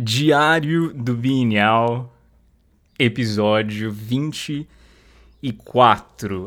Diário 0.00 0.94
do 0.94 1.12
Bienal, 1.12 2.16
episódio 2.96 3.90
24. 3.90 4.68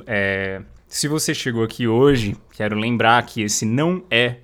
É, 0.08 0.62
se 0.88 1.10
você 1.10 1.34
chegou 1.36 1.62
aqui 1.62 1.86
hoje, 1.86 2.38
quero 2.54 2.80
lembrar 2.80 3.26
que 3.26 3.42
esse 3.42 3.66
não 3.66 4.06
é 4.10 4.38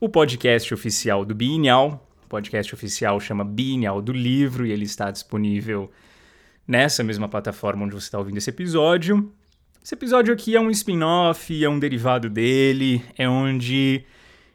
o 0.00 0.08
podcast 0.08 0.72
oficial 0.72 1.26
do 1.26 1.34
Bienal. 1.34 2.08
O 2.24 2.28
podcast 2.28 2.74
oficial 2.74 3.20
chama 3.20 3.44
Bienal 3.44 4.00
do 4.00 4.14
Livro 4.14 4.64
e 4.64 4.72
ele 4.72 4.86
está 4.86 5.10
disponível 5.10 5.90
nessa 6.66 7.04
mesma 7.04 7.28
plataforma 7.28 7.84
onde 7.84 7.92
você 7.92 8.06
está 8.06 8.18
ouvindo 8.18 8.38
esse 8.38 8.48
episódio. 8.48 9.30
Esse 9.84 9.94
episódio 9.94 10.32
aqui 10.32 10.56
é 10.56 10.60
um 10.60 10.70
spin-off, 10.70 11.62
é 11.62 11.68
um 11.68 11.78
derivado 11.78 12.30
dele, 12.30 13.04
é 13.18 13.28
onde 13.28 14.06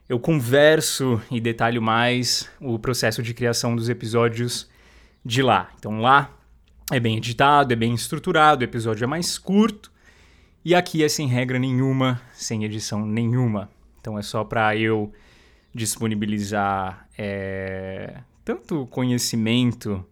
eu 0.08 0.18
converso 0.18 1.20
e 1.30 1.40
detalho 1.40 1.82
mais 1.82 2.48
o 2.60 2.78
processo 2.78 3.22
de 3.22 3.34
criação 3.34 3.76
dos 3.76 3.88
episódios 3.88 4.68
de 5.24 5.42
lá. 5.42 5.70
Então 5.78 6.00
lá 6.00 6.34
é 6.90 6.98
bem 6.98 7.16
editado, 7.18 7.72
é 7.72 7.76
bem 7.76 7.92
estruturado, 7.94 8.62
o 8.62 8.64
episódio 8.64 9.04
é 9.04 9.06
mais 9.06 9.36
curto 9.36 9.92
e 10.64 10.74
aqui 10.74 11.04
é 11.04 11.08
sem 11.08 11.28
regra 11.28 11.58
nenhuma, 11.58 12.20
sem 12.32 12.64
edição 12.64 13.04
nenhuma. 13.04 13.68
Então 14.00 14.18
é 14.18 14.22
só 14.22 14.44
para 14.44 14.74
eu 14.74 15.12
disponibilizar 15.74 17.06
é, 17.16 18.20
tanto 18.44 18.86
conhecimento 18.86 20.04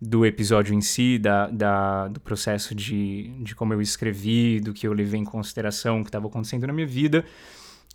do 0.00 0.24
episódio 0.24 0.74
em 0.74 0.80
si, 0.80 1.18
da, 1.18 1.48
da, 1.48 2.08
do 2.08 2.20
processo 2.20 2.74
de, 2.74 3.28
de 3.40 3.54
como 3.54 3.74
eu 3.74 3.82
escrevi, 3.82 4.60
do 4.60 4.72
que 4.72 4.86
eu 4.86 4.92
levei 4.92 5.20
em 5.20 5.24
consideração, 5.24 6.00
o 6.00 6.04
que 6.04 6.08
estava 6.08 6.28
acontecendo 6.28 6.66
na 6.66 6.72
minha 6.72 6.86
vida, 6.86 7.24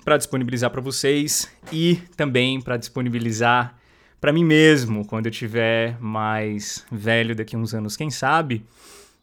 para 0.04 0.18
disponibilizar 0.18 0.70
para 0.70 0.82
vocês 0.82 1.50
e 1.72 1.96
também 2.16 2.62
para 2.62 2.78
disponibilizar 2.78 3.78
para 4.20 4.32
mim 4.32 4.46
mesmo, 4.46 5.06
quando 5.06 5.26
eu 5.26 5.32
tiver 5.34 6.00
mais 6.00 6.86
velho 6.90 7.36
daqui 7.36 7.58
a 7.58 7.60
uns 7.60 7.74
anos, 7.74 7.98
quem 7.98 8.10
sabe, 8.10 8.66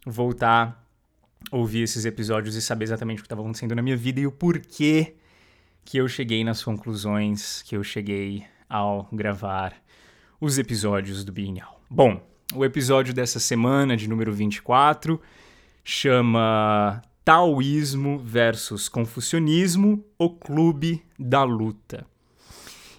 voltar 0.05 0.81
ouvir 1.51 1.83
esses 1.83 2.05
episódios 2.05 2.55
e 2.55 2.63
saber 2.63 2.85
exatamente 2.85 3.19
o 3.19 3.23
que 3.23 3.27
estava 3.27 3.41
acontecendo 3.41 3.75
na 3.75 3.83
minha 3.83 3.97
vida 3.97 4.21
e 4.21 4.27
o 4.27 4.33
porquê 4.33 5.15
que 5.85 5.99
eu 5.99 6.07
cheguei 6.09 6.45
nas 6.45 6.63
conclusões 6.63 7.63
que 7.63 7.77
eu 7.77 7.83
cheguei 7.83 8.45
ao 8.69 9.09
gravar 9.13 9.75
os 10.41 10.59
episódios 10.59 11.25
do 11.25 11.33
Bienal. 11.33 11.81
Bom, 11.89 12.21
o 12.55 12.65
episódio 12.65 13.15
dessa 13.15 13.41
semana, 13.41 13.97
de 13.97 14.09
número 14.09 14.33
24, 14.33 15.21
chama 15.83 17.03
Taoísmo 17.25 18.19
versus 18.19 18.89
Confucionismo, 18.89 20.05
o 20.19 20.31
Clube 20.31 21.05
da 21.19 21.43
Luta. 21.45 22.07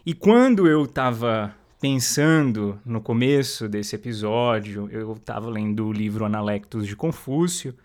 E 0.05 0.13
quando 0.13 0.67
eu 0.67 0.85
estava 0.85 1.55
pensando 1.79 2.79
no 2.85 3.01
começo 3.01 3.67
desse 3.67 3.95
episódio, 3.95 4.87
eu 4.91 5.13
estava 5.13 5.49
lendo 5.49 5.87
o 5.87 5.91
livro 5.91 6.23
Analectos 6.23 6.87
de 6.87 6.95
Confúcio. 6.95 7.75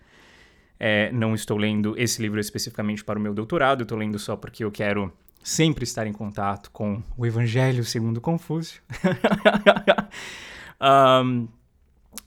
É, 0.79 1.11
não 1.11 1.33
estou 1.33 1.57
lendo 1.57 1.95
esse 1.97 2.21
livro 2.21 2.39
especificamente 2.39 3.03
para 3.03 3.17
o 3.17 3.21
meu 3.21 3.33
doutorado, 3.33 3.81
estou 3.81 3.97
lendo 3.97 4.19
só 4.19 4.35
porque 4.35 4.63
eu 4.63 4.71
quero 4.71 5.11
sempre 5.43 5.83
estar 5.83 6.05
em 6.05 6.13
contato 6.13 6.69
com 6.71 7.01
o 7.17 7.25
Evangelho 7.25 7.83
segundo 7.83 8.21
Confúcio. 8.21 8.81
um, 10.79 11.47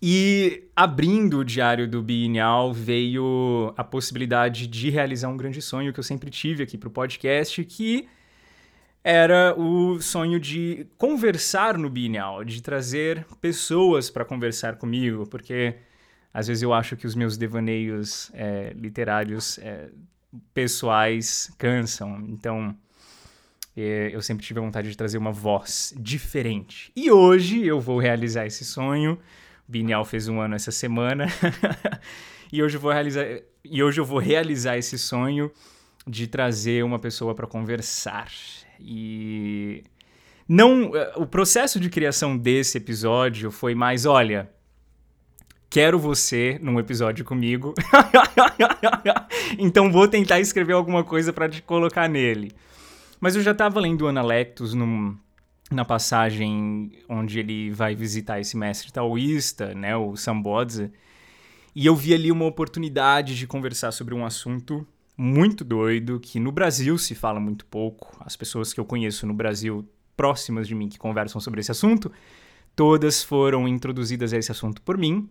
e 0.03 0.65
abrindo 0.75 1.39
o 1.39 1.45
diário 1.45 1.87
do 1.89 2.03
Bienal 2.03 2.73
veio 2.73 3.73
a 3.77 3.85
possibilidade 3.85 4.67
de 4.67 4.91
realizar 4.91 5.29
um 5.29 5.37
grande 5.37 5.61
sonho 5.61 5.93
que 5.93 6.01
eu 6.01 6.05
sempre 6.05 6.31
tive 6.31 6.63
aqui 6.63 6.79
para 6.79 6.89
o 6.89 6.93
podcast, 6.93 7.63
que 7.65 8.09
era 9.03 9.55
o 9.59 10.01
sonho 10.01 10.39
de 10.39 10.87
conversar 10.97 11.79
no 11.79 11.89
Bienal, 11.89 12.45
de 12.45 12.63
trazer 12.63 13.27
pessoas 13.41 14.11
para 14.11 14.25
conversar 14.25 14.77
comigo, 14.77 15.27
porque 15.27 15.77
às 16.33 16.47
vezes 16.47 16.63
eu 16.63 16.73
acho 16.73 16.97
que 16.97 17.07
os 17.07 17.15
meus 17.15 17.37
devaneios 17.37 18.31
é, 18.35 18.73
literários 18.75 19.59
é, 19.59 19.89
pessoais 20.55 21.51
cansam, 21.59 22.25
então 22.29 22.77
é, 23.77 24.11
eu 24.13 24.21
sempre 24.21 24.45
tive 24.45 24.61
a 24.61 24.63
vontade 24.63 24.91
de 24.91 24.97
trazer 24.97 25.19
uma 25.19 25.33
voz 25.33 25.95
diferente. 25.99 26.93
E 26.95 27.11
hoje 27.11 27.67
eu 27.67 27.81
vou 27.81 27.99
realizar 27.99 28.47
esse 28.47 28.65
sonho 28.65 29.19
Bienal 29.71 30.05
fez 30.05 30.27
um 30.27 30.41
ano 30.41 30.57
essa 30.57 30.73
semana. 30.73 31.27
e 32.53 32.61
hoje 32.61 32.77
eu 32.77 32.81
vou 32.81 32.91
realizar 32.91 33.25
e 33.65 33.83
hoje 33.83 34.01
eu 34.01 34.05
vou 34.05 34.19
realizar 34.19 34.77
esse 34.77 34.99
sonho 34.99 35.49
de 36.05 36.27
trazer 36.27 36.83
uma 36.83 36.99
pessoa 36.99 37.37
para 37.37 37.47
conversar. 37.47 38.29
E 38.81 39.85
não 40.49 40.91
o 41.15 41.25
processo 41.25 41.79
de 41.79 41.89
criação 41.89 42.37
desse 42.37 42.79
episódio 42.79 43.53
foi 43.53 43.73
mais, 43.73 44.07
olha, 44.07 44.51
quero 45.69 46.01
você 46.01 46.59
num 46.61 46.81
episódio 46.81 47.25
comigo. 47.25 47.73
então 49.57 49.93
vou 49.93 50.09
tentar 50.09 50.41
escrever 50.41 50.73
alguma 50.73 51.05
coisa 51.05 51.33
para 51.33 51.49
te 51.49 51.63
colocar 51.63 52.09
nele. 52.09 52.51
Mas 53.21 53.37
eu 53.37 53.43
já 53.43 53.53
estava 53.53 53.79
lendo 53.79 54.09
Analectus 54.09 54.75
num 54.75 55.17
na 55.71 55.85
passagem 55.85 56.93
onde 57.09 57.39
ele 57.39 57.71
vai 57.71 57.95
visitar 57.95 58.41
esse 58.41 58.57
mestre 58.57 58.93
taoísta, 58.93 59.75
né, 59.75 59.97
o 59.97 60.17
Sambodza, 60.17 60.93
e 61.75 61.87
eu 61.87 61.95
vi 61.95 62.13
ali 62.13 62.33
uma 62.33 62.45
oportunidade 62.45 63.37
de 63.37 63.47
conversar 63.47 63.93
sobre 63.93 64.15
um 64.15 64.27
assunto 64.27 64.85
muito 65.17 65.65
doido 65.65 66.19
que 66.19 66.41
no 66.41 66.51
Brasil 66.51 66.99
se 66.99 67.15
fala 67.15 67.39
muito 67.39 67.65
pouco. 67.67 68.17
As 68.21 68.37
pessoas 68.37 68.73
que 68.73 68.81
eu 68.81 68.85
conheço 68.85 69.27
no 69.27 69.35
Brasil 69.35 69.89
próximas 70.17 70.67
de 70.67 70.75
mim 70.75 70.89
que 70.89 70.99
conversam 70.99 71.41
sobre 71.41 71.61
esse 71.61 71.71
assunto, 71.71 72.11
todas 72.75 73.23
foram 73.23 73.69
introduzidas 73.69 74.33
a 74.33 74.39
esse 74.39 74.51
assunto 74.51 74.83
por 74.83 74.99
mim. 74.99 75.29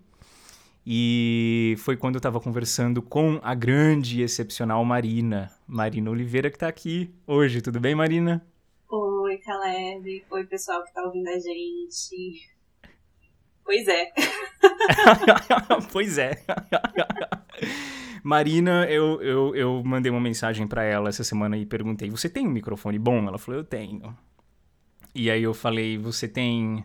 E 0.86 1.76
foi 1.80 1.98
quando 1.98 2.16
eu 2.16 2.20
estava 2.20 2.40
conversando 2.40 3.02
com 3.02 3.40
a 3.44 3.54
grande 3.54 4.20
e 4.20 4.24
excepcional 4.24 4.84
Marina, 4.86 5.52
Marina 5.68 6.10
Oliveira, 6.10 6.50
que 6.50 6.56
está 6.56 6.68
aqui 6.68 7.14
hoje. 7.28 7.62
Tudo 7.62 7.80
bem, 7.80 7.94
Marina? 7.94 8.42
Oi, 9.30 9.38
Caleb. 9.38 10.26
Oi, 10.32 10.44
pessoal 10.48 10.84
que 10.84 10.92
tá 10.92 11.04
ouvindo 11.04 11.28
a 11.28 11.38
gente. 11.38 12.50
Pois 13.64 13.88
é. 13.88 14.12
pois 15.94 16.18
é. 16.18 16.44
Marina, 18.26 18.88
eu, 18.90 19.22
eu, 19.22 19.56
eu 19.56 19.84
mandei 19.84 20.12
uma 20.12 20.20
mensagem 20.20 20.68
para 20.68 20.84
ela 20.84 21.10
essa 21.10 21.24
semana 21.24 21.56
e 21.56 21.64
perguntei: 21.64 22.10
Você 22.10 22.28
tem 22.28 22.48
um 22.48 22.50
microfone 22.50 22.98
bom? 22.98 23.28
Ela 23.28 23.38
falou: 23.38 23.60
Eu 23.60 23.64
tenho. 23.64 24.18
E 25.14 25.30
aí 25.30 25.44
eu 25.44 25.54
falei: 25.54 25.96
Você 26.00 26.28
tem 26.28 26.84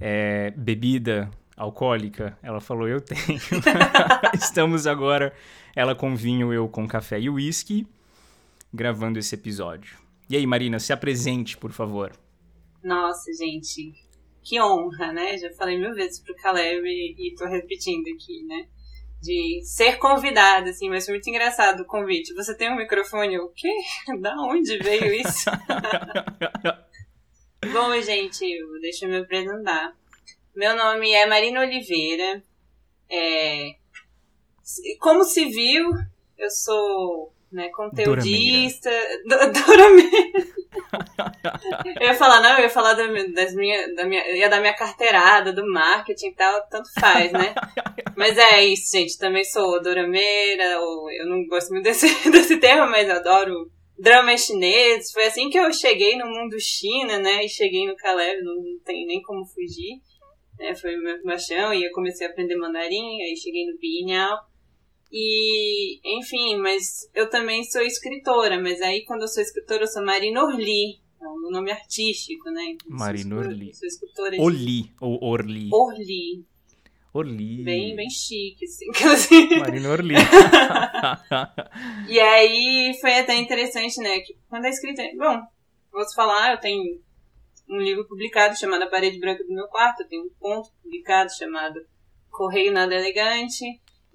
é, 0.00 0.50
bebida 0.50 1.30
alcoólica? 1.56 2.36
Ela 2.42 2.60
falou: 2.60 2.88
Eu 2.88 3.00
tenho. 3.00 3.38
Estamos 4.34 4.84
agora, 4.88 5.32
ela 5.76 5.94
com 5.94 6.16
vinho, 6.16 6.52
eu 6.52 6.68
com 6.68 6.88
café 6.88 7.20
e 7.20 7.30
uísque, 7.30 7.86
gravando 8.74 9.16
esse 9.20 9.36
episódio. 9.36 10.02
E 10.32 10.36
aí, 10.36 10.46
Marina, 10.46 10.78
se 10.78 10.94
apresente, 10.94 11.58
por 11.58 11.72
favor. 11.72 12.10
Nossa, 12.82 13.30
gente, 13.34 13.92
que 14.42 14.58
honra, 14.58 15.12
né? 15.12 15.36
Já 15.36 15.52
falei 15.52 15.76
mil 15.76 15.92
vezes 15.94 16.20
pro 16.20 16.34
Caleb 16.36 16.88
e 16.88 17.34
tô 17.36 17.44
repetindo 17.44 18.06
aqui, 18.08 18.42
né? 18.44 18.66
De 19.20 19.60
ser 19.62 19.98
convidada, 19.98 20.70
assim, 20.70 20.88
mas 20.88 21.04
foi 21.04 21.16
muito 21.16 21.28
engraçado 21.28 21.80
o 21.80 21.84
convite. 21.84 22.32
Você 22.32 22.56
tem 22.56 22.72
um 22.72 22.76
microfone? 22.76 23.38
O 23.40 23.50
quê? 23.50 23.68
Da 24.22 24.34
onde 24.40 24.78
veio 24.78 25.12
isso? 25.12 25.50
Bom, 27.70 28.00
gente, 28.00 28.42
deixa 28.80 29.04
eu 29.04 29.10
me 29.10 29.18
apresentar. 29.18 29.94
Meu 30.56 30.74
nome 30.74 31.12
é 31.12 31.26
Marina 31.26 31.60
Oliveira. 31.60 32.42
É... 33.10 33.74
Como 34.98 35.24
civil, 35.24 35.90
eu 36.38 36.50
sou 36.50 37.34
né, 37.52 37.68
conteudista. 37.68 38.90
Dorameira. 39.26 40.62
eu 42.00 42.06
ia 42.06 42.14
falar, 42.14 42.40
não, 42.40 42.56
eu 42.56 42.64
ia 42.64 42.70
falar 42.70 42.94
da, 42.94 43.06
das 43.34 43.54
minha, 43.54 43.94
da 43.94 44.04
minha. 44.04 44.26
ia 44.34 44.48
dar 44.48 44.60
minha 44.60 44.74
carteirada 44.74 45.52
do 45.52 45.66
marketing 45.70 46.28
e 46.28 46.34
tal, 46.34 46.66
tanto 46.68 46.88
faz, 46.98 47.30
né? 47.32 47.54
Mas 48.16 48.36
é 48.38 48.64
isso, 48.64 48.96
gente. 48.96 49.18
Também 49.18 49.44
sou 49.44 49.82
dorameira, 49.82 50.80
ou 50.80 51.10
eu 51.10 51.26
não 51.26 51.46
gosto 51.46 51.70
muito 51.70 51.84
desse, 51.84 52.06
desse 52.30 52.58
termo, 52.58 52.90
mas 52.90 53.08
eu 53.08 53.16
adoro 53.16 53.70
drama 53.98 54.36
chinês. 54.36 55.10
Foi 55.10 55.26
assim 55.26 55.48
que 55.48 55.58
eu 55.58 55.72
cheguei 55.72 56.16
no 56.16 56.26
mundo 56.26 56.60
China, 56.60 57.18
né? 57.18 57.44
E 57.44 57.48
cheguei 57.48 57.86
no 57.86 57.96
Caleb, 57.96 58.42
não 58.42 58.78
tem 58.84 59.06
nem 59.06 59.22
como 59.22 59.44
fugir. 59.46 60.00
Né? 60.58 60.74
Foi 60.74 60.94
o 60.94 61.02
meu 61.02 61.22
paixão, 61.22 61.72
e 61.72 61.84
eu 61.84 61.92
comecei 61.92 62.26
a 62.26 62.30
aprender 62.30 62.56
mandarim, 62.56 63.22
aí 63.22 63.36
cheguei 63.36 63.66
no 63.66 63.78
Bienal. 63.78 64.38
E, 65.12 66.00
enfim, 66.18 66.56
mas 66.56 67.10
eu 67.14 67.28
também 67.28 67.62
sou 67.64 67.82
escritora, 67.82 68.58
mas 68.58 68.80
aí 68.80 69.04
quando 69.04 69.22
eu 69.22 69.28
sou 69.28 69.42
escritora 69.42 69.82
eu 69.82 69.86
sou 69.86 70.02
Marina 70.02 70.42
Orli, 70.42 70.98
é 71.20 71.28
um 71.28 71.50
nome 71.50 71.70
artístico, 71.70 72.50
né? 72.50 72.76
Marina 72.88 73.36
Orli. 73.36 73.74
Sou 73.74 73.86
escritora 73.86 74.30
de... 74.30 74.40
Oli, 74.40 74.90
ou 75.00 75.22
Orli. 75.22 75.68
Orli. 75.70 76.46
Orli. 77.12 77.62
Bem, 77.62 77.94
bem 77.94 78.08
chique, 78.08 78.64
assim. 78.64 78.86
Marina 79.60 79.90
Orli. 79.90 80.14
e 82.08 82.18
aí 82.18 82.96
foi 82.98 83.18
até 83.18 83.36
interessante, 83.36 83.98
né? 83.98 84.20
Que 84.20 84.34
quando 84.48 84.64
a 84.64 84.70
escrita. 84.70 85.02
Bom, 85.18 85.42
vou 85.92 86.06
te 86.06 86.14
falar, 86.14 86.52
eu 86.52 86.60
tenho 86.60 87.02
um 87.68 87.76
livro 87.76 88.06
publicado 88.08 88.58
chamado 88.58 88.84
A 88.84 88.90
Parede 88.90 89.20
Branca 89.20 89.44
do 89.44 89.52
Meu 89.52 89.68
Quarto, 89.68 90.02
eu 90.02 90.08
tenho 90.08 90.24
um 90.24 90.30
conto 90.38 90.70
publicado 90.82 91.30
chamado 91.36 91.84
Correio 92.30 92.72
Nada 92.72 92.94
Elegante, 92.94 93.64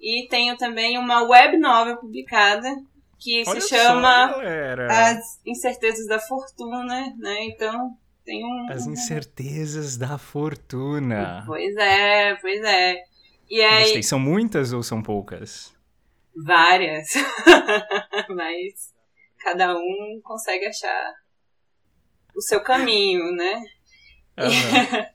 e 0.00 0.26
tenho 0.28 0.56
também 0.56 0.98
uma 0.98 1.22
web 1.22 1.56
novel 1.58 1.96
publicada 1.96 2.68
que 3.18 3.42
Olha 3.46 3.60
se 3.60 3.68
chama 3.68 4.32
só, 4.32 4.40
As 4.88 5.40
Incertezas 5.44 6.06
da 6.06 6.20
Fortuna, 6.20 7.14
né? 7.18 7.44
Então, 7.46 7.96
tem 8.24 8.44
um... 8.44 8.70
As 8.70 8.86
Incertezas 8.86 9.96
da 9.96 10.16
Fortuna. 10.18 11.42
Pois 11.46 11.76
é, 11.76 12.36
pois 12.36 12.62
é. 12.62 12.96
E 13.50 13.60
aí... 13.60 13.82
Gostei. 13.84 14.02
São 14.04 14.20
muitas 14.20 14.72
ou 14.72 14.82
são 14.82 15.02
poucas? 15.02 15.74
Várias. 16.36 17.08
Mas 18.30 18.94
cada 19.38 19.74
um 19.76 20.20
consegue 20.22 20.66
achar 20.66 21.14
o 22.36 22.40
seu 22.40 22.60
caminho, 22.60 23.32
né? 23.32 23.64
Uhum. 24.38 25.06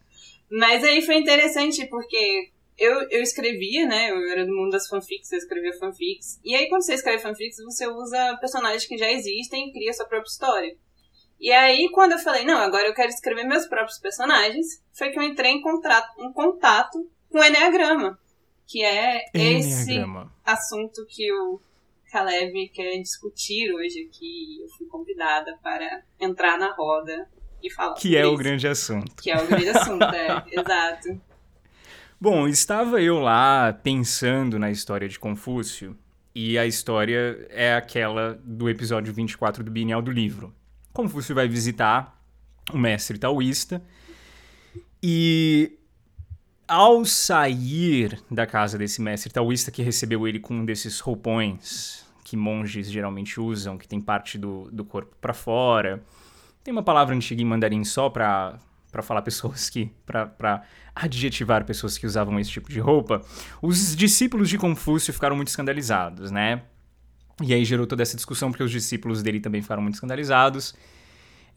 Mas 0.60 0.84
aí 0.84 1.02
foi 1.02 1.16
interessante 1.16 1.88
porque 1.88 2.52
eu, 2.78 3.08
eu 3.10 3.22
escrevia, 3.22 3.88
né? 3.88 4.12
Eu 4.12 4.32
era 4.32 4.46
do 4.46 4.56
mundo 4.56 4.72
das 4.72 4.88
fanfics, 4.88 5.32
eu 5.32 5.38
escrevia 5.38 5.74
fanfics. 5.78 6.40
E 6.44 6.56
aí, 6.56 6.68
quando 6.70 6.84
você 6.84 6.94
escreve 6.94 7.22
fanfics, 7.22 7.58
você 7.64 7.88
usa 7.88 8.38
personagens 8.40 8.86
que 8.86 8.98
já 8.98 9.12
existem 9.12 9.70
e 9.70 9.74
cria 9.74 9.94
sua 9.94 10.06
própria 10.06 10.30
história. 10.30 10.76
E 11.40 11.52
aí, 11.52 11.90
quando 11.92 12.14
eu 12.14 12.20
falei, 12.20 12.46
não, 12.46 12.58
agora 12.58 12.88
eu 12.88 12.94
quero 12.94 13.10
escrever 13.10 13.44
meus 13.44 13.66
próprios 13.66 14.00
personagens, 14.00 14.82
foi 14.94 15.10
que 15.10 15.20
eu 15.20 15.24
entrei 15.24 15.52
em, 15.52 15.62
contrato, 15.62 16.10
em 16.22 16.32
contato 16.32 17.10
com 17.30 17.40
o 17.40 17.44
Enneagrama, 17.44 18.18
que 18.68 18.84
é 18.84 19.26
esse 19.34 20.00
assunto 20.46 21.06
que 21.10 21.32
o 21.34 21.60
Caleb 22.12 22.70
quer 22.70 22.98
discutir 23.00 23.74
hoje 23.74 24.08
aqui. 24.08 24.62
Eu 24.62 24.70
fui 24.78 24.88
convidada 24.88 25.58
para 25.62 26.04
entrar 26.20 26.58
na 26.58 26.74
roda 26.74 27.28
e 27.62 27.72
falar. 27.72 27.96
Que 27.96 28.16
é 28.16 28.22
isso. 28.22 28.34
o 28.34 28.38
grande 28.38 28.68
assunto. 28.68 29.22
Que 29.22 29.32
é 29.32 29.38
o 29.38 29.48
grande 29.48 29.70
assunto, 29.70 30.04
é, 30.04 30.46
exato. 30.52 31.22
Bom, 32.24 32.48
estava 32.48 33.02
eu 33.02 33.20
lá 33.20 33.74
pensando 33.74 34.58
na 34.58 34.72
história 34.72 35.10
de 35.10 35.20
Confúcio, 35.20 35.94
e 36.34 36.58
a 36.58 36.66
história 36.66 37.46
é 37.50 37.76
aquela 37.76 38.40
do 38.46 38.70
episódio 38.70 39.14
24 39.14 39.62
do 39.62 39.70
Bienal 39.70 40.02
do 40.02 40.10
livro. 40.10 40.56
Confúcio 40.94 41.36
vai 41.36 41.50
visitar 41.50 42.18
o 42.72 42.78
mestre 42.78 43.18
taoísta 43.18 43.84
e 45.04 45.78
ao 46.66 47.04
sair 47.04 48.24
da 48.32 48.48
casa 48.48 48.78
desse 48.78 49.02
mestre 49.02 49.30
taoísta 49.30 49.70
que 49.70 49.84
recebeu 49.84 50.26
ele 50.26 50.40
com 50.40 50.54
um 50.54 50.64
desses 50.64 51.02
roupões 51.02 52.06
que 52.24 52.38
monges 52.38 52.90
geralmente 52.90 53.38
usam, 53.38 53.78
que 53.78 53.86
tem 53.86 54.00
parte 54.00 54.38
do, 54.38 54.70
do 54.72 54.86
corpo 54.86 55.14
para 55.20 55.34
fora. 55.34 56.02
Tem 56.64 56.72
uma 56.72 56.84
palavra 56.84 57.14
antiga 57.14 57.42
em 57.42 57.46
mandarim 57.46 57.84
só 57.84 58.10
para 58.10 58.58
para 58.94 59.02
falar 59.02 59.24
pessoas 59.24 59.72
que 59.72 59.92
para 60.06 60.62
adjetivar 60.96 61.66
pessoas 61.66 61.98
que 61.98 62.06
usavam 62.06 62.40
esse 62.40 62.52
tipo 62.52 62.70
de 62.70 62.80
roupa. 62.80 63.24
Os 63.60 63.96
discípulos 63.96 64.48
de 64.48 64.58
Confúcio 64.60 65.12
ficaram 65.12 65.36
muito 65.36 65.48
escandalizados, 65.48 66.30
né? 66.30 66.62
E 67.42 67.56
aí 67.56 67.66
gerou 67.66 67.88
toda 67.88 68.04
essa 68.04 68.16
discussão 68.16 68.52
porque 68.52 68.64
os 68.64 68.70
discípulos 68.70 69.24
dele 69.24 69.40
também 69.40 69.64
ficaram 69.64 69.82
muito 69.82 69.96
escandalizados. 69.96 70.76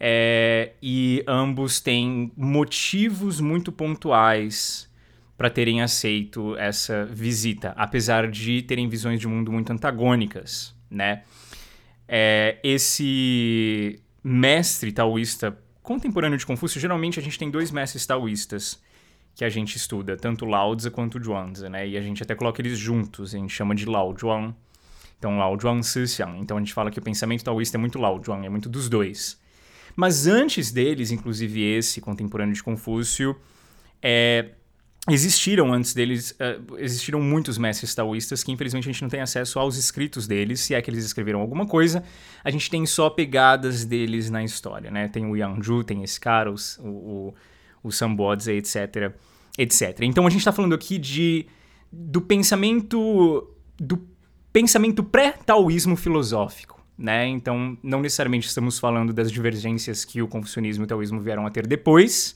É, 0.00 0.73
e 0.83 1.23
ambos 1.29 1.79
têm 1.79 2.33
motivos 2.35 3.38
muito 3.38 3.71
pontuais 3.71 4.91
para 5.37 5.50
terem 5.50 5.83
aceito 5.83 6.56
essa 6.56 7.05
visita, 7.05 7.75
apesar 7.77 8.31
de 8.31 8.62
terem 8.62 8.88
visões 8.88 9.21
de 9.21 9.29
mundo 9.29 9.53
muito 9.53 9.71
antagônicas, 9.71 10.75
né? 10.91 11.23
É, 12.09 12.59
esse 12.65 14.00
mestre 14.25 14.91
taoísta 14.91 15.59
contemporâneo 15.87 16.37
de 16.37 16.44
Confúcio, 16.44 16.81
geralmente 16.81 17.21
a 17.21 17.23
gente 17.23 17.38
tem 17.38 17.49
dois 17.49 17.71
mestres 17.71 18.05
taoístas 18.05 18.83
que 19.37 19.44
a 19.44 19.49
gente 19.49 19.77
estuda, 19.77 20.17
tanto 20.17 20.44
Lao 20.44 20.75
Tzu 20.75 20.91
quanto 20.91 21.23
Zhuangzi, 21.23 21.69
né? 21.69 21.87
E 21.87 21.97
a 21.97 22.03
gente 22.03 22.21
até 22.25 22.35
coloca 22.35 22.61
eles 22.61 22.77
juntos, 22.77 23.33
a 23.33 23.38
gente 23.38 23.53
chama 23.53 23.73
de 23.73 23.87
Lao 23.87 24.12
Zhuang. 24.19 24.53
Então, 25.17 25.38
Lao 25.38 25.56
Zhuang 25.61 25.85
Sixiang. 25.85 26.41
Então, 26.41 26.56
a 26.56 26.61
gente 26.61 26.75
fala 26.75 26.91
que 26.91 26.99
o 26.99 27.03
pensamento 27.03 27.44
taoísta 27.44 27.77
é 27.77 27.79
muito 27.79 28.00
Lao 28.00 28.21
Zhuang, 28.21 28.44
é 28.44 28.49
muito 28.49 28.69
dos 28.69 28.88
dois. 28.88 29.41
Mas 29.94 30.27
antes 30.27 30.73
deles, 30.73 31.12
inclusive 31.12 31.62
esse 31.62 32.00
contemporâneo 32.00 32.53
de 32.53 32.62
Confúcio, 32.65 33.37
é, 34.03 34.56
existiram 35.08 35.73
antes 35.73 35.94
deles, 35.94 36.32
uh, 36.32 36.76
existiram 36.79 37.20
muitos 37.20 37.58
mestres 37.58 37.94
taoístas 37.94 38.43
que 38.43 38.50
infelizmente 38.50 38.88
a 38.88 38.93
gente 38.93 39.03
não 39.03 39.08
tem 39.08 39.20
acesso 39.20 39.58
aos 39.58 39.76
escritos 39.76 40.26
deles, 40.26 40.61
se 40.61 40.75
é 40.75 40.82
que 40.82 40.91
eles 40.91 41.05
escreveram 41.05 41.41
alguma 41.41 41.67
coisa, 41.67 42.03
a 42.43 42.50
gente 42.50 42.69
tem 42.69 42.85
só 42.85 43.08
pegadas 43.08 43.85
deles 43.85 44.31
na 44.31 44.43
história, 44.43 44.91
né? 44.91 45.08
Tem 45.08 45.25
o 45.25 45.37
Yangzhu, 45.37 45.85
tem 45.85 46.03
esse 46.03 46.19
cara, 46.19 46.50
o, 46.50 46.56
o, 46.81 47.35
o 47.85 47.93
Sambodze, 47.93 48.50
etc, 48.50 49.12
etc. 49.56 50.00
Então 50.03 50.26
a 50.26 50.31
gente 50.31 50.41
está 50.41 50.53
falando 50.53 50.75
aqui 50.75 50.99
de 50.99 51.47
do 51.93 52.20
pensamento 52.20 53.49
do 53.79 54.05
pensamento 54.52 55.05
pré-taoísmo 55.05 55.94
filosófico, 55.94 56.85
né? 56.99 57.29
Então 57.29 57.79
não 57.81 58.00
necessariamente 58.00 58.49
estamos 58.49 58.79
falando 58.79 59.12
das 59.12 59.31
divergências 59.31 60.05
que 60.05 60.20
o 60.20 60.26
confucionismo 60.26 60.82
e 60.82 60.87
o 60.87 60.88
taoísmo 60.88 61.20
vieram 61.20 61.47
a 61.47 61.50
ter 61.50 61.64
depois, 61.64 62.35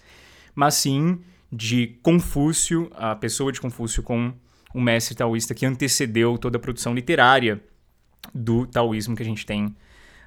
mas 0.55 0.75
sim 0.75 1.19
de 1.53 1.99
Confúcio, 2.03 2.91
a 2.95 3.15
pessoa 3.15 3.51
de 3.51 3.61
Confúcio 3.61 4.03
com 4.03 4.33
um 4.75 4.81
mestre 4.81 5.15
taoísta 5.15 5.55
que 5.55 5.67
antecedeu 5.67 6.39
toda 6.39 6.57
a 6.57 6.61
produção 6.61 6.95
literária 6.95 7.61
do 8.35 8.67
taoísmo 8.67 9.17
que 9.17 9.23
a 9.23 9.27
gente 9.27 9.45
tem 9.45 9.75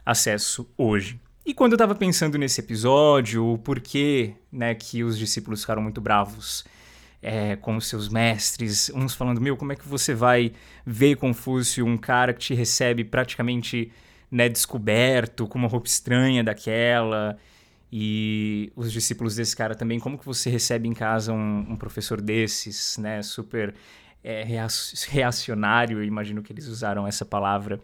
acesso 0.06 0.70
hoje. 0.78 1.20
E 1.46 1.54
quando 1.54 1.74
eu 1.74 1.76
estava 1.76 1.96
pensando 1.96 2.38
nesse 2.38 2.62
episódio, 2.62 3.46
o 3.46 3.58
porquê 3.58 4.34
né, 4.52 4.74
que 4.76 5.04
os 5.04 5.18
discípulos 5.18 5.62
ficaram 5.62 5.82
muito 5.82 6.00
bravos 6.00 6.66
é, 7.22 7.56
com 7.56 7.78
os 7.78 7.88
seus 7.88 8.10
mestres, 8.10 8.90
uns 8.94 9.14
falando, 9.14 9.40
meu, 9.40 9.56
como 9.56 9.72
é 9.72 9.76
que 9.76 9.88
você 9.88 10.14
vai 10.14 10.52
ver 10.86 11.16
Confúcio, 11.16 11.86
um 11.86 11.98
cara 11.98 12.34
que 12.34 12.40
te 12.40 12.54
recebe 12.54 13.04
praticamente 13.04 13.92
né, 14.30 14.50
descoberto, 14.50 15.48
com 15.48 15.58
uma 15.58 15.68
roupa 15.68 15.88
estranha 15.88 16.44
daquela, 16.44 17.38
e 17.96 18.74
os 18.76 18.92
discípulos 18.92 19.36
desse 19.36 19.56
cara 19.56 19.76
também, 19.76 20.00
como 20.00 20.18
que 20.18 20.26
você 20.26 20.50
recebe 20.50 20.88
em 20.88 20.96
casa 20.96 21.32
um, 21.32 21.60
um 21.60 21.76
professor 21.76 22.20
desses, 22.20 22.98
né, 22.98 23.22
super 23.22 23.76
é, 24.24 24.44
reacionário, 25.10 26.04
imagino 26.04 26.42
que 26.42 26.52
eles 26.52 26.66
usaram 26.66 27.06
essa 27.06 27.24
palavra. 27.24 27.80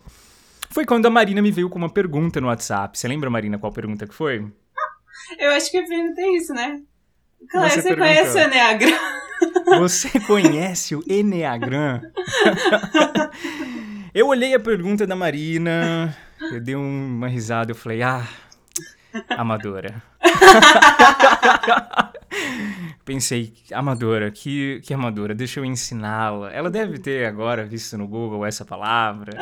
Foi 0.71 0.83
quando 0.83 1.06
a 1.06 1.11
Marina 1.11 1.44
me 1.44 1.51
veio 1.51 1.69
com 1.69 1.77
uma 1.77 1.94
pergunta 1.94 2.41
no 2.41 2.47
WhatsApp. 2.47 2.97
Você 2.97 3.07
lembra, 3.07 3.29
Marina, 3.29 3.59
qual 3.59 3.71
pergunta 3.71 4.07
que 4.07 4.13
foi? 4.15 4.51
Eu 5.38 5.51
acho 5.51 5.69
que 5.69 5.77
a 5.77 5.85
pergunta 5.85 6.21
é 6.21 6.38
isso, 6.38 6.53
né? 6.55 6.81
Claro, 7.51 7.69
você, 7.69 7.81
você 7.83 7.95
conhece 7.95 8.35
o 8.35 8.41
Enneagram? 8.41 9.00
Você 9.77 10.19
conhece 10.22 10.95
o 10.95 11.03
Enneagram? 11.07 12.01
eu 14.12 14.25
olhei 14.25 14.55
a 14.55 14.60
pergunta 14.60 15.05
da 15.05 15.15
Marina, 15.15 16.17
eu 16.51 16.60
dei 16.60 16.74
uma 16.74 17.27
risada, 17.27 17.72
eu 17.72 17.75
falei, 17.75 18.01
ah, 18.01 18.27
Amadora. 19.30 20.01
Pensei, 23.04 23.54
amadora, 23.74 24.30
que, 24.30 24.82
que 24.82 24.94
amadora, 24.94 25.34
deixa 25.34 25.60
eu 25.60 25.66
ensiná-la. 25.66 26.51
Ela 26.51 26.70
deve 26.70 27.00
ter 27.00 27.25
agora 27.25 27.66
visto 27.66 27.98
no 27.98 28.08
Google 28.08 28.46
essa 28.46 28.63
palavra. 28.63 29.32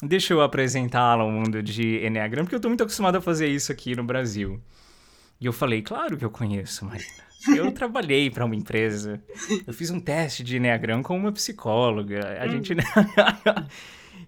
Né? 0.00 0.08
deixa 0.08 0.32
eu 0.32 0.40
apresentá-la 0.40 1.22
ao 1.22 1.30
mundo 1.30 1.62
de 1.62 2.04
Enneagram, 2.04 2.44
porque 2.44 2.54
eu 2.54 2.60
tô 2.60 2.68
muito 2.68 2.82
acostumado 2.82 3.16
a 3.16 3.20
fazer 3.20 3.48
isso 3.48 3.70
aqui 3.70 3.94
no 3.94 4.02
Brasil. 4.02 4.60
E 5.40 5.46
eu 5.46 5.52
falei, 5.52 5.82
claro 5.82 6.16
que 6.16 6.24
eu 6.24 6.30
conheço, 6.30 6.84
Marina. 6.84 7.06
Eu 7.54 7.70
trabalhei 7.72 8.30
para 8.30 8.44
uma 8.44 8.54
empresa. 8.54 9.22
Eu 9.66 9.72
fiz 9.72 9.90
um 9.90 10.00
teste 10.00 10.42
de 10.42 10.56
Enneagram 10.56 11.02
com 11.02 11.16
uma 11.16 11.32
psicóloga. 11.32 12.38
A 12.40 12.46
hum. 12.46 12.50
gente. 12.50 12.76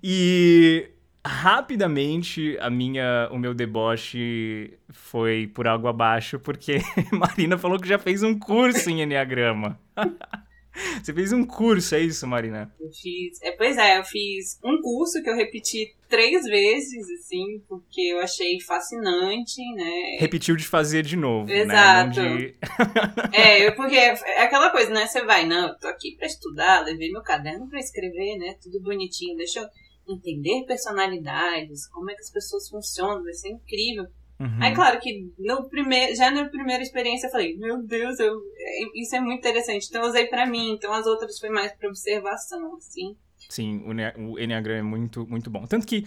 e 0.03 0.91
rapidamente 1.25 2.57
a 2.61 2.69
minha 2.69 3.29
o 3.31 3.39
meu 3.39 3.55
deboche 3.55 4.77
foi 4.91 5.47
por 5.47 5.69
água 5.69 5.91
abaixo 5.91 6.39
porque 6.39 6.79
Marina 7.13 7.57
falou 7.57 7.79
que 7.79 7.89
já 7.89 7.99
fez 7.99 8.23
um 8.23 8.39
curso 8.39 8.91
em 8.91 9.03
enneagrama. 9.03 9.79
Você 11.03 11.13
fez 11.13 11.33
um 11.35 11.45
curso, 11.45 11.95
é 11.95 12.01
isso, 12.01 12.27
Marina? 12.27 12.73
Eu 12.81 12.91
fiz. 12.91 13.43
É, 13.43 13.53
pois 13.53 13.77
é, 13.77 13.99
eu 13.99 14.05
fiz 14.05 14.59
um 14.65 14.81
curso 14.81 15.23
que 15.23 15.29
eu 15.29 15.37
repeti 15.37 15.95
três 16.09 16.45
vezes, 16.45 17.11
assim, 17.11 17.63
porque 17.69 18.01
eu 18.01 18.21
achei 18.21 18.59
fascinante, 18.61 19.61
né? 19.75 20.17
Repetiu 20.19 20.57
de 20.57 20.65
fazer 20.65 21.03
de 21.03 21.15
novo. 21.15 21.47
Né? 21.47 21.61
Exato. 21.61 22.23
Né? 22.23 22.37
De... 22.37 22.55
é, 23.37 23.71
porque 23.73 23.97
é 23.97 24.43
aquela 24.43 24.71
coisa, 24.71 24.91
né? 24.91 25.07
Você 25.07 25.23
vai, 25.27 25.45
não, 25.45 25.69
eu 25.69 25.79
tô 25.79 25.89
aqui 25.89 26.17
pra 26.17 26.27
estudar, 26.27 26.85
levei 26.85 27.11
meu 27.13 27.23
caderno 27.23 27.69
pra 27.69 27.79
escrever, 27.79 28.39
né? 28.39 28.57
Tudo 28.63 28.81
bonitinho, 28.81 29.37
deixa 29.37 29.61
eu 29.61 29.69
entender 30.09 30.65
personalidades, 30.67 31.87
como 31.89 32.11
é 32.11 32.15
que 32.15 32.21
as 32.21 32.31
pessoas 32.31 32.69
funcionam, 32.69 33.23
vai 33.23 33.33
ser 33.33 33.51
incrível. 33.51 34.07
Uhum. 34.41 34.59
Aí, 34.61 34.75
claro 34.75 34.99
que 35.01 35.31
no 35.39 35.69
primeiro, 35.69 36.17
já 36.17 36.31
na 36.31 36.49
primeira 36.49 36.83
experiência 36.83 37.29
eu 37.29 37.31
falei, 37.31 37.57
meu 37.57 37.83
Deus, 37.83 38.19
eu, 38.19 38.41
isso 38.95 39.15
é 39.15 39.21
muito 39.21 39.39
interessante. 39.39 39.87
Então 39.89 40.03
eu 40.03 40.09
usei 40.09 40.27
para 40.27 40.47
mim, 40.47 40.73
então 40.73 40.93
as 40.93 41.07
outras 41.07 41.39
foi 41.39 41.49
mais 41.49 41.73
para 41.73 41.89
observação, 41.89 42.75
assim. 42.77 43.17
Sim, 43.49 43.85
o, 43.85 44.33
o 44.33 44.39
Enneagram 44.39 44.75
é 44.75 44.83
muito, 44.83 45.27
muito 45.29 45.49
bom. 45.49 45.65
Tanto 45.67 45.87
que 45.87 46.05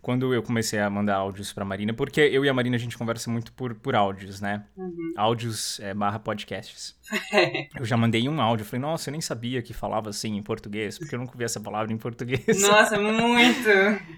quando 0.00 0.32
eu 0.32 0.42
comecei 0.42 0.78
a 0.78 0.88
mandar 0.88 1.16
áudios 1.16 1.52
pra 1.52 1.64
Marina, 1.64 1.92
porque 1.92 2.20
eu 2.20 2.44
e 2.44 2.48
a 2.48 2.54
Marina 2.54 2.76
a 2.76 2.78
gente 2.78 2.96
conversa 2.96 3.30
muito 3.30 3.52
por, 3.52 3.74
por 3.74 3.94
áudios, 3.94 4.40
né? 4.40 4.64
Uhum. 4.76 5.12
Áudios 5.16 5.80
é, 5.80 5.92
barra 5.92 6.18
podcasts. 6.18 6.96
eu 7.78 7.84
já 7.84 7.96
mandei 7.96 8.28
um 8.28 8.40
áudio, 8.40 8.64
falei, 8.64 8.80
nossa, 8.80 9.10
eu 9.10 9.12
nem 9.12 9.20
sabia 9.20 9.60
que 9.60 9.74
falava 9.74 10.10
assim 10.10 10.36
em 10.36 10.42
português, 10.42 10.98
porque 10.98 11.14
eu 11.14 11.18
nunca 11.18 11.36
vi 11.36 11.44
essa 11.44 11.60
palavra 11.60 11.92
em 11.92 11.98
português. 11.98 12.62
Nossa, 12.62 12.96
muito! 13.00 13.68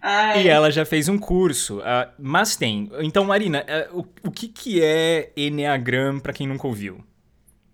Ai. 0.03 0.45
E 0.45 0.49
ela 0.49 0.71
já 0.71 0.85
fez 0.85 1.09
um 1.09 1.19
curso, 1.19 1.79
uh, 1.79 2.11
mas 2.19 2.57
tem. 2.57 2.91
Então, 3.01 3.25
Marina, 3.25 3.65
uh, 3.93 4.01
o, 4.01 4.29
o 4.29 4.31
que, 4.31 4.49
que 4.49 4.83
é 4.83 5.33
Enneagram 5.37 6.21
pra 6.21 6.33
quem 6.33 6.47
nunca 6.47 6.67
ouviu? 6.67 7.05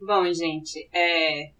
Bom, 0.00 0.32
gente, 0.32 0.88
é, 0.92 1.50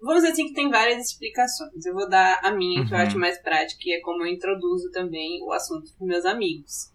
Vamos 0.00 0.22
dizer 0.22 0.32
assim 0.32 0.48
que 0.48 0.54
tem 0.54 0.70
várias 0.70 1.06
explicações. 1.10 1.84
Eu 1.84 1.94
vou 1.94 2.08
dar 2.08 2.40
a 2.42 2.50
minha, 2.50 2.86
que 2.86 2.92
eu 2.92 2.96
Uhum. 2.98 3.02
acho 3.04 3.18
mais 3.18 3.38
prática, 3.38 3.82
e 3.84 3.92
é 3.92 4.00
como 4.00 4.22
eu 4.22 4.26
introduzo 4.26 4.90
também 4.90 5.42
o 5.42 5.52
assunto 5.52 5.92
para 5.96 6.06
meus 6.06 6.24
amigos. 6.24 6.90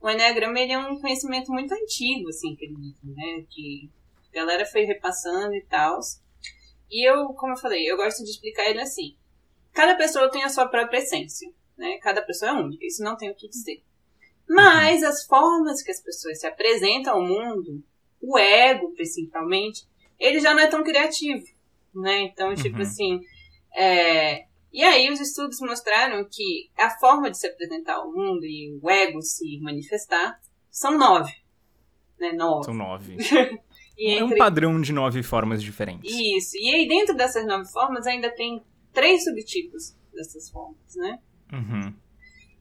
O 0.00 0.08
Enneagrama 0.08 0.58
ele 0.60 0.72
é 0.72 0.78
um 0.78 1.00
conhecimento 1.00 1.50
muito 1.50 1.72
antigo, 1.72 2.28
assim, 2.28 2.52
acredito, 2.54 2.98
né? 3.04 3.44
Que 3.50 3.90
a 4.32 4.36
galera 4.36 4.66
foi 4.66 4.82
repassando 4.84 5.54
e 5.54 5.62
tal. 5.62 5.98
E 6.90 7.08
eu, 7.08 7.28
como 7.34 7.52
eu 7.54 7.56
falei, 7.58 7.90
eu 7.90 7.96
gosto 7.96 8.22
de 8.22 8.30
explicar 8.30 8.68
ele 8.70 8.80
assim. 8.80 9.16
Cada 9.72 9.96
pessoa 9.96 10.30
tem 10.30 10.44
a 10.44 10.48
sua 10.48 10.66
própria 10.68 10.98
essência, 10.98 11.50
né? 11.76 11.98
Cada 11.98 12.22
pessoa 12.22 12.50
é 12.50 12.54
única, 12.54 12.86
isso 12.86 13.02
não 13.02 13.16
tem 13.16 13.30
o 13.30 13.34
que 13.34 13.48
dizer. 13.48 13.82
Mas 14.48 15.02
as 15.02 15.24
formas 15.24 15.82
que 15.82 15.90
as 15.90 16.00
pessoas 16.00 16.38
se 16.40 16.46
apresentam 16.46 17.14
ao 17.14 17.22
mundo, 17.22 17.82
o 18.20 18.38
ego 18.38 18.92
principalmente, 18.94 19.84
ele 20.18 20.40
já 20.40 20.54
não 20.54 20.60
é 20.62 20.66
tão 20.68 20.84
criativo 20.84 21.44
né? 22.00 22.22
Então, 22.22 22.54
tipo 22.54 22.76
Uhum. 22.76 22.82
assim. 22.82 23.20
é, 23.74 24.44
E 24.72 24.82
aí, 24.82 25.10
os 25.10 25.20
estudos 25.20 25.58
mostraram 25.60 26.22
que 26.30 26.68
a 26.78 26.90
forma 26.98 27.30
de 27.30 27.38
se 27.38 27.46
apresentar 27.46 27.94
ao 27.94 28.12
mundo 28.12 28.44
e 28.44 28.78
o 28.82 28.90
ego 28.90 29.22
se 29.22 29.58
manifestar 29.60 30.38
são 30.70 30.98
nove. 30.98 31.32
Né? 32.20 32.32
Nove. 32.32 32.64
São 32.66 32.74
nove. 32.74 33.16
E 33.98 34.10
É 34.18 34.22
um 34.22 34.26
entre- 34.26 34.36
padrão 34.36 34.78
de 34.78 34.92
nove 34.92 35.22
formas 35.22 35.62
diferentes. 35.62 36.12
Isso. 36.14 36.54
E 36.58 36.68
aí, 36.74 36.86
dentro 36.86 37.16
dessas 37.16 37.46
nove 37.46 37.64
formas, 37.72 38.06
ainda 38.06 38.28
tem 38.30 38.62
três 38.92 39.24
subtipos 39.24 39.96
dessas 40.12 40.50
formas, 40.50 40.94
né? 40.96 41.18
Uhum. 41.50 41.94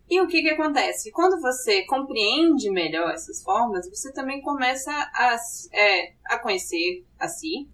E 0.10 0.22
o 0.22 0.28
que 0.28 0.42
que 0.42 0.50
acontece? 0.52 1.12
Quando 1.12 1.42
você 1.42 1.84
compreende 1.88 2.70
melhor 2.72 3.12
essas 3.12 3.44
formas, 3.44 3.90
você 3.90 4.14
também 4.14 4.42
começa 4.42 4.90
a, 4.94 5.36
é, 5.74 6.14
a 6.28 6.40
conhecer 6.40 7.04
a 7.20 7.28
si, 7.28 7.68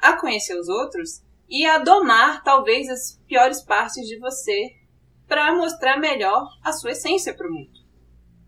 a 0.00 0.14
conhecer 0.14 0.58
os 0.58 0.68
outros 0.68 1.22
e 1.48 1.64
a 1.66 1.78
domar 1.78 2.42
talvez 2.42 2.88
as 2.88 3.20
piores 3.26 3.60
partes 3.62 4.06
de 4.06 4.18
você 4.18 4.72
para 5.28 5.54
mostrar 5.54 5.96
melhor 5.98 6.48
a 6.64 6.72
sua 6.72 6.90
essência 6.92 7.34
para 7.34 7.46
o 7.48 7.52
mundo, 7.52 7.78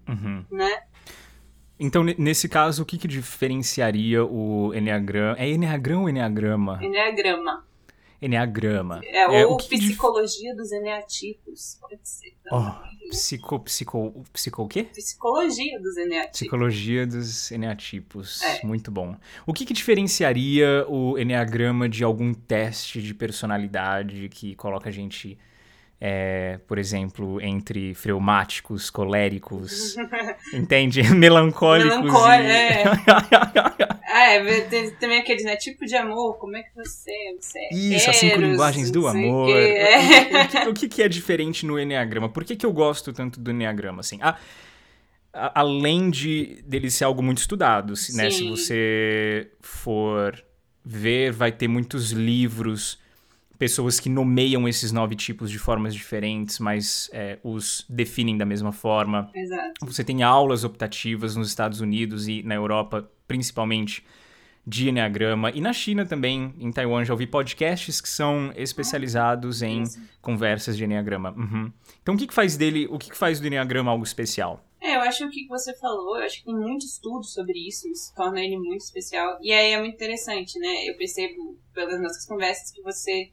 Uhum. 0.08 0.44
né? 0.50 0.82
Então, 1.78 2.04
ne- 2.04 2.14
nesse 2.18 2.48
caso, 2.48 2.82
o 2.82 2.86
que, 2.86 2.96
que 2.96 3.08
diferenciaria 3.08 4.24
o 4.24 4.72
Enneagrama? 4.74 5.36
É 5.38 5.48
Enneagrama 5.48 6.02
ou 6.02 6.08
Enneagrama? 6.08 6.78
Enneagrama. 6.84 7.64
Enneagrama. 8.22 9.00
É, 9.04 9.40
É, 9.40 9.46
ou 9.46 9.54
o 9.54 9.56
que 9.56 9.68
que 9.68 9.78
psicologia 9.78 10.54
dos 10.54 10.70
eneatipos, 10.70 11.76
pode 11.80 11.98
ser. 12.04 12.34
Oh, 12.50 13.08
psico, 13.10 13.58
psico, 13.60 14.24
psico 14.32 14.62
o 14.62 14.68
quê? 14.68 14.84
Psicologia 14.84 15.80
dos 15.80 15.96
eneatipos. 15.96 16.38
Psicologia 16.38 17.06
dos 17.06 17.50
eneatipos. 17.50 18.42
É. 18.42 18.64
Muito 18.64 18.90
bom. 18.90 19.16
O 19.44 19.52
que, 19.52 19.64
que 19.66 19.74
diferenciaria 19.74 20.86
o 20.88 21.18
Enneagrama 21.18 21.88
de 21.88 22.04
algum 22.04 22.32
teste 22.32 23.02
de 23.02 23.12
personalidade 23.12 24.28
que 24.28 24.54
coloca 24.54 24.88
a 24.88 24.92
gente, 24.92 25.36
é, 26.04 26.58
por 26.66 26.78
exemplo, 26.78 27.40
entre 27.40 27.94
fleumáticos, 27.94 28.90
coléricos, 28.90 29.94
entende? 30.52 31.00
Melancólicos. 31.14 31.96
Melancó- 32.00 32.28
e... 32.34 32.46
é. 32.46 32.84
Ah, 34.14 34.32
é, 34.34 34.60
tem 34.62 34.90
também 34.96 35.20
aqueles, 35.20 35.42
né? 35.42 35.56
Tipo 35.56 35.86
de 35.86 35.96
amor, 35.96 36.36
como 36.36 36.54
é 36.54 36.62
que 36.62 36.68
você 36.74 37.10
é? 37.10 37.34
Você 37.40 37.58
é 37.58 37.74
Isso, 37.74 38.10
as 38.10 38.16
cinco 38.16 38.38
linguagens 38.42 38.90
do 38.90 39.00
não 39.02 39.10
sei 39.12 39.24
o 39.24 39.26
amor. 39.26 39.56
é. 39.56 40.42
O, 40.44 40.48
que, 40.48 40.68
o 40.68 40.74
que 40.74 40.88
que 40.88 41.02
é 41.02 41.08
diferente 41.08 41.64
no 41.64 41.80
Enneagrama? 41.80 42.28
Por 42.28 42.44
que, 42.44 42.54
que 42.54 42.66
eu 42.66 42.72
gosto 42.74 43.10
tanto 43.10 43.40
do 43.40 43.50
Enneagrama? 43.50 44.00
Assim, 44.00 44.18
a- 44.20 44.36
além 45.32 46.10
de 46.10 46.62
dele 46.66 46.90
ser 46.90 47.04
algo 47.04 47.22
muito 47.22 47.38
estudado, 47.38 47.96
se, 47.96 48.14
né? 48.14 48.28
Se 48.30 48.46
você 48.50 49.50
for 49.62 50.44
ver, 50.84 51.32
vai 51.32 51.50
ter 51.50 51.66
muitos 51.66 52.10
livros, 52.10 52.98
pessoas 53.62 54.00
que 54.00 54.08
nomeiam 54.08 54.66
esses 54.66 54.90
nove 54.90 55.14
tipos 55.14 55.48
de 55.48 55.56
formas 55.56 55.94
diferentes, 55.94 56.58
mas 56.58 57.08
é, 57.12 57.38
os 57.44 57.86
definem 57.88 58.36
da 58.36 58.44
mesma 58.44 58.72
forma. 58.72 59.30
Exato. 59.32 59.86
Você 59.86 60.02
tem 60.02 60.24
aulas 60.24 60.64
optativas 60.64 61.36
nos 61.36 61.46
Estados 61.46 61.80
Unidos 61.80 62.26
e 62.26 62.42
na 62.42 62.56
Europa, 62.56 63.08
principalmente, 63.28 64.04
de 64.66 64.88
Enneagrama. 64.88 65.52
E 65.52 65.60
na 65.60 65.72
China 65.72 66.04
também, 66.04 66.52
em 66.58 66.72
Taiwan, 66.72 67.04
já 67.04 67.14
ouvi 67.14 67.24
podcasts 67.24 68.00
que 68.00 68.08
são 68.08 68.52
especializados 68.56 69.62
em 69.62 69.82
Isso. 69.82 70.00
conversas 70.20 70.76
de 70.76 70.82
Enneagrama. 70.82 71.30
Uhum. 71.30 71.72
Então, 72.02 72.16
o 72.16 72.18
que, 72.18 72.26
que 72.26 72.34
faz 72.34 72.56
dele, 72.56 72.88
o 72.90 72.98
que, 72.98 73.10
que 73.10 73.16
faz 73.16 73.38
do 73.38 73.46
Enneagrama 73.46 73.92
algo 73.92 74.02
especial? 74.02 74.64
É, 74.80 74.96
eu 74.96 75.02
acho 75.02 75.18
que 75.18 75.24
o 75.26 75.30
que 75.30 75.46
você 75.46 75.72
falou, 75.78 76.16
eu 76.16 76.24
acho 76.24 76.38
que 76.38 76.46
tem 76.46 76.56
muito 76.56 76.84
estudo 76.84 77.22
sobre 77.22 77.56
isso, 77.68 77.86
isso 77.86 78.12
torna 78.16 78.40
ele 78.40 78.58
muito 78.58 78.80
especial. 78.80 79.38
E 79.40 79.52
aí 79.52 79.70
é 79.70 79.78
muito 79.78 79.94
interessante, 79.94 80.58
né? 80.58 80.88
Eu 80.88 80.96
percebo 80.96 81.56
pelas 81.72 82.02
nossas 82.02 82.26
conversas 82.26 82.72
que 82.72 82.82
você 82.82 83.30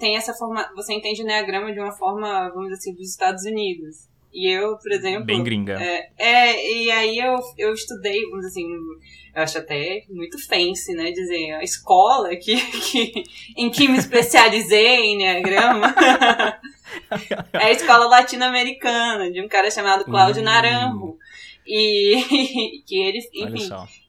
tem 0.00 0.16
essa 0.16 0.32
forma, 0.34 0.68
você 0.74 0.94
entende 0.94 1.20
o 1.20 1.24
Enneagrama 1.24 1.72
de 1.72 1.78
uma 1.78 1.92
forma, 1.92 2.48
vamos 2.48 2.70
dizer 2.70 2.76
assim, 2.76 2.94
dos 2.94 3.10
Estados 3.10 3.44
Unidos. 3.44 4.08
E 4.32 4.48
eu, 4.48 4.78
por 4.78 4.90
exemplo, 4.92 5.24
Bem 5.24 5.42
gringa. 5.42 5.80
É, 5.80 6.10
é, 6.16 6.72
e 6.72 6.90
aí 6.90 7.18
eu, 7.18 7.36
eu 7.58 7.74
estudei, 7.74 8.22
vamos 8.26 8.46
dizer 8.46 8.60
assim, 8.60 8.72
eu 9.34 9.42
acho 9.42 9.58
até 9.58 10.04
muito 10.08 10.38
fancy, 10.38 10.94
né? 10.94 11.10
Dizer, 11.10 11.52
a 11.52 11.64
escola 11.64 12.30
que, 12.36 12.56
que, 12.56 13.24
em 13.56 13.70
que 13.70 13.88
me 13.88 13.98
especializei 13.98 15.00
em 15.00 15.14
Enneagrama 15.14 15.94
é 17.52 17.64
a 17.64 17.70
escola 17.72 18.06
latino-americana, 18.06 19.30
de 19.30 19.42
um 19.42 19.48
cara 19.48 19.70
chamado 19.70 20.04
Cláudio 20.04 20.42
Hum. 20.42 20.44
Naranjo. 20.44 21.18
E 21.66 22.82
que 22.86 22.96
ele, 22.96 23.18
enfim, 23.34 23.68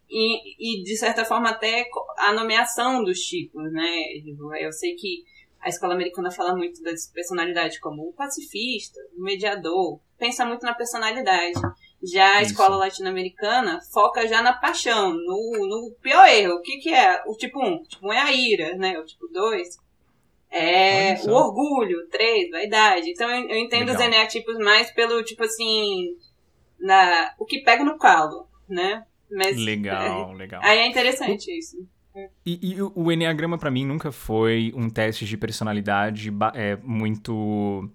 e, 0.10 0.82
e 0.82 0.84
de 0.84 0.98
certa 0.98 1.24
forma 1.24 1.50
até 1.50 1.86
a 2.18 2.34
nomeação 2.34 3.04
dos 3.04 3.20
tipos, 3.20 3.72
né? 3.72 4.04
Eu 4.60 4.72
sei 4.72 4.94
que 4.96 5.24
a 5.62 5.70
escola 5.70 5.94
americana 5.94 6.32
fala 6.32 6.56
muito 6.56 6.82
das 6.82 7.08
personalidades 7.08 7.80
como 7.80 8.10
o 8.10 8.14
pacifista, 8.14 9.00
o 9.16 9.22
mediador, 9.22 10.00
pensa 10.18 10.46
muito 10.46 10.64
na 10.64 10.74
personalidade. 10.74 11.60
Já 12.04 12.38
a 12.38 12.42
Isso. 12.42 12.52
escola 12.52 12.78
latino-americana 12.78 13.80
foca 13.94 14.28
já 14.28 14.42
na 14.42 14.54
paixão, 14.54 15.14
no, 15.14 15.68
no 15.68 15.96
pior 16.02 16.28
erro. 16.28 16.56
O 16.56 16.62
que, 16.62 16.78
que 16.78 16.94
é? 16.94 17.22
O 17.28 17.36
tipo 17.36 17.60
1. 17.60 17.76
O 17.76 17.84
tipo 17.84 18.08
1 18.08 18.14
é 18.14 18.20
a 18.20 18.32
ira, 18.32 18.76
né? 18.76 19.00
O 19.00 19.06
tipo 19.06 19.28
2 19.28 19.78
é 20.52 21.14
o 21.26 21.32
orgulho, 21.32 22.00
o 22.00 22.08
3, 22.10 22.50
vaidade. 22.50 23.10
Então 23.10 23.30
eu, 23.30 23.50
eu 23.50 23.58
entendo 23.58 23.90
os 23.90 23.96
Legal. 23.96 24.08
eneatipos 24.08 24.58
mais 24.58 24.92
pelo 24.92 25.24
tipo 25.24 25.44
assim. 25.44 26.18
Na, 26.80 27.34
o 27.38 27.46
que 27.46 27.64
pega 27.64 27.84
no 27.84 27.98
calo, 27.98 28.48
né? 28.68 29.06
Mas, 29.30 29.56
Legal, 29.56 30.34
legal. 30.34 30.60
Aí 30.64 30.80
é 30.80 30.88
interessante 30.88 31.58
isso. 31.58 31.78
E, 32.46 32.60
e 32.62 32.82
o 32.82 32.92
o 32.96 33.12
Enneagrama, 33.12 33.58
pra 33.58 33.72
mim, 33.72 33.86
nunca 33.86 34.12
foi 34.12 34.74
um 34.76 34.90
teste 34.90 35.26
de 35.26 35.38
personalidade 35.38 36.32
é, 36.54 36.78
muito. 36.84 37.90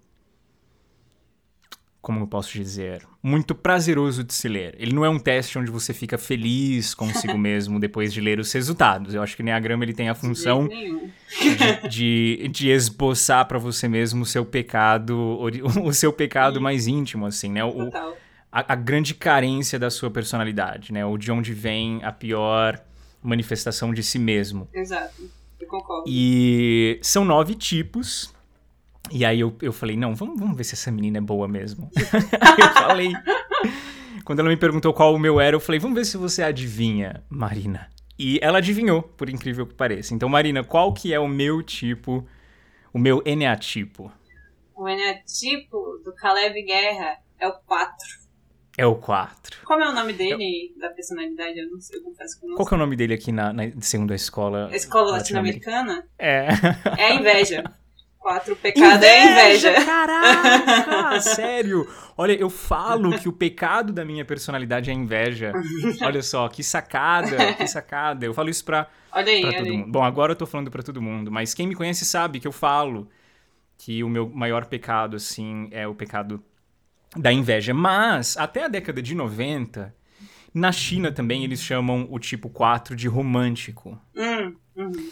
Como 2.00 2.20
eu 2.20 2.26
posso 2.26 2.52
dizer? 2.52 3.02
Muito 3.20 3.52
prazeroso 3.52 4.22
de 4.22 4.32
se 4.32 4.48
ler. 4.48 4.76
Ele 4.78 4.94
não 4.94 5.04
é 5.04 5.10
um 5.10 5.18
teste 5.18 5.58
onde 5.58 5.72
você 5.72 5.92
fica 5.92 6.16
feliz 6.16 6.94
consigo 6.94 7.36
mesmo 7.38 7.80
depois 7.80 8.12
de 8.12 8.20
ler 8.20 8.38
os 8.38 8.52
resultados. 8.52 9.12
Eu 9.12 9.22
acho 9.22 9.34
que 9.34 9.42
o 9.42 9.44
Enneagrama 9.44 9.84
ele 9.84 9.92
tem 9.92 10.08
a 10.08 10.14
função 10.14 10.68
De 10.68 11.88
de, 11.88 12.48
de 12.48 12.70
esboçar 12.70 13.44
pra 13.46 13.58
você 13.58 13.88
mesmo 13.88 14.22
o 14.22 14.26
seu 14.26 14.44
pecado, 14.44 15.40
o 15.82 15.92
seu 15.92 16.12
pecado 16.12 16.60
mais 16.60 16.86
íntimo, 16.86 17.26
assim, 17.26 17.50
né? 17.50 17.64
O, 17.64 17.90
a, 18.52 18.72
a 18.72 18.76
grande 18.76 19.12
carência 19.12 19.76
da 19.76 19.90
sua 19.90 20.10
personalidade, 20.10 20.92
né? 20.92 21.04
Ou 21.04 21.18
de 21.18 21.32
onde 21.32 21.52
vem 21.52 22.02
a 22.04 22.12
pior 22.12 22.80
manifestação 23.26 23.92
de 23.92 24.02
si 24.02 24.18
mesmo. 24.18 24.68
Exato. 24.72 25.28
Eu 25.60 25.66
concordo. 25.66 26.04
E 26.06 26.98
são 27.02 27.24
nove 27.24 27.54
tipos. 27.54 28.34
E 29.10 29.24
aí 29.24 29.40
eu, 29.40 29.54
eu 29.62 29.72
falei, 29.72 29.96
não, 29.96 30.14
vamos, 30.14 30.38
vamos 30.38 30.56
ver 30.56 30.64
se 30.64 30.74
essa 30.74 30.90
menina 30.90 31.18
é 31.18 31.20
boa 31.20 31.46
mesmo. 31.46 31.90
aí 32.40 32.56
eu 32.58 32.72
falei. 32.74 33.12
Quando 34.24 34.40
ela 34.40 34.48
me 34.48 34.56
perguntou 34.56 34.92
qual 34.92 35.14
o 35.14 35.18
meu 35.18 35.40
era, 35.40 35.54
eu 35.54 35.60
falei, 35.60 35.78
vamos 35.78 35.96
ver 35.96 36.04
se 36.04 36.16
você 36.16 36.42
adivinha, 36.42 37.22
Marina. 37.28 37.88
E 38.18 38.38
ela 38.42 38.58
adivinhou, 38.58 39.02
por 39.02 39.28
incrível 39.28 39.66
que 39.66 39.74
pareça. 39.74 40.14
Então, 40.14 40.28
Marina, 40.28 40.64
qual 40.64 40.92
que 40.92 41.12
é 41.12 41.20
o 41.20 41.28
meu 41.28 41.62
tipo, 41.62 42.26
o 42.92 42.98
meu 42.98 43.22
eneatipo? 43.24 44.10
O 44.74 44.88
eneatipo 44.88 46.00
do 46.04 46.12
Caleb 46.14 46.60
Guerra 46.62 47.18
é 47.38 47.46
o 47.46 47.52
4. 47.52 48.25
É 48.78 48.84
o 48.84 48.94
4. 48.96 49.58
Como 49.64 49.82
é 49.82 49.88
o 49.88 49.92
nome 49.94 50.12
dele, 50.12 50.74
da 50.78 50.90
personalidade? 50.90 51.58
Eu 51.58 51.70
não 51.70 51.80
sei, 51.80 51.98
eu 51.98 52.02
confesso 52.02 52.38
que 52.38 52.44
eu 52.44 52.50
não 52.50 52.56
Qual 52.56 52.66
que 52.68 52.74
é 52.74 52.76
o 52.76 52.80
nome 52.80 52.94
dele 52.96 53.14
aqui 53.14 53.32
na, 53.32 53.52
na 53.52 53.62
segundo 53.80 54.12
a 54.12 54.16
escola? 54.16 54.68
sei. 54.68 54.76
Escola 54.76 55.12
latino-americana 55.12 56.04
É. 56.18 56.48
é 56.98 57.04
a 57.06 57.14
inveja. 57.14 57.64
Quatro, 58.18 58.56
pecado 58.56 58.96
inveja, 58.96 59.06
é 59.06 59.44
inveja. 59.72 59.84
Caraca, 59.84 61.20
sério. 61.22 61.88
Olha, 62.18 62.32
eu 62.32 62.50
falo 62.50 63.16
que 63.16 63.28
o 63.28 63.32
pecado 63.32 63.92
da 63.92 64.04
minha 64.04 64.24
personalidade 64.24 64.90
é 64.90 64.92
inveja. 64.92 65.52
Olha 66.02 66.20
só, 66.22 66.48
que 66.48 66.62
sacada, 66.64 67.54
que 67.54 67.68
sacada. 67.68 68.26
Eu 68.26 68.34
falo 68.34 68.50
isso 68.50 68.64
pra, 68.64 68.88
olha 69.12 69.30
aí, 69.32 69.40
pra 69.42 69.52
todo 69.52 69.66
aí. 69.66 69.70
mundo. 69.76 69.92
Bom, 69.92 70.02
agora 70.02 70.32
eu 70.32 70.36
tô 70.36 70.44
falando 70.44 70.72
pra 70.72 70.82
todo 70.82 71.00
mundo, 71.00 71.30
mas 71.30 71.54
quem 71.54 71.68
me 71.68 71.76
conhece 71.76 72.04
sabe 72.04 72.40
que 72.40 72.48
eu 72.48 72.52
falo 72.52 73.08
que 73.78 74.02
o 74.02 74.08
meu 74.08 74.28
maior 74.28 74.66
pecado, 74.66 75.14
assim, 75.16 75.68
é 75.70 75.86
o 75.86 75.94
pecado 75.94 76.42
da 77.16 77.32
inveja. 77.32 77.72
Mas, 77.74 78.36
até 78.36 78.64
a 78.64 78.68
década 78.68 79.02
de 79.02 79.14
90, 79.14 79.94
na 80.52 80.72
China 80.72 81.12
também 81.12 81.44
eles 81.44 81.62
chamam 81.62 82.06
o 82.10 82.18
tipo 82.18 82.48
4 82.48 82.96
de 82.96 83.08
romântico. 83.08 83.98
Hum, 84.16 84.54
uhum. 84.76 85.10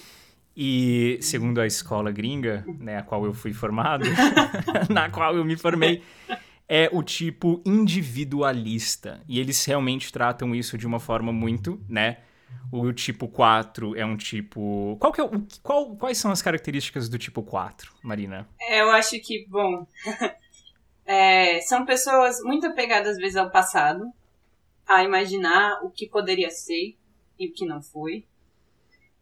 E 0.56 1.18
segundo 1.20 1.60
a 1.60 1.66
escola 1.66 2.12
gringa, 2.12 2.64
né, 2.78 2.98
a 2.98 3.02
qual 3.02 3.24
eu 3.24 3.34
fui 3.34 3.52
formado, 3.52 4.04
na 4.88 5.10
qual 5.10 5.36
eu 5.36 5.44
me 5.44 5.56
formei, 5.56 6.02
é 6.68 6.88
o 6.92 7.02
tipo 7.02 7.60
individualista. 7.66 9.20
E 9.28 9.38
eles 9.40 9.64
realmente 9.64 10.12
tratam 10.12 10.54
isso 10.54 10.78
de 10.78 10.86
uma 10.86 11.00
forma 11.00 11.32
muito, 11.32 11.80
né? 11.88 12.18
O 12.70 12.92
tipo 12.92 13.28
4 13.28 13.96
é 13.96 14.04
um 14.04 14.16
tipo. 14.16 14.96
Qual 15.00 15.12
que 15.12 15.20
é 15.20 15.24
o... 15.24 15.46
Qual... 15.62 15.96
Quais 15.96 16.18
são 16.18 16.30
as 16.30 16.40
características 16.40 17.08
do 17.08 17.18
tipo 17.18 17.42
4, 17.42 17.92
Marina? 18.02 18.48
É, 18.60 18.80
eu 18.80 18.90
acho 18.90 19.20
que, 19.20 19.46
bom. 19.48 19.86
é, 21.06 21.60
são 21.60 21.84
pessoas 21.84 22.40
muito 22.42 22.66
apegadas, 22.66 23.12
às 23.12 23.18
vezes, 23.18 23.36
ao 23.36 23.50
passado, 23.50 24.04
a 24.86 25.02
imaginar 25.02 25.80
o 25.82 25.90
que 25.90 26.08
poderia 26.08 26.50
ser 26.50 26.96
e 27.38 27.48
o 27.48 27.52
que 27.52 27.66
não 27.66 27.82
foi. 27.82 28.26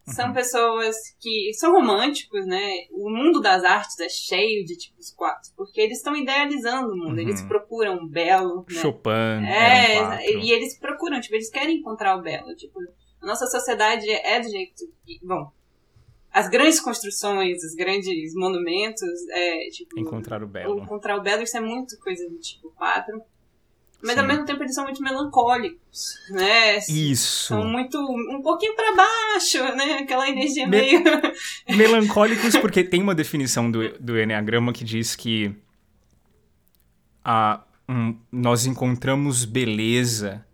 São 0.05 0.29
uhum. 0.29 0.33
pessoas 0.33 0.97
que 1.21 1.53
são 1.55 1.73
românticos, 1.73 2.45
né? 2.45 2.87
O 2.91 3.09
mundo 3.09 3.41
das 3.41 3.63
artes 3.63 3.99
é 4.01 4.09
cheio 4.09 4.65
de 4.65 4.77
tipos 4.77 5.13
quatro, 5.13 5.51
porque 5.57 5.81
eles 5.81 5.99
estão 5.99 6.17
idealizando 6.17 6.93
o 6.93 6.97
mundo, 6.97 7.15
uhum. 7.15 7.21
eles 7.21 7.41
procuram 7.43 7.99
o 7.99 8.09
belo. 8.09 8.67
Né? 8.69 8.81
Chopin. 8.81 9.47
É, 9.47 10.39
e 10.41 10.51
eles 10.51 10.77
procuram, 10.77 11.21
tipo, 11.21 11.37
eles 11.37 11.51
querem 11.51 11.77
encontrar 11.77 12.17
o 12.17 12.23
belo. 12.23 12.53
Tipo, 12.57 12.81
a 13.21 13.27
nossa 13.27 13.47
sociedade 13.47 14.11
é 14.11 14.41
do 14.41 14.51
jeito 14.51 14.85
que, 15.07 15.21
bom, 15.23 15.53
as 16.33 16.49
grandes 16.49 16.81
construções, 16.81 17.63
os 17.63 17.75
grandes 17.75 18.35
monumentos, 18.35 19.09
é, 19.31 19.69
tipo... 19.71 19.99
Encontrar 19.99 20.43
o 20.43 20.47
belo. 20.47 20.83
Encontrar 20.83 21.19
o 21.19 21.23
belo, 21.23 21.43
isso 21.43 21.57
é 21.57 21.61
muito 21.61 21.99
coisa 21.99 22.27
do 22.29 22.39
tipo 22.39 22.71
4. 22.71 23.21
Mas 24.03 24.15
Sim. 24.15 24.21
ao 24.21 24.27
mesmo 24.27 24.45
tempo 24.45 24.63
eles 24.63 24.75
são 24.75 24.85
muito 24.85 25.01
melancólicos, 25.01 26.19
né? 26.31 26.79
Isso. 26.89 27.49
São 27.49 27.65
muito. 27.65 27.99
um 27.99 28.43
pouquinho 28.43 28.75
para 28.75 28.97
baixo, 28.97 29.59
né? 29.77 29.99
Aquela 30.01 30.29
energia 30.29 30.67
Me 30.67 30.79
meio. 30.79 31.05
melancólicos, 31.69 32.57
porque 32.57 32.83
tem 32.83 33.01
uma 33.01 33.15
definição 33.15 33.71
do, 33.71 33.97
do 34.01 34.19
Enneagrama 34.19 34.73
que 34.73 34.83
diz 34.83 35.15
que 35.15 35.55
a, 37.25 37.63
um, 37.89 38.17
nós 38.33 38.67
encontramos 38.67 39.45
beleza 39.45 40.45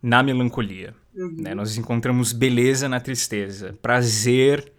na 0.00 0.22
melancolia. 0.22 0.94
Uhum. 1.12 1.36
Né? 1.38 1.54
Nós 1.54 1.76
encontramos 1.76 2.32
beleza 2.32 2.88
na 2.88 3.00
tristeza, 3.00 3.76
prazer 3.82 4.73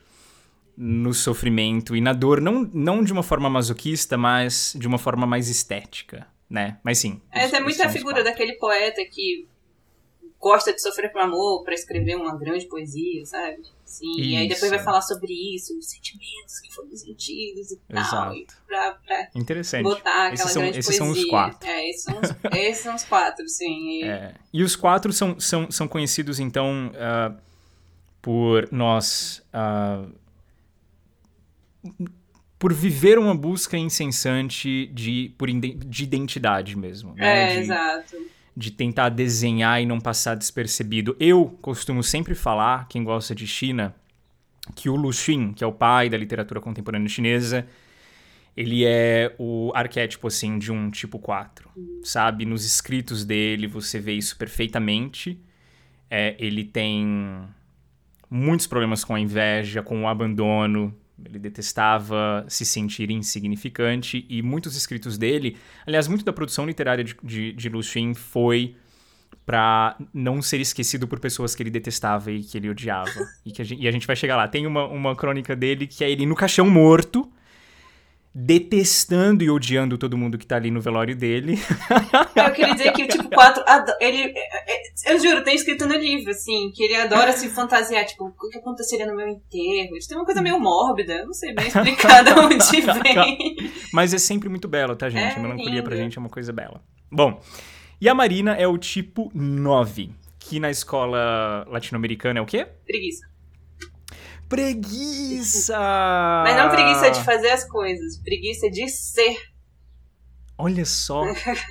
no 0.78 1.14
sofrimento 1.14 1.96
e 1.96 2.02
na 2.02 2.14
dor, 2.14 2.42
não, 2.42 2.70
não 2.74 3.04
de 3.04 3.14
uma 3.14 3.24
forma 3.24 3.50
masoquista, 3.50 4.18
mas 4.18 4.76
de 4.78 4.88
uma 4.88 4.98
forma 4.98 5.26
mais 5.26 5.50
estética 5.50 6.28
né? 6.50 6.80
Mas 6.84 7.00
sim. 7.00 7.22
Essa 7.32 7.58
é 7.58 7.60
muita 7.60 7.90
figura 7.90 8.24
daquele 8.24 8.54
poeta 8.54 9.04
que 9.06 9.48
gosta 10.40 10.72
de 10.72 10.82
sofrer 10.82 11.12
por 11.12 11.22
amor 11.22 11.64
para 11.64 11.74
escrever 11.74 12.16
uma 12.16 12.38
grande 12.38 12.68
poesia, 12.68 13.26
sabe? 13.26 13.64
Sim, 13.84 14.12
isso. 14.12 14.22
e 14.22 14.38
aí 14.38 14.48
depois 14.48 14.70
vai 14.70 14.84
falar 14.84 15.02
sobre 15.02 15.34
isso, 15.56 15.78
os 15.78 15.90
sentimentos 15.90 16.60
que 16.60 16.74
foram 16.74 16.96
sentidos 16.96 17.72
e 17.72 17.80
Exato. 17.90 18.12
tal. 18.12 18.36
E 18.36 18.48
pra, 18.68 18.92
pra 18.92 19.30
Interessante. 19.34 19.84
botar 19.84 20.28
aquela 20.28 20.34
esses 20.34 20.52
são, 20.52 20.62
grande 20.62 20.80
esses 20.80 20.98
poesia. 20.98 21.14
são 21.16 21.24
os 21.24 21.30
quatro. 21.30 21.70
É, 21.70 21.90
esses 21.90 22.04
são 22.04 22.20
os, 22.20 22.30
esses 22.58 22.84
são 22.84 22.96
os 22.96 23.04
quatro, 23.06 23.50
sim. 23.50 24.02
E... 24.02 24.04
É. 24.04 24.36
e 24.54 24.64
os 24.64 24.76
quatro 24.76 25.12
são, 25.12 25.40
são, 25.40 25.72
são 25.72 25.88
conhecidos, 25.88 26.40
então, 26.40 26.92
uh, 26.92 27.36
por 28.22 28.72
nós. 28.72 29.44
Uh, 29.50 30.25
por 32.58 32.74
viver 32.74 33.20
uma 33.20 33.36
busca 33.36 33.78
incessante 33.78 34.88
de, 34.88 35.34
por, 35.38 35.50
de 35.52 36.04
identidade 36.04 36.78
mesmo. 36.78 37.14
Né? 37.14 37.52
É, 37.52 37.54
de, 37.54 37.60
exato. 37.60 38.16
De 38.56 38.72
tentar 38.72 39.10
desenhar 39.10 39.82
e 39.82 39.86
não 39.86 40.00
passar 40.00 40.36
despercebido. 40.36 41.16
Eu 41.20 41.58
costumo 41.62 42.02
sempre 42.02 42.34
falar, 42.34 42.88
quem 42.88 43.04
gosta 43.04 43.36
de 43.36 43.46
China, 43.46 43.94
que 44.74 44.90
o 44.90 44.96
Lu 44.96 45.12
Xun, 45.12 45.54
que 45.54 45.64
é 45.64 45.68
o 45.68 45.74
pai 45.74 46.10
da 46.10 46.18
literatura 46.18 46.62
contemporânea 46.62 47.10
chinesa, 47.10 47.68
ele 48.56 48.86
é 48.86 49.36
o 49.38 49.72
arquétipo, 49.76 50.28
assim, 50.28 50.58
de 50.58 50.72
um 50.72 50.90
tipo 50.90 51.20
4, 51.20 51.70
hum. 51.76 52.00
sabe? 52.04 52.46
Nos 52.46 52.66
escritos 52.66 53.26
dele 53.26 53.68
você 53.68 54.00
vê 54.00 54.14
isso 54.14 54.38
perfeitamente. 54.38 55.38
É, 56.10 56.36
ele 56.40 56.64
tem 56.64 57.44
muitos 58.30 58.66
problemas 58.66 59.04
com 59.04 59.14
a 59.14 59.20
inveja, 59.20 59.84
com 59.84 60.04
o 60.04 60.08
abandono, 60.08 60.96
ele 61.24 61.40
detestava 61.40 62.46
se 62.48 62.66
sentir 62.66 63.10
insignificante 63.10 64.26
e 64.30 64.42
muitos 64.42 64.76
escritos 64.76 65.18
dele, 65.18 65.58
aliás, 65.86 66.08
muito 66.08 66.26
da 66.26 66.34
produção 66.34 66.66
literária 66.66 67.04
de, 67.04 67.16
de, 67.24 67.54
de 67.54 67.70
Lucien 67.70 68.14
foi 68.14 68.76
para 69.46 69.96
não 70.14 70.42
ser 70.42 70.60
esquecido 70.60 71.08
por 71.08 71.20
pessoas 71.20 71.54
que 71.54 71.62
ele 71.62 71.70
detestava 71.70 72.32
e 72.32 72.44
que 72.44 72.58
ele 72.58 72.70
odiava. 72.70 73.12
e, 73.46 73.52
que 73.52 73.62
a 73.62 73.66
gente, 73.66 73.82
e 73.82 73.88
a 73.88 73.92
gente 73.92 74.08
vai 74.08 74.16
chegar 74.16 74.36
lá. 74.36 74.48
Tem 74.48 74.66
uma, 74.66 74.86
uma 74.88 75.16
crônica 75.16 75.56
dele 75.56 75.86
que 75.86 76.04
é 76.04 76.10
ele 76.10 76.26
no 76.26 76.36
caixão 76.36 76.68
morto, 76.70 77.32
detestando 78.38 79.46
e 79.46 79.50
odiando 79.50 79.98
todo 79.98 80.18
mundo 80.18 80.38
que 80.38 80.46
tá 80.46 80.58
ali 80.58 80.70
no 80.70 80.82
velório 80.82 81.16
dele. 81.16 81.58
Eu 82.36 82.52
queria 82.52 82.74
dizer 82.74 82.92
que 82.92 83.04
o 83.04 83.08
tipo 83.08 83.30
4, 83.30 83.64
ele, 84.02 84.34
é, 84.36 84.74
é, 84.76 85.14
eu 85.14 85.20
juro, 85.20 85.42
tem 85.44 85.56
escrito 85.56 85.88
no 85.88 85.96
livro, 85.96 86.32
assim, 86.32 86.70
que 86.76 86.84
ele 86.84 86.96
adora 86.96 87.32
se 87.32 87.48
fantasiar, 87.48 88.06
tipo, 88.06 88.26
o 88.26 88.50
que 88.50 88.58
aconteceria 88.58 89.06
no 89.06 89.16
meu 89.16 89.28
enterro? 89.28 89.96
Isso 89.96 90.10
tem 90.10 90.18
uma 90.18 90.26
coisa 90.26 90.42
meio 90.42 90.60
mórbida, 90.60 91.26
não 91.26 91.34
sei 91.34 91.54
bem 91.54 91.68
explicar 91.68 92.24
de 92.24 92.32
onde 92.32 92.82
vem. 93.02 93.72
Mas 93.94 94.14
é 94.14 94.18
sempre 94.18 94.50
muito 94.50 94.68
bela, 94.68 94.96
tá, 94.96 95.10
gente? 95.10 95.34
É 95.34 95.38
a 95.38 95.40
melancolia 95.40 95.72
lindo. 95.76 95.84
pra 95.84 95.96
gente 95.96 96.18
é 96.18 96.20
uma 96.20 96.30
coisa 96.30 96.52
bela. 96.52 96.84
Bom, 97.10 97.42
e 98.02 98.10
a 98.10 98.14
Marina 98.14 98.54
é 98.54 98.68
o 98.68 98.78
tipo 98.78 99.32
9, 99.34 100.12
que 100.38 100.60
na 100.60 100.70
escola 100.70 101.66
latino-americana 101.70 102.40
é 102.40 102.42
o 102.42 102.46
quê? 102.46 102.68
Preguiça. 102.86 103.35
Preguiça! 104.48 105.78
Mas 106.44 106.56
não 106.56 106.70
preguiça 106.70 107.10
de 107.12 107.24
fazer 107.24 107.50
as 107.50 107.64
coisas, 107.68 108.18
preguiça 108.22 108.70
de 108.70 108.88
ser. 108.88 109.38
Olha 110.58 110.86
só, 110.86 111.24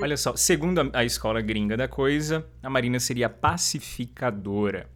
olha 0.03 0.17
só. 0.17 0.37
Segundo 0.37 0.91
a, 0.93 1.05
escola 1.05 1.41
gringa 1.41 1.77
da 1.77 1.89
coisa, 1.89 2.47
a 2.63 2.69
Marina 2.69 2.99
seria 2.99 3.29
pacificadora. 3.29 4.89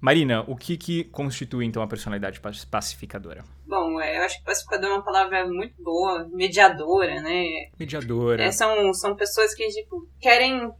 Marina, 0.00 0.44
o 0.48 0.56
que, 0.56 0.76
que 0.76 1.04
constitui 1.04 1.64
então 1.64 1.80
a 1.80 1.86
personalidade 1.86 2.40
pacificadora? 2.68 3.44
Bom, 3.64 4.00
é, 4.00 4.18
eu 4.18 4.22
acho 4.24 4.38
que 4.38 4.44
pacificadora 4.44 4.94
é 4.94 4.96
uma 4.96 5.04
palavra 5.04 5.46
muito 5.46 5.80
boa, 5.80 6.28
mediadora, 6.32 7.22
né? 7.22 7.44
Mediadora. 7.78 8.42
É, 8.42 8.50
são, 8.50 8.92
são 8.94 9.14
pessoas 9.14 9.54
que 9.54 9.66
tipo, 9.68 10.08
querem 10.20 10.72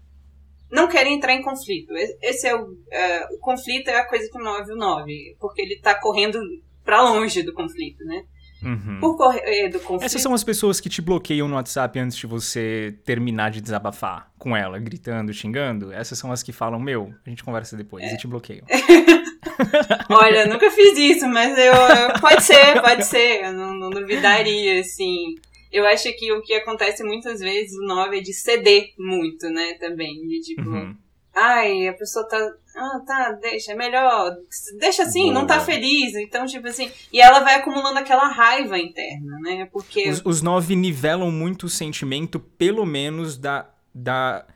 não 0.73 0.89
querem 0.89 1.17
entrar 1.17 1.35
em 1.35 1.43
conflito. 1.43 1.93
Esse 2.23 2.49
é 2.49 2.57
o, 2.57 2.75
é, 2.91 3.27
o 3.35 3.39
conflito 3.39 3.89
é 3.89 3.99
a 3.99 4.09
coisa 4.09 4.29
que 4.31 4.39
move 4.39 4.73
o 4.73 4.77
9, 4.77 5.37
porque 5.39 5.61
ele 5.61 5.79
tá 5.79 5.95
correndo 5.95 6.39
para 6.83 7.03
longe 7.03 7.43
do 7.43 7.53
conflito, 7.53 8.03
né? 8.05 8.25
Uhum. 8.63 8.99
Por 9.01 9.17
correr 9.17 9.69
do 9.69 9.79
conflito. 9.81 10.05
Essas 10.05 10.23
são 10.23 10.33
as 10.33 10.43
pessoas 10.43 10.81
que 10.81 10.89
te 10.89 11.03
bloqueiam 11.03 11.47
no 11.47 11.57
WhatsApp 11.57 11.99
antes 11.99 12.17
de 12.17 12.27
você 12.27 12.97
terminar 13.05 13.51
de 13.51 13.61
desabafar 13.61 14.33
com 14.39 14.57
ela, 14.57 14.79
gritando, 14.79 15.33
xingando. 15.33 15.93
Essas 15.93 16.19
são 16.19 16.33
as 16.33 16.43
que 16.43 16.53
falam, 16.53 16.81
meu, 16.81 17.13
a 17.27 17.29
gente 17.29 17.45
conversa 17.45 17.77
depois 17.77 18.05
é. 18.05 18.15
e 18.15 18.17
te 18.17 18.27
bloqueiam. 18.27 18.65
Olha, 20.09 20.47
nunca 20.47 20.71
fiz 20.71 20.97
isso, 20.97 21.29
mas 21.29 21.59
eu. 21.59 21.75
Pode 22.21 22.43
ser, 22.43 22.81
pode 22.81 23.05
ser. 23.07 23.45
Eu 23.45 23.53
não, 23.53 23.75
não 23.75 23.91
duvidaria, 23.91 24.81
assim. 24.81 25.35
Eu 25.73 25.87
acho 25.87 26.13
que 26.17 26.31
o 26.33 26.43
que 26.43 26.55
acontece 26.55 27.03
muitas 27.03 27.41
vezes 27.41 27.73
no 27.81 27.87
9 27.95 28.19
é 28.19 28.21
de 28.21 28.33
ceder 28.35 28.93
muito, 28.99 29.49
né, 29.49 29.75
também. 29.81 30.27
De 30.27 30.41
tipo, 30.41 30.69
Uhum. 30.69 30.95
ai, 31.35 31.89
a 31.89 31.95
pessoa 31.95 32.27
tá. 32.29 32.39
Ah, 32.77 33.01
tá, 33.07 33.33
deixa, 33.33 33.73
é 33.73 33.75
melhor. 33.75 34.35
Deixa 34.79 35.03
assim, 35.03 35.31
não 35.31 35.47
tá 35.47 35.57
Boa. 35.57 35.67
feliz. 35.67 36.15
Então, 36.15 36.47
tipo 36.47 36.67
assim. 36.69 36.91
E 37.13 37.21
ela 37.21 37.41
vai 37.41 37.55
acumulando 37.57 37.99
aquela 37.99 38.29
raiva 38.29 38.79
interna, 38.79 39.39
né? 39.41 39.69
Porque. 39.73 40.09
Os, 40.09 40.23
os 40.25 40.43
nove 40.43 40.75
nivelam 40.77 41.31
muito 41.31 41.65
o 41.67 41.69
sentimento, 41.69 42.39
pelo 42.41 42.87
menos, 42.87 43.37
da, 43.37 43.69
da 43.95 44.47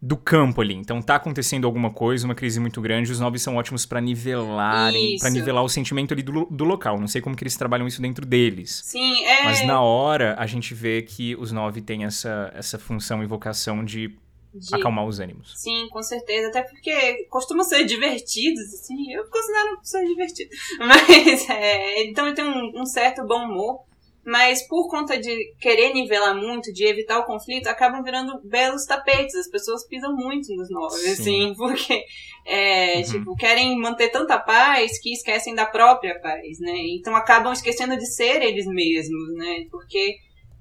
do 0.00 0.16
campo 0.16 0.60
ali. 0.60 0.74
Então 0.74 1.02
tá 1.02 1.16
acontecendo 1.16 1.66
alguma 1.66 1.90
coisa, 1.90 2.24
uma 2.24 2.34
crise 2.34 2.60
muito 2.60 2.80
grande, 2.80 3.10
os 3.10 3.18
nove 3.18 3.38
são 3.38 3.56
ótimos 3.56 3.84
pra 3.84 4.00
nivelarem, 4.00 5.16
para 5.18 5.30
nivelar 5.30 5.64
o 5.64 5.68
sentimento 5.68 6.14
ali 6.14 6.22
do, 6.22 6.44
do 6.46 6.64
local. 6.64 6.98
Não 7.00 7.08
sei 7.08 7.20
como 7.20 7.34
que 7.36 7.42
eles 7.42 7.56
trabalham 7.56 7.86
isso 7.86 8.00
dentro 8.00 8.24
deles. 8.24 8.80
Sim, 8.84 9.24
é. 9.24 9.44
Mas 9.44 9.66
na 9.66 9.80
hora 9.82 10.36
a 10.38 10.46
gente 10.46 10.72
vê 10.74 11.02
que 11.02 11.34
os 11.36 11.50
nove 11.52 11.80
têm 11.80 12.04
essa, 12.04 12.52
essa 12.54 12.78
função 12.78 13.22
e 13.22 13.26
vocação 13.26 13.84
de, 13.84 14.08
de- 14.54 14.74
acalmar 14.74 15.04
os 15.04 15.18
ânimos. 15.18 15.52
Sim, 15.56 15.88
com 15.90 16.02
certeza. 16.02 16.48
Até 16.48 16.62
porque 16.62 17.24
costumam 17.28 17.64
ser 17.64 17.84
divertidos, 17.84 18.72
assim. 18.74 19.12
Eu 19.12 19.24
considero 19.28 19.68
uma 19.70 19.78
pessoa 19.80 20.04
divertida. 20.04 20.50
Mas, 20.78 21.50
é, 21.50 22.04
então 22.04 22.26
ele 22.26 22.36
tem 22.36 22.44
um, 22.44 22.80
um 22.82 22.86
certo 22.86 23.26
bom 23.26 23.44
humor. 23.46 23.80
Mas 24.28 24.60
por 24.68 24.90
conta 24.90 25.18
de 25.18 25.54
querer 25.58 25.94
nivelar 25.94 26.36
muito, 26.36 26.70
de 26.70 26.84
evitar 26.84 27.18
o 27.18 27.24
conflito, 27.24 27.66
acabam 27.66 28.02
virando 28.02 28.38
belos 28.44 28.84
tapetes. 28.84 29.34
As 29.34 29.48
pessoas 29.48 29.86
pisam 29.88 30.14
muito 30.14 30.54
nos 30.54 30.68
nove, 30.68 31.08
assim, 31.08 31.54
porque 31.56 32.04
é, 32.44 32.98
uhum. 32.98 33.02
tipo, 33.04 33.36
querem 33.36 33.78
manter 33.78 34.10
tanta 34.10 34.38
paz 34.38 35.00
que 35.00 35.14
esquecem 35.14 35.54
da 35.54 35.64
própria 35.64 36.20
paz, 36.20 36.60
né? 36.60 36.76
Então 36.90 37.16
acabam 37.16 37.50
esquecendo 37.54 37.96
de 37.96 38.04
ser 38.04 38.42
eles 38.42 38.66
mesmos, 38.66 39.34
né? 39.34 39.64
Porque 39.70 40.18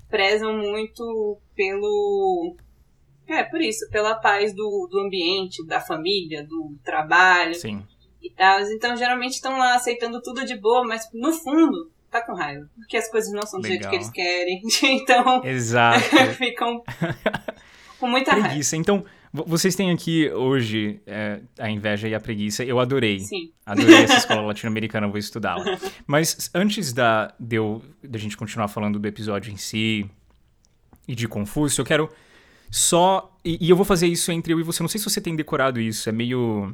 prezam 0.09 0.57
muito 0.57 1.37
pelo. 1.53 2.55
É, 3.27 3.43
por 3.43 3.59
isso, 3.59 3.85
pela 3.89 4.15
paz 4.15 4.55
do, 4.55 4.87
do 4.89 5.01
ambiente, 5.01 5.65
da 5.65 5.81
família, 5.81 6.41
do 6.41 6.73
trabalho. 6.85 7.53
Sim. 7.53 7.83
E 8.21 8.31
tal. 8.31 8.61
Então, 8.61 8.95
geralmente 8.95 9.33
estão 9.33 9.57
lá 9.57 9.75
aceitando 9.75 10.21
tudo 10.21 10.45
de 10.45 10.55
boa, 10.55 10.85
mas 10.87 11.09
no 11.13 11.33
fundo, 11.33 11.91
tá 12.09 12.21
com 12.21 12.33
raiva. 12.33 12.69
Porque 12.75 12.97
as 12.97 13.09
coisas 13.09 13.31
não 13.31 13.45
são 13.45 13.59
do 13.59 13.67
jeito 13.67 13.89
que 13.89 13.95
eles 13.95 14.09
querem. 14.09 14.61
Então. 14.83 15.43
Exato. 15.43 15.99
ficam 16.37 16.83
com 17.99 18.07
muita 18.07 18.31
preguiça. 18.31 18.75
raiva. 18.75 18.81
Então, 18.81 19.05
vocês 19.31 19.75
têm 19.75 19.91
aqui 19.91 20.29
hoje 20.31 21.01
é, 21.05 21.41
a 21.59 21.69
inveja 21.69 22.07
e 22.07 22.15
a 22.15 22.19
preguiça. 22.19 22.63
Eu 22.63 22.79
adorei. 22.79 23.19
Sim. 23.19 23.51
Adorei 23.65 24.03
essa 24.03 24.17
escola 24.17 24.41
latino-americana, 24.41 25.07
vou 25.07 25.17
estudá-la. 25.17 25.63
Mas 26.05 26.49
antes 26.53 26.93
da, 26.93 27.33
de 27.39 27.57
eu, 27.57 27.81
da 28.03 28.17
gente 28.17 28.37
continuar 28.37 28.67
falando 28.67 28.99
do 28.99 29.07
episódio 29.07 29.51
em 29.51 29.57
si 29.57 30.09
e 31.07 31.15
de 31.15 31.27
Confúcio, 31.27 31.81
eu 31.81 31.85
quero 31.85 32.09
só. 32.71 33.35
E, 33.43 33.65
e 33.65 33.69
eu 33.69 33.75
vou 33.75 33.85
fazer 33.85 34.07
isso 34.07 34.31
entre 34.31 34.53
eu 34.53 34.59
e 34.59 34.63
você. 34.63 34.81
Não 34.81 34.89
sei 34.89 34.99
se 34.99 35.09
você 35.09 35.21
tem 35.21 35.35
decorado 35.35 35.79
isso. 35.79 36.07
É 36.09 36.11
meio 36.11 36.73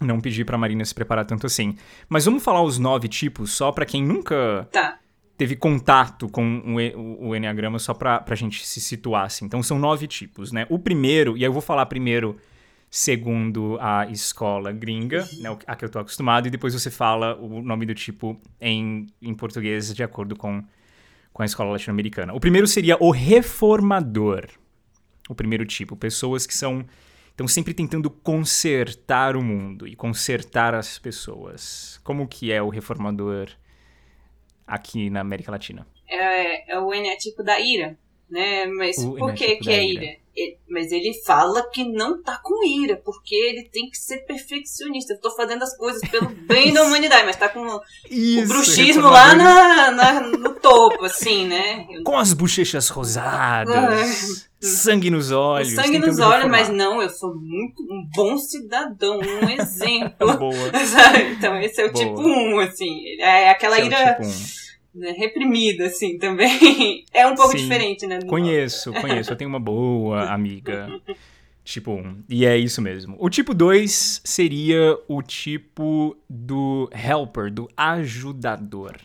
não 0.00 0.20
pedir 0.20 0.44
pra 0.44 0.58
Marina 0.58 0.84
se 0.84 0.94
preparar 0.94 1.24
tanto 1.24 1.46
assim. 1.46 1.76
Mas 2.08 2.24
vamos 2.24 2.42
falar 2.42 2.62
os 2.62 2.78
nove 2.78 3.08
tipos, 3.08 3.52
só 3.52 3.70
para 3.70 3.86
quem 3.86 4.04
nunca 4.04 4.68
tá. 4.72 4.98
teve 5.36 5.56
contato 5.56 6.28
com 6.28 6.58
o, 6.58 6.98
o, 6.98 7.28
o 7.28 7.36
Enneagrama, 7.36 7.78
só 7.78 7.94
pra, 7.94 8.20
pra 8.20 8.34
gente 8.34 8.66
se 8.66 8.80
situar, 8.80 9.26
assim. 9.26 9.44
Então 9.44 9.62
são 9.62 9.78
nove 9.78 10.06
tipos, 10.06 10.52
né? 10.52 10.66
O 10.68 10.78
primeiro, 10.78 11.36
e 11.36 11.40
aí 11.40 11.44
eu 11.44 11.52
vou 11.52 11.62
falar 11.62 11.86
primeiro 11.86 12.36
segundo 12.90 13.76
a 13.80 14.06
escola 14.06 14.70
gringa, 14.70 15.28
né, 15.40 15.58
a 15.66 15.74
que 15.74 15.84
eu 15.84 15.88
tô 15.88 15.98
acostumado, 15.98 16.46
e 16.46 16.50
depois 16.50 16.74
você 16.74 16.92
fala 16.92 17.34
o 17.34 17.60
nome 17.60 17.84
do 17.86 17.92
tipo 17.92 18.40
em, 18.60 19.08
em 19.20 19.34
português 19.34 19.92
de 19.92 20.04
acordo 20.04 20.36
com, 20.36 20.62
com 21.32 21.42
a 21.42 21.44
escola 21.44 21.72
latino-americana. 21.72 22.32
O 22.32 22.38
primeiro 22.38 22.68
seria 22.68 22.96
o 23.00 23.10
reformador. 23.10 24.46
O 25.28 25.34
primeiro 25.34 25.66
tipo, 25.66 25.96
pessoas 25.96 26.46
que 26.46 26.54
são 26.54 26.84
Estão 27.34 27.48
sempre 27.48 27.74
tentando 27.74 28.08
consertar 28.08 29.36
o 29.36 29.42
mundo 29.42 29.88
e 29.88 29.96
consertar 29.96 30.72
as 30.72 31.00
pessoas. 31.00 32.00
Como 32.04 32.28
que 32.28 32.52
é 32.52 32.62
o 32.62 32.68
reformador 32.68 33.50
aqui 34.64 35.10
na 35.10 35.18
América 35.18 35.50
Latina? 35.50 35.84
É, 36.06 36.74
é 36.74 36.78
o 36.78 36.94
eneatipo 36.94 37.42
da 37.42 37.58
ira, 37.58 37.98
né? 38.30 38.66
Mas 38.66 38.98
o 38.98 39.16
por 39.16 39.34
que 39.34 39.56
que 39.56 39.68
é 39.68 39.84
ira? 39.84 40.04
ira? 40.04 40.16
Ele, 40.36 40.58
mas 40.68 40.90
ele 40.90 41.12
fala 41.24 41.62
que 41.70 41.84
não 41.84 42.20
tá 42.20 42.40
com 42.42 42.66
ira, 42.66 42.96
porque 43.04 43.34
ele 43.34 43.68
tem 43.68 43.88
que 43.88 43.96
ser 43.96 44.18
perfeccionista. 44.26 45.12
Eu 45.12 45.20
tô 45.20 45.30
fazendo 45.30 45.62
as 45.62 45.76
coisas 45.76 46.02
pelo 46.10 46.28
bem 46.46 46.72
da 46.72 46.82
humanidade, 46.82 47.24
mas 47.24 47.36
tá 47.36 47.48
com 47.48 47.80
Isso, 48.10 48.44
o 48.44 48.48
bruxismo 48.48 49.08
lá 49.08 49.34
na, 49.34 49.90
na, 49.92 50.20
no 50.22 50.54
topo, 50.54 51.04
assim, 51.04 51.46
né? 51.46 51.86
Com 52.04 52.18
as 52.18 52.32
bochechas 52.32 52.88
rosadas, 52.88 54.48
sangue 54.60 55.10
nos 55.10 55.30
olhos. 55.30 55.72
Sangue 55.72 55.98
nos 55.98 56.18
olhos, 56.18 56.50
mas 56.50 56.68
não, 56.68 57.00
eu 57.00 57.10
sou 57.10 57.34
muito 57.36 57.82
um 57.82 58.08
bom 58.14 58.36
cidadão, 58.36 59.20
um 59.20 59.48
exemplo. 59.50 60.36
Boa. 60.36 60.70
então 61.30 61.56
esse 61.60 61.80
é 61.80 61.86
o 61.86 61.92
Boa. 61.92 62.04
tipo 62.04 62.20
1, 62.20 62.58
assim. 62.60 63.04
É 63.20 63.50
aquela 63.50 63.78
esse 63.78 63.86
ira. 63.86 63.96
É 63.96 64.14
tipo 64.14 64.63
né, 64.94 65.10
reprimida, 65.10 65.86
assim, 65.86 66.18
também. 66.18 67.04
É 67.12 67.26
um 67.26 67.34
pouco 67.34 67.52
Sim, 67.52 67.58
diferente, 67.58 68.06
né? 68.06 68.20
Conheço, 68.22 68.92
conheço. 68.92 69.32
Eu 69.32 69.36
tenho 69.36 69.48
uma 69.48 69.60
boa 69.60 70.24
amiga. 70.32 70.88
Tipo 71.62 71.92
1. 71.92 72.24
E 72.28 72.44
é 72.44 72.56
isso 72.56 72.82
mesmo. 72.82 73.16
O 73.18 73.30
tipo 73.30 73.54
2 73.54 74.20
seria 74.24 74.98
o 75.08 75.22
tipo 75.22 76.16
do 76.28 76.90
helper, 76.92 77.50
do 77.50 77.68
ajudador. 77.76 78.96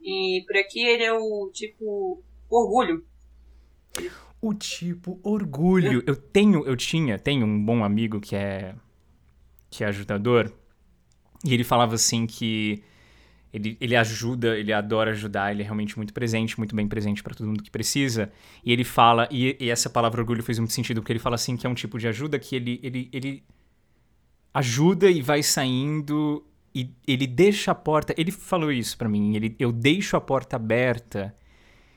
E 0.00 0.44
por 0.46 0.56
aqui 0.56 0.80
ele 0.80 1.02
é 1.02 1.12
o 1.12 1.50
tipo 1.52 2.22
orgulho. 2.48 3.04
O 4.40 4.54
tipo 4.54 5.18
orgulho. 5.22 6.02
Eu 6.06 6.14
tenho, 6.14 6.64
eu 6.64 6.76
tinha, 6.76 7.18
tenho 7.18 7.44
um 7.44 7.62
bom 7.64 7.82
amigo 7.82 8.20
que 8.20 8.36
é 8.36 8.74
que 9.68 9.84
é 9.84 9.86
ajudador. 9.88 10.52
E 11.44 11.54
ele 11.54 11.64
falava 11.64 11.94
assim 11.94 12.26
que 12.26 12.82
ele, 13.52 13.76
ele 13.80 13.96
ajuda, 13.96 14.56
ele 14.56 14.72
adora 14.72 15.10
ajudar, 15.10 15.50
ele 15.50 15.62
é 15.62 15.64
realmente 15.64 15.96
muito 15.96 16.12
presente, 16.12 16.56
muito 16.56 16.74
bem 16.74 16.86
presente 16.86 17.22
para 17.22 17.34
todo 17.34 17.46
mundo 17.46 17.62
que 17.62 17.70
precisa. 17.70 18.30
E 18.64 18.72
ele 18.72 18.84
fala, 18.84 19.28
e, 19.30 19.56
e, 19.58 19.70
essa 19.70 19.90
palavra 19.90 20.20
orgulho 20.20 20.42
fez 20.42 20.58
muito 20.58 20.72
sentido, 20.72 21.00
porque 21.00 21.12
ele 21.12 21.18
fala 21.18 21.34
assim 21.34 21.56
que 21.56 21.66
é 21.66 21.70
um 21.70 21.74
tipo 21.74 21.98
de 21.98 22.06
ajuda 22.06 22.38
que 22.38 22.54
ele, 22.54 22.80
ele, 22.82 23.08
ele 23.12 23.42
ajuda 24.54 25.10
e 25.10 25.20
vai 25.20 25.42
saindo 25.42 26.44
e 26.74 26.90
ele 27.06 27.26
deixa 27.26 27.72
a 27.72 27.74
porta. 27.74 28.14
Ele 28.16 28.30
falou 28.30 28.70
isso 28.70 28.96
para 28.96 29.08
mim, 29.08 29.34
ele, 29.34 29.56
eu 29.58 29.72
deixo 29.72 30.16
a 30.16 30.20
porta 30.20 30.56
aberta 30.56 31.34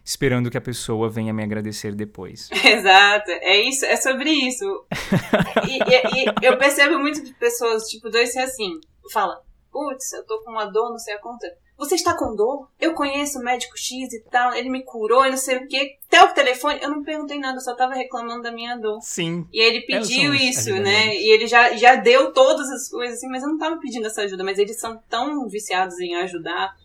esperando 0.03 0.51
que 0.51 0.57
a 0.57 0.61
pessoa 0.61 1.09
venha 1.09 1.31
me 1.31 1.43
agradecer 1.43 1.95
depois. 1.95 2.49
Exato, 2.65 3.29
é 3.29 3.61
isso, 3.61 3.85
é 3.85 3.95
sobre 3.95 4.29
isso. 4.31 4.85
e, 5.69 5.77
e, 5.77 6.25
e 6.25 6.45
eu 6.45 6.57
percebo 6.57 6.99
muito 6.99 7.23
de 7.23 7.33
pessoas, 7.35 7.83
tipo, 7.83 8.09
dois 8.09 8.35
assim, 8.35 8.81
fala, 9.11 9.41
putz, 9.73 10.13
eu 10.13 10.23
tô 10.23 10.41
com 10.43 10.51
uma 10.51 10.65
dor, 10.65 10.91
não 10.91 10.99
sei 10.99 11.15
a 11.15 11.19
conta. 11.19 11.47
Você 11.75 11.95
está 11.95 12.15
com 12.15 12.35
dor? 12.35 12.69
Eu 12.79 12.93
conheço 12.93 13.39
o 13.39 13.43
médico 13.43 13.75
X 13.75 14.13
e 14.13 14.21
tal, 14.29 14.53
ele 14.53 14.69
me 14.69 14.83
curou 14.83 15.25
e 15.25 15.31
não 15.31 15.37
sei 15.37 15.57
o 15.57 15.67
quê. 15.67 15.97
Até 16.07 16.23
o 16.23 16.33
telefone, 16.33 16.79
eu 16.81 16.89
não 16.89 17.03
perguntei 17.03 17.39
nada, 17.39 17.57
eu 17.57 17.61
só 17.61 17.75
tava 17.75 17.95
reclamando 17.95 18.43
da 18.43 18.51
minha 18.51 18.77
dor. 18.77 18.99
Sim. 19.01 19.47
E 19.51 19.59
ele 19.59 19.81
pediu 19.81 20.35
isso, 20.35 20.69
né? 20.75 21.15
E 21.15 21.33
ele 21.33 21.47
já, 21.47 21.75
já 21.75 21.95
deu 21.95 22.31
todas 22.31 22.69
as 22.69 22.87
coisas 22.87 23.17
assim, 23.17 23.27
mas 23.27 23.41
eu 23.41 23.49
não 23.49 23.57
tava 23.57 23.79
pedindo 23.79 24.05
essa 24.05 24.21
ajuda, 24.21 24.43
mas 24.43 24.59
eles 24.59 24.79
são 24.79 25.01
tão 25.09 25.49
viciados 25.49 25.99
em 25.99 26.15
ajudar. 26.17 26.75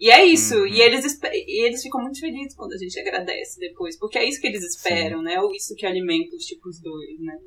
E 0.00 0.10
é 0.10 0.24
isso, 0.24 0.54
uhum. 0.54 0.66
e, 0.66 0.80
eles, 0.80 1.20
e 1.22 1.66
eles 1.66 1.82
ficam 1.82 2.00
muito 2.00 2.20
felizes 2.20 2.54
quando 2.54 2.72
a 2.72 2.78
gente 2.78 2.98
agradece 2.98 3.58
depois, 3.58 3.98
porque 3.98 4.16
é 4.16 4.24
isso 4.24 4.40
que 4.40 4.46
eles 4.46 4.64
esperam, 4.64 5.18
Sim. 5.18 5.24
né? 5.24 5.40
Ou 5.40 5.52
isso 5.52 5.74
que 5.74 5.84
alimenta 5.84 6.36
os 6.36 6.44
tipos 6.44 6.80
2, 6.80 7.20
né? 7.20 7.38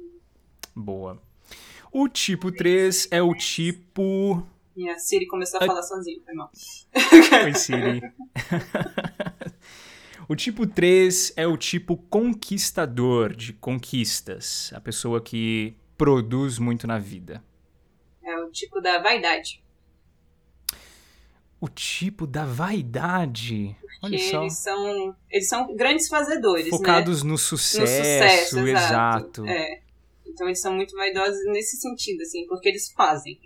Boa. 0.76 1.22
O 1.94 2.08
tipo 2.08 2.52
3 2.52 3.08
é 3.12 3.22
o 3.22 3.34
tipo 3.34 4.46
e 4.76 4.90
a 4.90 4.98
Siri 4.98 5.28
começou 5.28 5.60
a, 5.60 5.64
a... 5.64 5.68
falar 5.68 5.84
sozinha, 5.84 6.20
foi 6.24 6.34
mal. 6.34 6.52
Oi, 7.46 7.54
Siri. 7.54 8.02
o 10.28 10.36
tipo 10.36 10.66
3 10.66 11.34
é 11.36 11.46
o 11.46 11.58
tipo 11.58 11.98
conquistador 11.98 13.36
de 13.36 13.54
conquistas. 13.54 14.72
A 14.74 14.82
pessoa 14.82 15.22
que 15.22 15.76
produz 15.98 16.58
muito 16.58 16.88
na 16.88 16.98
vida. 16.98 17.44
É 18.24 18.38
o 18.38 18.50
tipo 18.50 18.80
da 18.82 19.00
vaidade. 19.00 19.64
O 21.60 21.68
tipo 21.68 22.26
da 22.26 22.46
vaidade. 22.46 23.76
Porque 24.02 24.16
Olha 24.16 24.18
só. 24.18 24.42
Eles 24.42 24.58
são, 24.58 25.16
eles 25.30 25.48
são 25.48 25.76
grandes 25.76 26.08
fazedores. 26.08 26.66
Né? 26.66 26.72
Focados 26.72 27.24
né? 27.24 27.30
no 27.30 27.38
sucesso. 27.38 27.82
No 27.82 27.88
sucesso, 27.88 28.60
exato. 28.60 29.44
exato. 29.44 29.48
É. 29.48 29.82
Então 30.26 30.48
eles 30.48 30.60
são 30.60 30.74
muito 30.74 30.96
vaidosos 30.96 31.46
nesse 31.48 31.78
sentido, 31.78 32.22
assim, 32.22 32.48
porque 32.48 32.70
eles 32.70 32.92
fazem. 32.94 33.40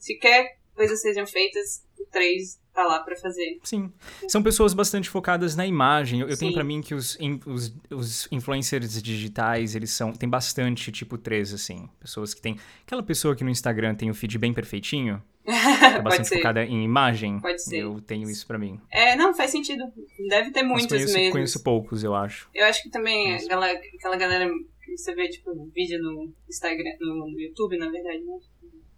Se 0.00 0.16
quer 0.16 0.58
coisas 0.74 1.00
sejam 1.00 1.26
feitas, 1.26 1.84
o 1.98 2.06
3 2.06 2.58
tá 2.72 2.84
lá 2.84 3.00
para 3.00 3.14
fazer. 3.16 3.58
Sim. 3.62 3.92
São 4.28 4.42
pessoas 4.42 4.72
bastante 4.72 5.10
focadas 5.10 5.54
na 5.54 5.66
imagem. 5.66 6.20
Eu, 6.20 6.28
eu 6.28 6.38
tenho 6.38 6.52
para 6.52 6.64
mim 6.64 6.80
que 6.80 6.94
os, 6.94 7.18
os, 7.46 7.74
os, 7.90 8.28
influencers 8.32 9.02
digitais, 9.02 9.74
eles 9.74 9.90
são. 9.90 10.12
Tem 10.12 10.28
bastante 10.28 10.90
tipo 10.90 11.18
3, 11.18 11.52
assim. 11.52 11.88
Pessoas 12.00 12.32
que 12.32 12.40
tem. 12.40 12.58
Aquela 12.86 13.02
pessoa 13.02 13.36
que 13.36 13.44
no 13.44 13.50
Instagram 13.50 13.94
tem 13.94 14.10
o 14.10 14.14
feed 14.14 14.38
bem 14.38 14.52
perfeitinho. 14.52 15.22
É 15.50 16.00
bastante 16.00 16.28
focada 16.28 16.64
em 16.64 16.84
imagem. 16.84 17.40
Pode 17.40 17.62
ser. 17.62 17.78
Eu 17.78 18.00
tenho 18.00 18.30
isso 18.30 18.46
para 18.46 18.58
mim. 18.58 18.78
É, 18.90 19.16
não, 19.16 19.34
faz 19.34 19.50
sentido. 19.50 19.84
Deve 20.28 20.50
ter 20.50 20.62
muitos 20.62 20.86
conheço, 20.86 21.14
mesmo. 21.14 21.32
Conheço 21.32 21.62
poucos, 21.62 22.04
eu 22.04 22.14
acho. 22.14 22.48
Eu 22.54 22.66
acho 22.66 22.82
que 22.82 22.90
também 22.90 23.34
aquela, 23.34 23.66
aquela 23.66 24.16
galera 24.16 24.48
que 24.84 24.96
você 24.96 25.14
vê, 25.14 25.28
tipo, 25.28 25.52
vídeo 25.74 26.00
no 26.00 26.32
Instagram, 26.48 26.92
no 27.00 27.40
YouTube, 27.40 27.76
na 27.78 27.90
verdade, 27.90 28.22
né? 28.22 28.38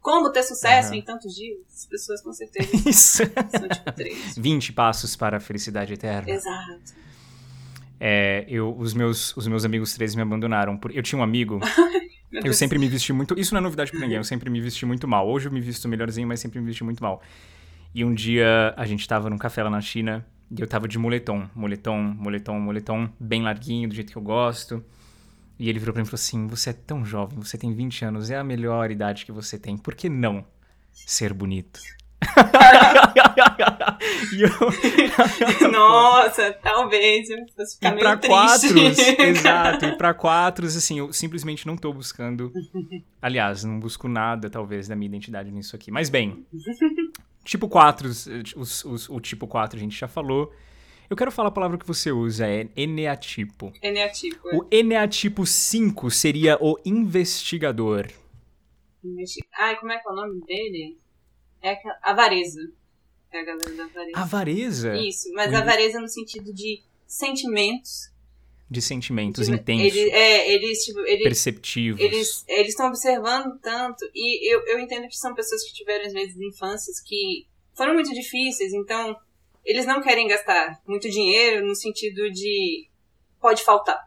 Como 0.02 0.30
ter 0.32 0.42
sucesso 0.42 0.90
uhum. 0.90 0.96
em 0.96 1.02
tantos 1.02 1.32
dias? 1.32 1.58
As 1.72 1.86
pessoas 1.86 2.20
com 2.20 2.32
certeza 2.32 2.68
Isso. 2.88 3.18
são 3.18 3.68
tipo 3.68 3.92
três. 3.92 4.34
20 4.36 4.72
passos 4.72 5.14
para 5.14 5.36
a 5.36 5.40
felicidade 5.40 5.94
eterna. 5.94 6.28
Exato. 6.28 7.00
É, 8.00 8.44
eu, 8.48 8.76
os, 8.76 8.92
meus, 8.94 9.34
os 9.36 9.46
meus 9.46 9.64
amigos 9.64 9.94
três 9.94 10.16
me 10.16 10.22
abandonaram. 10.22 10.76
Por, 10.76 10.94
eu 10.94 11.04
tinha 11.04 11.16
um 11.16 11.22
amigo. 11.22 11.60
eu 12.44 12.52
sempre 12.52 12.80
me 12.80 12.88
vesti 12.88 13.12
muito. 13.12 13.38
Isso 13.38 13.54
não 13.54 13.60
é 13.60 13.62
novidade 13.62 13.92
pra 13.92 14.00
ninguém. 14.00 14.16
Eu 14.16 14.24
sempre 14.24 14.50
me 14.50 14.60
vesti 14.60 14.84
muito 14.84 15.06
mal. 15.06 15.28
Hoje 15.28 15.46
eu 15.46 15.52
me 15.52 15.60
visto 15.60 15.88
melhorzinho, 15.88 16.26
mas 16.26 16.40
sempre 16.40 16.58
me 16.58 16.66
vesti 16.66 16.82
muito 16.82 17.00
mal. 17.00 17.22
E 17.94 18.04
um 18.04 18.12
dia 18.12 18.74
a 18.76 18.84
gente 18.84 19.06
tava 19.06 19.30
num 19.30 19.38
café 19.38 19.62
lá 19.62 19.70
na 19.70 19.80
China 19.80 20.26
e 20.50 20.60
eu 20.60 20.66
tava 20.66 20.88
de 20.88 20.98
moletom. 20.98 21.48
Moletom, 21.54 21.96
moletom, 22.02 22.58
moletom, 22.58 23.08
bem 23.20 23.42
larguinho, 23.42 23.88
do 23.88 23.94
jeito 23.94 24.10
que 24.10 24.18
eu 24.18 24.22
gosto. 24.22 24.84
E 25.58 25.68
ele 25.68 25.78
virou 25.78 25.92
pra 25.92 26.02
mim 26.02 26.06
e 26.06 26.10
falou 26.10 26.20
assim: 26.20 26.46
Você 26.46 26.70
é 26.70 26.72
tão 26.72 27.04
jovem, 27.04 27.38
você 27.38 27.56
tem 27.58 27.72
20 27.72 28.04
anos, 28.04 28.30
é 28.30 28.36
a 28.36 28.44
melhor 28.44 28.90
idade 28.90 29.24
que 29.24 29.32
você 29.32 29.58
tem, 29.58 29.76
por 29.76 29.94
que 29.94 30.08
não 30.08 30.44
ser 30.92 31.32
bonito? 31.32 31.80
eu... 34.32 34.48
Nossa, 35.70 36.52
talvez 36.52 37.28
eu 37.30 37.38
fosse 37.54 37.74
ficar 37.74 37.96
e 37.96 37.98
pra 37.98 38.16
triste. 38.16 38.32
quatros, 38.32 38.98
exato, 39.18 39.84
e 39.86 39.96
pra 39.96 40.14
quatros, 40.14 40.76
assim, 40.76 40.98
eu 40.98 41.12
simplesmente 41.12 41.66
não 41.66 41.76
tô 41.76 41.92
buscando. 41.92 42.52
Aliás, 43.20 43.64
não 43.64 43.80
busco 43.80 44.08
nada, 44.08 44.48
talvez, 44.48 44.88
da 44.88 44.96
minha 44.96 45.08
identidade 45.08 45.50
nisso 45.50 45.74
aqui. 45.74 45.90
Mas 45.90 46.08
bem, 46.08 46.46
tipo 47.44 47.68
4, 47.68 48.08
os, 48.08 48.84
os, 48.84 49.08
o 49.08 49.20
tipo 49.20 49.46
4 49.46 49.76
a 49.76 49.80
gente 49.80 49.98
já 49.98 50.08
falou. 50.08 50.52
Eu 51.08 51.16
quero 51.16 51.30
falar 51.30 51.48
a 51.48 51.52
palavra 51.52 51.78
que 51.78 51.86
você 51.86 52.10
usa, 52.10 52.46
é 52.46 52.68
eneatipo. 52.76 53.72
Eneatipo. 53.82 54.48
É. 54.48 54.56
O 54.56 54.66
eneatipo 54.70 55.46
5 55.46 56.10
seria 56.10 56.56
o 56.60 56.78
investigador. 56.84 58.08
Investi... 59.04 59.44
Ai, 59.58 59.78
como 59.78 59.92
é 59.92 59.98
que 59.98 60.08
é 60.08 60.12
o 60.12 60.14
nome 60.14 60.40
dele? 60.46 60.98
É 61.62 61.76
avareza. 62.02 62.60
É 63.30 63.40
a 63.40 63.44
galera 63.44 63.70
da 63.74 63.84
avareza. 63.84 64.18
Avareza? 64.18 64.96
Isso, 64.96 65.32
mas 65.34 65.52
o... 65.52 65.56
avareza 65.56 66.00
no 66.00 66.08
sentido 66.08 66.52
de 66.52 66.82
sentimentos. 67.06 68.10
De 68.70 68.80
sentimentos 68.80 69.46
de... 69.46 69.52
intensos. 69.52 69.96
Ele, 69.96 70.10
é, 70.10 70.52
eles, 70.54 70.84
tipo, 70.84 71.00
eles, 71.00 71.22
perceptivos. 71.24 72.00
Eles 72.00 72.44
estão 72.68 72.88
observando 72.88 73.58
tanto. 73.60 74.04
E 74.14 74.54
eu, 74.54 74.64
eu 74.66 74.78
entendo 74.78 75.08
que 75.08 75.16
são 75.16 75.34
pessoas 75.34 75.62
que 75.64 75.74
tiveram, 75.74 76.06
às 76.06 76.12
vezes, 76.12 76.36
infâncias 76.40 77.00
que 77.00 77.46
foram 77.74 77.94
muito 77.94 78.12
difíceis, 78.12 78.72
então 78.72 79.16
eles 79.64 79.86
não 79.86 80.00
querem 80.00 80.26
gastar 80.26 80.80
muito 80.86 81.08
dinheiro 81.08 81.66
no 81.66 81.74
sentido 81.74 82.30
de 82.30 82.88
pode 83.40 83.62
faltar. 83.62 83.98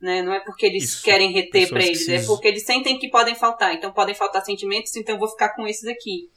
Né? 0.00 0.22
Não 0.22 0.34
é 0.34 0.40
porque 0.40 0.66
eles 0.66 0.84
Isso. 0.84 1.02
querem 1.02 1.32
reter 1.32 1.68
para 1.68 1.82
eles, 1.82 2.06
é 2.08 2.22
porque 2.26 2.48
eles 2.48 2.64
sentem 2.64 2.98
que 2.98 3.08
podem 3.08 3.34
faltar. 3.34 3.74
Então 3.74 3.92
podem 3.92 4.14
faltar 4.14 4.44
sentimentos, 4.44 4.94
então 4.96 5.14
eu 5.14 5.18
vou 5.18 5.28
ficar 5.28 5.54
com 5.54 5.66
esses 5.66 5.86
aqui. 5.88 6.28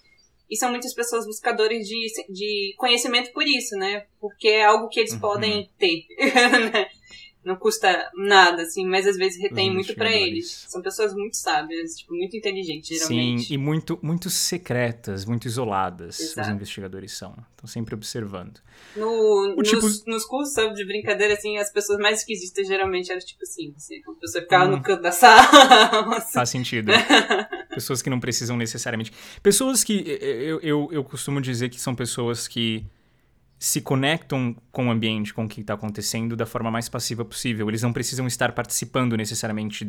E 0.50 0.56
são 0.56 0.70
muitas 0.70 0.94
pessoas 0.94 1.26
buscadores 1.26 1.86
de, 1.86 2.08
de 2.30 2.74
conhecimento 2.78 3.34
por 3.34 3.46
isso, 3.46 3.76
né? 3.76 4.06
Porque 4.20 4.48
é 4.48 4.64
algo 4.64 4.88
que 4.88 5.02
eles 5.02 5.12
uhum. 5.14 5.20
podem 5.20 5.70
ter. 5.78 6.06
Não 7.48 7.56
custa 7.56 8.12
nada, 8.14 8.64
assim, 8.64 8.86
mas 8.86 9.08
às 9.08 9.16
vezes 9.16 9.42
retém 9.42 9.74
muito 9.74 9.96
para 9.96 10.12
eles. 10.12 10.66
São 10.68 10.82
pessoas 10.82 11.14
muito 11.14 11.38
sábias, 11.38 11.96
tipo, 11.96 12.14
muito 12.14 12.36
inteligentes, 12.36 12.90
geralmente. 12.90 13.44
Sim, 13.46 13.54
e 13.54 13.58
muito, 13.58 13.98
muito 14.02 14.30
secretas, 14.30 15.24
muito 15.24 15.46
isoladas, 15.48 16.20
Exato. 16.20 16.50
os 16.50 16.56
investigadores 16.56 17.18
são. 17.18 17.34
Estão 17.52 17.66
sempre 17.66 17.96
observando. 17.96 18.60
No, 18.98 19.56
nos, 19.56 19.70
tipo... 19.70 19.88
nos 20.08 20.26
cursos 20.26 20.54
sabe, 20.54 20.76
de 20.76 20.86
brincadeira, 20.86 21.36
assim, 21.36 21.58
as 21.58 21.72
pessoas 21.72 22.00
mais 22.00 22.20
esquisitas 22.20 22.68
geralmente 22.68 23.10
eram 23.14 23.22
tipo 23.22 23.42
assim, 23.42 23.74
assim 23.78 24.02
a 24.06 24.20
pessoa 24.20 24.42
ficava 24.42 24.66
hum. 24.66 24.72
no 24.72 24.84
canto 24.84 25.02
da 25.04 25.14
sala. 25.14 25.38
Assim. 26.18 26.34
Faz 26.34 26.50
sentido. 26.50 26.92
pessoas 27.74 28.02
que 28.02 28.10
não 28.10 28.20
precisam 28.20 28.58
necessariamente. 28.58 29.14
Pessoas 29.42 29.86
que 29.86 30.20
eu, 30.22 30.60
eu, 30.60 30.90
eu 30.92 31.04
costumo 31.04 31.40
dizer 31.40 31.70
que 31.70 31.80
são 31.80 31.96
pessoas 31.96 32.46
que 32.46 32.86
se 33.60 33.82
conectam 33.82 34.56
com 34.72 34.88
o 34.88 34.92
ambiente, 34.92 35.34
com 35.34 35.46
o 35.46 35.48
que 35.48 35.62
está 35.62 35.74
acontecendo, 35.74 36.36
da 36.36 36.46
forma 36.46 36.70
mais 36.70 36.88
passiva 36.88 37.26
possível. 37.26 37.68
Eles 37.68 37.82
não 37.82 37.92
precisam 37.92 38.28
estar 38.28 38.52
participando 38.52 39.18
necessariamente 39.18 39.86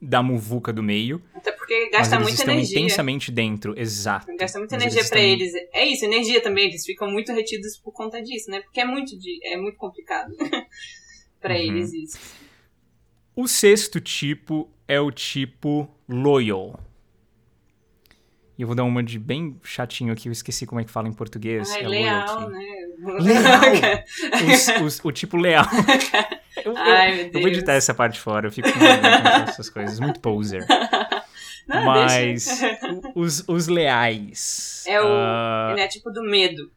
da 0.00 0.22
muvuca 0.22 0.72
do 0.72 0.82
meio. 0.82 1.20
Até 1.34 1.50
porque 1.50 1.90
gasta 1.90 2.16
mas 2.16 2.24
muita 2.24 2.42
estão 2.42 2.54
energia. 2.54 2.78
intensamente 2.78 3.32
dentro, 3.32 3.78
exato. 3.78 4.26
Gasta 4.38 4.58
muita 4.58 4.76
mas 4.76 4.84
energia 4.84 5.08
para 5.08 5.20
estão... 5.20 5.32
eles. 5.32 5.68
É 5.72 5.84
isso, 5.84 6.04
energia 6.04 6.40
também. 6.40 6.68
Eles 6.68 6.84
ficam 6.84 7.10
muito 7.10 7.32
retidos 7.32 7.76
por 7.78 7.92
conta 7.92 8.22
disso, 8.22 8.50
né? 8.50 8.60
Porque 8.60 8.80
é 8.80 8.84
muito, 8.84 9.18
de... 9.18 9.40
é 9.44 9.56
muito 9.56 9.76
complicado 9.76 10.32
para 11.40 11.54
uhum. 11.54 11.60
eles 11.60 11.92
isso. 11.92 12.18
O 13.34 13.48
sexto 13.48 14.00
tipo 14.00 14.70
é 14.86 15.00
o 15.00 15.10
tipo 15.10 15.88
loyal. 16.08 16.80
E 18.58 18.62
eu 18.62 18.66
vou 18.66 18.74
dar 18.74 18.82
uma 18.82 19.04
de 19.04 19.20
bem 19.20 19.56
chatinho 19.62 20.12
aqui, 20.12 20.28
eu 20.28 20.32
esqueci 20.32 20.66
como 20.66 20.80
é 20.80 20.84
que 20.84 20.90
fala 20.90 21.06
em 21.06 21.12
português. 21.12 21.70
Ai, 21.70 21.84
é 21.84 21.88
leal, 21.88 22.50
né? 22.50 22.66
Leal! 22.98 23.62
os, 24.52 24.68
os, 24.82 25.04
o 25.04 25.12
tipo 25.12 25.36
leal. 25.36 25.64
Eu, 26.64 26.76
Ai, 26.76 27.20
eu, 27.20 27.30
eu, 27.34 27.40
vou 27.40 27.48
editar 27.48 27.74
essa 27.74 27.94
parte 27.94 28.18
fora, 28.18 28.48
eu 28.48 28.50
fico 28.50 28.68
com 28.68 28.84
essas 29.48 29.70
coisas. 29.70 30.00
Muito 30.00 30.18
poser. 30.18 30.66
Não, 31.68 31.84
Mas 31.84 32.60
os, 33.14 33.44
os 33.46 33.68
leais. 33.68 34.82
É 34.84 35.00
o 35.00 35.04
uh... 35.04 35.70
eneatipo 35.70 36.10
do 36.10 36.20
medo. 36.24 36.68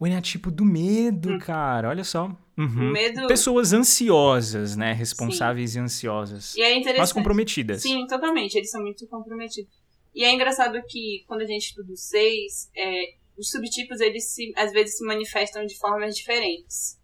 O 0.00 0.06
eneatipo 0.06 0.50
do 0.50 0.64
medo, 0.64 1.34
hum. 1.34 1.38
cara. 1.38 1.90
Olha 1.90 2.02
só. 2.02 2.36
Uhum. 2.58 2.90
Medo... 2.90 3.28
Pessoas 3.28 3.72
ansiosas, 3.72 4.74
né? 4.74 4.92
Responsáveis 4.92 5.70
Sim. 5.70 5.78
e 5.78 5.82
ansiosas. 5.82 6.56
E 6.56 6.62
é 6.62 6.72
interessante. 6.72 6.98
Mas 6.98 7.12
comprometidas. 7.12 7.82
Sim, 7.82 8.04
totalmente. 8.08 8.56
Eles 8.56 8.70
são 8.70 8.82
muito 8.82 9.06
comprometidos. 9.06 9.85
E 10.16 10.24
é 10.24 10.32
engraçado 10.32 10.82
que 10.88 11.24
quando 11.28 11.42
a 11.42 11.46
gente 11.46 11.66
estuda 11.66 11.92
os 11.92 12.08
seis, 12.08 12.70
é, 12.74 13.12
os 13.36 13.50
subtipos, 13.50 14.00
eles 14.00 14.32
se, 14.32 14.50
às 14.56 14.72
vezes 14.72 14.96
se 14.96 15.04
manifestam 15.04 15.66
de 15.66 15.76
formas 15.76 16.16
diferentes, 16.16 16.98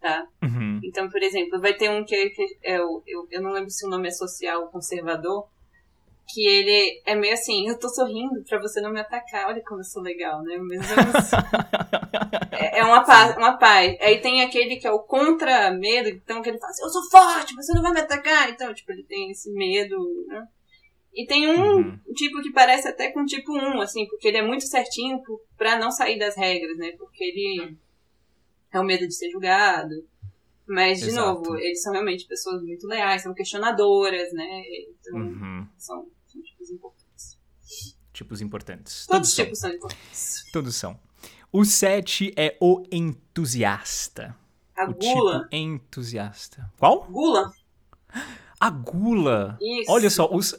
tá? 0.00 0.24
Uhum. 0.40 0.80
Então, 0.84 1.10
por 1.10 1.20
exemplo, 1.20 1.60
vai 1.60 1.74
ter 1.74 1.90
um 1.90 2.04
que, 2.04 2.30
que 2.30 2.42
é 2.62 2.76
eu, 2.76 3.26
eu 3.32 3.42
não 3.42 3.50
lembro 3.50 3.68
se 3.68 3.84
o 3.84 3.90
nome 3.90 4.06
é 4.06 4.12
social 4.12 4.62
ou 4.62 4.68
conservador, 4.68 5.48
que 6.32 6.46
ele 6.46 7.02
é 7.04 7.16
meio 7.16 7.34
assim, 7.34 7.68
eu 7.68 7.76
tô 7.76 7.88
sorrindo 7.88 8.44
pra 8.44 8.60
você 8.60 8.80
não 8.80 8.92
me 8.92 9.00
atacar, 9.00 9.48
olha 9.48 9.60
como 9.66 9.80
eu 9.80 9.84
sou 9.84 10.00
legal, 10.00 10.40
né? 10.44 10.56
Mas 10.58 11.32
é, 12.52 12.78
é 12.78 12.84
uma 12.84 13.04
paz, 13.04 13.36
uma 13.36 13.58
paz. 13.58 13.96
Aí 14.00 14.20
tem 14.20 14.40
aquele 14.40 14.76
que 14.76 14.86
é 14.86 14.92
o 14.92 15.00
contra-medo, 15.00 16.10
então 16.10 16.40
que 16.40 16.48
ele 16.48 16.60
fala 16.60 16.70
assim, 16.70 16.84
eu 16.84 16.90
sou 16.90 17.10
forte, 17.10 17.56
você 17.56 17.74
não 17.74 17.82
vai 17.82 17.92
me 17.92 18.00
atacar. 18.00 18.50
Então, 18.50 18.72
tipo, 18.72 18.92
ele 18.92 19.02
tem 19.02 19.32
esse 19.32 19.50
medo, 19.52 19.96
né? 20.28 20.46
E 21.14 21.26
tem 21.26 21.46
um 21.46 21.76
uhum. 21.76 21.98
tipo 22.14 22.40
que 22.40 22.52
parece 22.52 22.88
até 22.88 23.10
com 23.10 23.24
tipo 23.24 23.52
1, 23.52 23.80
assim, 23.80 24.06
porque 24.08 24.28
ele 24.28 24.38
é 24.38 24.46
muito 24.46 24.66
certinho 24.66 25.20
para 25.56 25.78
não 25.78 25.90
sair 25.90 26.18
das 26.18 26.36
regras, 26.36 26.76
né? 26.78 26.92
Porque 26.92 27.22
ele 27.22 27.76
é 28.72 28.80
o 28.80 28.84
medo 28.84 29.06
de 29.06 29.14
ser 29.14 29.30
julgado. 29.30 29.94
Mas, 30.66 31.00
de 31.00 31.08
Exato. 31.08 31.42
novo, 31.42 31.58
eles 31.58 31.82
são 31.82 31.92
realmente 31.92 32.26
pessoas 32.26 32.62
muito 32.62 32.86
leais, 32.86 33.22
são 33.22 33.34
questionadoras, 33.34 34.32
né? 34.32 34.62
Então, 34.88 35.18
uhum. 35.18 35.68
são, 35.76 36.08
são 36.26 36.42
tipos 36.42 36.70
importantes. 36.70 37.38
Tipos 38.12 38.40
importantes. 38.40 39.06
Todos, 39.06 39.08
Todos 39.08 39.28
os 39.28 39.34
tipos 39.34 39.58
são 39.58 39.70
importantes. 39.70 40.44
Todos 40.52 40.76
são. 40.76 40.98
O 41.52 41.64
7 41.64 42.32
é 42.36 42.56
o 42.60 42.82
entusiasta. 42.90 44.34
A 44.74 44.88
o 44.88 44.94
gula. 44.94 45.42
Tipo 45.42 45.56
entusiasta. 45.56 46.72
Qual? 46.78 47.04
Gula. 47.04 47.52
A 48.62 48.70
gula. 48.70 49.58
Isso. 49.60 49.90
Olha 49.90 50.08
só, 50.08 50.28
os... 50.32 50.56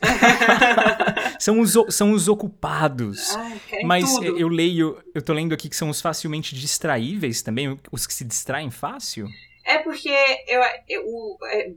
são, 1.40 1.62
os, 1.62 1.74
são 1.90 2.12
os 2.12 2.28
ocupados. 2.28 3.34
Ai, 3.34 3.62
Mas 3.86 4.12
tudo. 4.12 4.38
eu 4.38 4.50
leio, 4.50 5.02
eu 5.16 5.22
tô 5.22 5.32
lendo 5.32 5.54
aqui 5.54 5.70
que 5.70 5.76
são 5.78 5.90
os 5.90 6.02
facilmente 6.02 6.54
distraíveis 6.54 7.42
também, 7.42 7.80
os 7.94 8.06
que 8.06 8.14
se 8.14 8.26
distraem 8.26 8.70
fácil. 8.70 9.30
É 9.64 9.78
porque 9.78 10.10
eu, 10.50 10.62
eu, 10.90 11.38
é, 11.46 11.72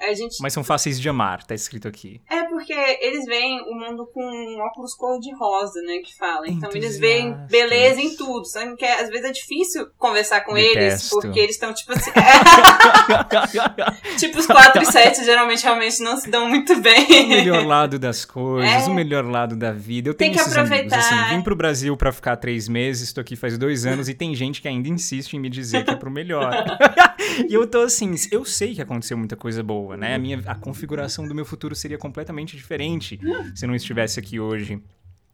a 0.00 0.14
gente... 0.14 0.36
Mas 0.40 0.52
são 0.52 0.64
fáceis 0.64 1.00
de 1.00 1.08
amar, 1.08 1.44
tá 1.44 1.54
escrito 1.54 1.88
aqui. 1.88 2.20
É 2.30 2.44
porque 2.44 2.74
eles 3.00 3.24
veem 3.24 3.60
o 3.62 3.74
mundo 3.74 4.06
com 4.12 4.22
um 4.22 4.60
óculos 4.60 4.94
cor-de-rosa, 4.94 5.80
né? 5.82 5.98
Que 5.98 6.16
fala. 6.16 6.48
Então 6.48 6.70
eles 6.72 6.98
veem 6.98 7.34
beleza 7.48 8.00
em 8.00 8.16
tudo. 8.16 8.46
Só 8.46 8.60
que 8.76 8.84
às 8.84 9.08
vezes 9.08 9.24
é 9.24 9.32
difícil 9.32 9.88
conversar 9.96 10.42
com 10.42 10.54
Detesto. 10.54 10.78
eles, 10.78 11.10
porque 11.10 11.40
eles 11.40 11.54
estão 11.54 11.72
tipo 11.72 11.92
assim. 11.92 12.10
tipo, 14.18 14.38
os 14.38 14.46
4 14.46 14.82
e 14.82 14.86
7 14.86 15.24
geralmente 15.24 15.62
realmente 15.62 16.02
não 16.02 16.16
se 16.16 16.30
dão 16.30 16.48
muito 16.48 16.80
bem. 16.80 17.24
O 17.24 17.28
melhor 17.28 17.64
lado 17.64 17.98
das 17.98 18.24
coisas, 18.24 18.86
é. 18.86 18.90
o 18.90 18.94
melhor 18.94 19.24
lado 19.24 19.56
da 19.56 19.72
vida. 19.72 20.10
Eu 20.10 20.14
tenho 20.14 20.32
tem 20.32 20.36
que 20.36 20.40
esses 20.40 20.56
aproveitar. 20.56 20.96
amigos. 20.96 21.20
Assim, 21.20 21.36
vim 21.36 21.42
pro 21.42 21.56
Brasil 21.56 21.96
pra 21.96 22.12
ficar 22.12 22.36
três 22.36 22.68
meses, 22.68 23.08
estou 23.08 23.22
aqui 23.22 23.36
faz 23.36 23.56
dois 23.56 23.86
anos 23.86 24.08
e 24.08 24.14
tem 24.14 24.34
gente 24.34 24.60
que 24.60 24.68
ainda 24.68 24.88
insiste 24.88 25.34
em 25.34 25.40
me 25.40 25.48
dizer 25.48 25.84
que 25.84 25.90
é 25.90 25.96
pro 25.96 26.10
melhor. 26.10 26.52
e 27.48 27.54
eu 27.54 27.66
tô 27.66 27.82
assim, 27.82 28.14
eu 28.30 28.44
sei 28.44 28.74
que 28.74 28.82
aconteceu 28.82 29.16
muita 29.16 29.36
coisa 29.36 29.62
boa 29.62 29.87
boa, 29.88 29.96
né? 29.96 30.14
A, 30.14 30.18
minha, 30.18 30.42
a 30.46 30.54
configuração 30.54 31.26
do 31.26 31.34
meu 31.34 31.46
futuro 31.46 31.74
seria 31.74 31.96
completamente 31.96 32.56
diferente 32.56 33.18
se 33.54 33.66
não 33.66 33.74
estivesse 33.74 34.20
aqui 34.20 34.38
hoje 34.38 34.82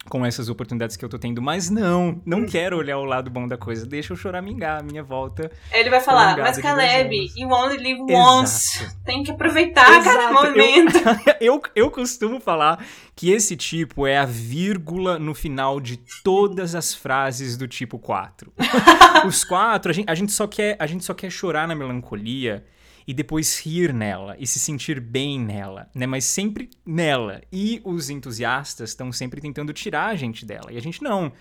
com 0.07 0.25
essas 0.25 0.51
oportunidades 0.51 0.97
que 0.97 1.05
eu 1.05 1.09
tô 1.09 1.19
tendo, 1.19 1.41
mas 1.41 1.71
não, 1.71 2.21
não 2.27 2.45
quero 2.45 2.77
olhar 2.77 2.99
o 2.99 3.07
lado 3.07 3.31
bom 3.31 3.49
da 3.49 3.57
coisa, 3.57 3.87
deixa 3.87 4.13
eu 4.13 4.17
choramingar 4.19 4.81
a 4.81 4.83
minha 4.83 5.03
volta. 5.03 5.51
Ele 5.73 5.89
vai 5.89 5.99
falar, 5.99 6.37
mas 6.37 6.59
Caleb, 6.59 7.33
you 7.35 7.49
only 7.51 7.79
live 7.79 8.13
once, 8.13 8.83
Exato. 8.83 8.97
tem 9.03 9.23
que 9.23 9.31
aproveitar 9.31 9.91
Exato. 9.99 10.05
cada 10.05 10.31
momento. 10.31 10.99
Eu, 11.41 11.55
eu, 11.57 11.63
eu 11.75 11.91
costumo 11.91 12.39
falar 12.39 12.85
que 13.17 13.31
esse 13.31 13.57
tipo 13.57 14.07
é 14.07 14.19
a 14.19 14.27
vírgula 14.27 15.19
no 15.19 15.35
final 15.35 15.81
de 15.81 15.97
todas 16.23 16.75
as 16.75 16.95
frases 16.95 17.57
do 17.57 17.67
tipo 17.67 17.99
4. 17.99 18.53
Os 19.27 19.43
quatro, 19.43 19.91
a 19.91 19.95
gente, 19.95 20.11
a 20.11 20.15
gente, 20.15 20.33
só 20.33 20.47
quer, 20.47 20.77
a 20.79 20.87
gente 20.87 21.03
só 21.03 21.15
quer 21.15 21.31
chorar 21.31 21.67
na 21.67 21.75
melancolia 21.75 22.63
e 23.07 23.13
depois 23.13 23.59
rir 23.61 23.93
nela 23.93 24.37
e 24.39 24.47
se 24.47 24.59
sentir 24.59 25.01
bem 25.01 25.39
nela, 25.39 25.89
né? 25.95 26.07
Mas 26.07 26.25
sempre 26.25 26.71
nela. 26.85 27.43
E 27.53 27.81
os 27.85 28.11
entusiastas 28.11 28.91
estão 28.91 29.13
sempre 29.13 29.41
tentando 29.41 29.73
tirar 29.73 30.07
a 30.07 30.17
gente 30.17 30.47
dela. 30.47 30.73
E 30.73 30.77
a 30.77 30.81
gente 30.81 31.03
não. 31.03 31.33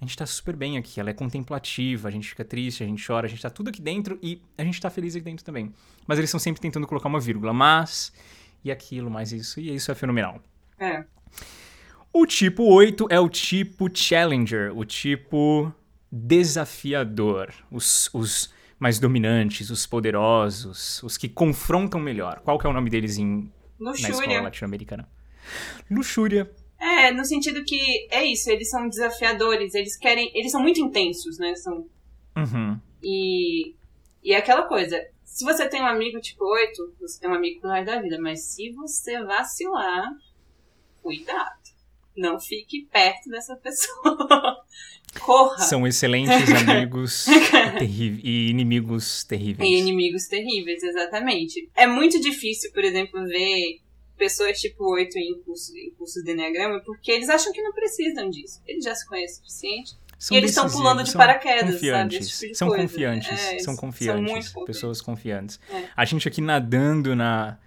A 0.00 0.04
gente 0.04 0.16
tá 0.16 0.26
super 0.26 0.56
bem 0.56 0.76
aqui, 0.76 0.98
ela 0.98 1.10
é 1.10 1.12
contemplativa, 1.12 2.08
a 2.08 2.10
gente 2.10 2.28
fica 2.28 2.44
triste, 2.44 2.82
a 2.82 2.86
gente 2.86 3.06
chora, 3.06 3.26
a 3.26 3.30
gente 3.30 3.40
tá 3.40 3.48
tudo 3.48 3.70
aqui 3.70 3.80
dentro 3.80 4.18
e 4.20 4.42
a 4.58 4.64
gente 4.64 4.80
tá 4.80 4.90
feliz 4.90 5.14
aqui 5.14 5.24
dentro 5.24 5.44
também. 5.44 5.72
Mas 6.08 6.18
eles 6.18 6.28
estão 6.28 6.40
sempre 6.40 6.60
tentando 6.60 6.88
colocar 6.88 7.08
uma 7.08 7.20
vírgula, 7.20 7.52
mas 7.52 8.12
e 8.64 8.72
aquilo, 8.72 9.08
mais 9.08 9.30
isso, 9.30 9.60
e 9.60 9.72
isso 9.72 9.92
é 9.92 9.94
fenomenal. 9.94 10.42
É. 10.76 11.04
O 12.12 12.26
tipo 12.26 12.64
8 12.64 13.06
é 13.10 13.20
o 13.20 13.28
tipo 13.28 13.88
Challenger, 13.94 14.76
o 14.76 14.84
tipo 14.84 15.72
desafiador. 16.10 17.54
Os, 17.70 18.10
os 18.12 18.52
mais 18.82 18.98
dominantes, 18.98 19.70
os 19.70 19.86
poderosos, 19.86 21.00
os 21.04 21.16
que 21.16 21.28
confrontam 21.28 22.00
melhor. 22.00 22.40
Qual 22.40 22.58
que 22.58 22.66
é 22.66 22.70
o 22.70 22.72
nome 22.72 22.90
deles 22.90 23.16
em, 23.16 23.48
na 23.78 23.92
escola 23.92 24.40
latino-americana? 24.42 25.08
Luxúria. 25.88 26.50
É, 26.80 27.12
no 27.12 27.24
sentido 27.24 27.64
que 27.64 28.08
é 28.10 28.24
isso, 28.24 28.50
eles 28.50 28.68
são 28.68 28.88
desafiadores, 28.88 29.72
eles 29.74 29.96
querem. 29.96 30.32
Eles 30.34 30.50
são 30.50 30.60
muito 30.60 30.80
intensos, 30.80 31.38
né? 31.38 31.54
São. 31.54 31.86
Uhum. 32.36 32.80
E. 33.00 33.76
E 34.24 34.32
é 34.32 34.36
aquela 34.36 34.62
coisa, 34.62 35.00
se 35.24 35.44
você 35.44 35.68
tem 35.68 35.80
um 35.80 35.86
amigo 35.86 36.20
tipo 36.20 36.44
8, 36.44 36.94
você 37.00 37.20
tem 37.20 37.30
um 37.30 37.34
amigo 37.34 37.60
pro 37.60 37.70
resto 37.70 37.86
da 37.86 38.00
vida, 38.00 38.20
mas 38.20 38.44
se 38.52 38.70
você 38.72 39.22
vacilar, 39.24 40.08
cuidado. 41.02 41.71
Não 42.16 42.38
fique 42.38 42.86
perto 42.92 43.28
dessa 43.30 43.56
pessoa. 43.56 44.62
Corra. 45.20 45.58
São 45.58 45.86
excelentes 45.86 46.50
amigos 46.50 47.26
e 48.24 48.48
inimigos 48.50 49.24
terríveis. 49.24 49.68
E 49.68 49.74
inimigos 49.74 50.26
terríveis, 50.26 50.82
exatamente. 50.82 51.68
É 51.74 51.86
muito 51.86 52.18
difícil, 52.18 52.72
por 52.72 52.82
exemplo, 52.82 53.22
ver 53.26 53.80
pessoas 54.16 54.60
tipo 54.60 54.84
8 54.84 55.18
em 55.18 55.42
cursos 55.42 55.74
curso 55.98 56.22
de 56.22 56.30
Enneagrama, 56.32 56.80
porque 56.80 57.10
eles 57.10 57.28
acham 57.28 57.52
que 57.52 57.60
não 57.60 57.72
precisam 57.72 58.30
disso. 58.30 58.62
Eles 58.66 58.84
já 58.84 58.94
se 58.94 59.06
conhecem 59.06 59.42
o 59.42 59.46
suficiente. 59.46 59.96
São 60.18 60.36
e 60.36 60.38
eles 60.38 60.50
estão 60.50 60.70
pulando 60.70 61.02
de 61.02 61.12
paraquedas, 61.12 61.74
confiantes, 61.74 62.28
sabe? 62.28 62.46
Tipo 62.46 62.54
são 62.54 62.68
coisa. 62.68 62.82
confiantes, 62.84 63.28
é, 63.28 63.58
são 63.58 63.74
confiantes, 63.74 64.46
são 64.46 64.60
muito 64.60 64.66
pessoas 64.66 65.00
confiantes. 65.00 65.58
É. 65.68 65.88
A 65.96 66.04
gente 66.04 66.28
aqui 66.28 66.40
nadando 66.40 67.16
na, 67.16 67.58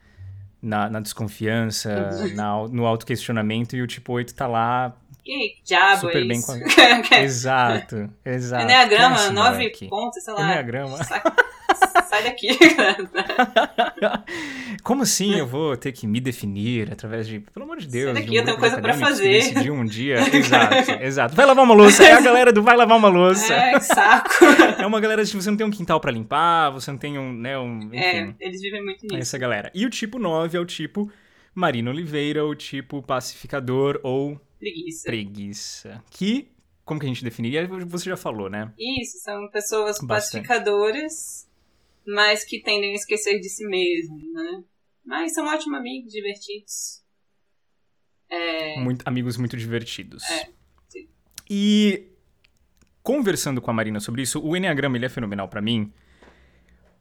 na, 0.66 0.90
na 0.90 1.00
desconfiança, 1.00 2.10
na, 2.34 2.68
no 2.68 2.86
autoquestionamento, 2.86 3.76
e 3.76 3.82
o 3.82 3.88
tipo 3.88 4.12
8 4.14 4.34
tá 4.34 4.48
lá 4.48 4.94
que 5.26 5.56
diabo 5.66 6.02
super 6.02 6.22
é 6.24 6.26
bem 6.28 6.38
isso? 6.38 6.48
com... 6.48 7.16
Exato, 7.16 8.10
exato. 8.24 8.64
Enneagrama, 8.64 9.16
Quem 9.18 9.26
é 9.26 9.30
nove 9.32 9.58
moleque? 9.58 9.88
pontos, 9.90 10.24
sei 10.24 10.34
lá. 10.34 10.42
Enneagrama. 10.44 11.04
Sai, 11.04 11.22
sai 12.08 12.24
daqui. 12.24 12.50
Como 14.84 15.02
assim 15.04 15.36
eu 15.38 15.48
vou 15.48 15.76
ter 15.76 15.92
que 15.92 16.06
me 16.08 16.20
definir 16.20 16.92
através 16.92 17.28
de. 17.28 17.40
Pelo 17.40 17.66
amor 17.66 17.78
de 17.78 17.88
Deus. 17.88 18.14
daqui, 18.14 18.28
de 18.30 18.36
um 18.38 18.40
eu 18.40 18.46
tenho 18.46 18.58
coisa 18.58 18.80
pra 18.80 18.94
fazer. 18.94 19.30
Decidiu 19.32 19.74
um 19.74 19.86
dia. 19.86 20.18
Exato, 20.36 20.92
exato. 21.02 21.36
Vai 21.36 21.46
lavar 21.46 21.64
uma 21.66 21.74
louça. 21.74 22.04
É 22.04 22.12
a 22.14 22.22
galera 22.22 22.54
do 22.54 22.62
vai 22.62 22.76
lavar 22.76 22.98
uma 22.98 23.10
louça. 23.10 23.54
é, 23.54 23.74
que 23.74 23.80
saco. 23.82 24.46
É 24.80 24.86
uma 24.86 25.00
galera 25.00 25.24
de 25.24 25.34
você 25.36 25.50
não 25.50 25.58
tem 25.58 25.66
um 25.66 25.72
quintal 25.72 26.00
pra 26.00 26.12
limpar, 26.12 26.70
você 26.72 26.92
não 26.92 26.98
tem 26.98 27.18
um. 27.18 27.34
Né, 27.34 27.58
um 27.58 27.80
enfim, 27.94 27.98
É, 27.98 28.34
eles 28.40 28.62
vivem 28.62 28.84
muito 28.84 29.02
nisso. 29.04 29.16
essa 29.18 29.38
galera. 29.38 29.72
E 29.74 29.86
o 29.86 29.90
tipo 29.90 30.20
9 30.20 30.56
é 30.58 30.60
o 30.62 30.66
tipo 30.66 31.12
Marina 31.54 31.90
Oliveira, 31.90 32.46
o 32.46 32.54
tipo 32.54 33.02
pacificador 33.02 34.00
ou 34.04 34.40
Preguiça. 34.60 35.04
preguiça. 35.06 36.04
Que, 36.10 36.52
como 36.84 37.00
que 37.00 37.06
a 37.06 37.10
gente 37.10 37.24
definiria? 37.24 37.68
Você 37.88 38.10
já 38.10 38.18
falou, 38.18 38.50
né? 38.50 38.74
Isso, 38.78 39.20
são 39.20 39.50
pessoas 39.52 39.98
Bastante. 40.00 40.08
pacificadoras, 40.48 41.50
mas 42.08 42.44
que 42.44 42.62
tendem 42.62 42.92
a 42.92 42.96
esquecer 42.96 43.40
de 43.40 43.50
si 43.50 43.66
mesmo, 43.68 44.18
né? 44.34 44.64
Mas 45.06 45.34
são 45.34 45.46
ótimos 45.48 45.78
amigos, 45.80 46.12
divertidos. 46.12 47.04
É, 48.30 48.80
Muito- 48.80 49.08
amigos 49.08 49.38
muito 49.38 49.56
divertidos. 49.56 50.24
É, 50.24 50.50
sim. 50.90 51.08
E 51.50 52.08
conversando 53.04 53.62
com 53.62 53.70
a 53.70 53.74
Marina 53.74 54.00
sobre 54.00 54.24
isso, 54.24 54.40
o 54.44 54.56
Enneagrama 54.58 54.98
ele 54.98 55.06
é 55.06 55.10
fenomenal 55.10 55.48
pra 55.48 55.62
mim, 55.62 55.94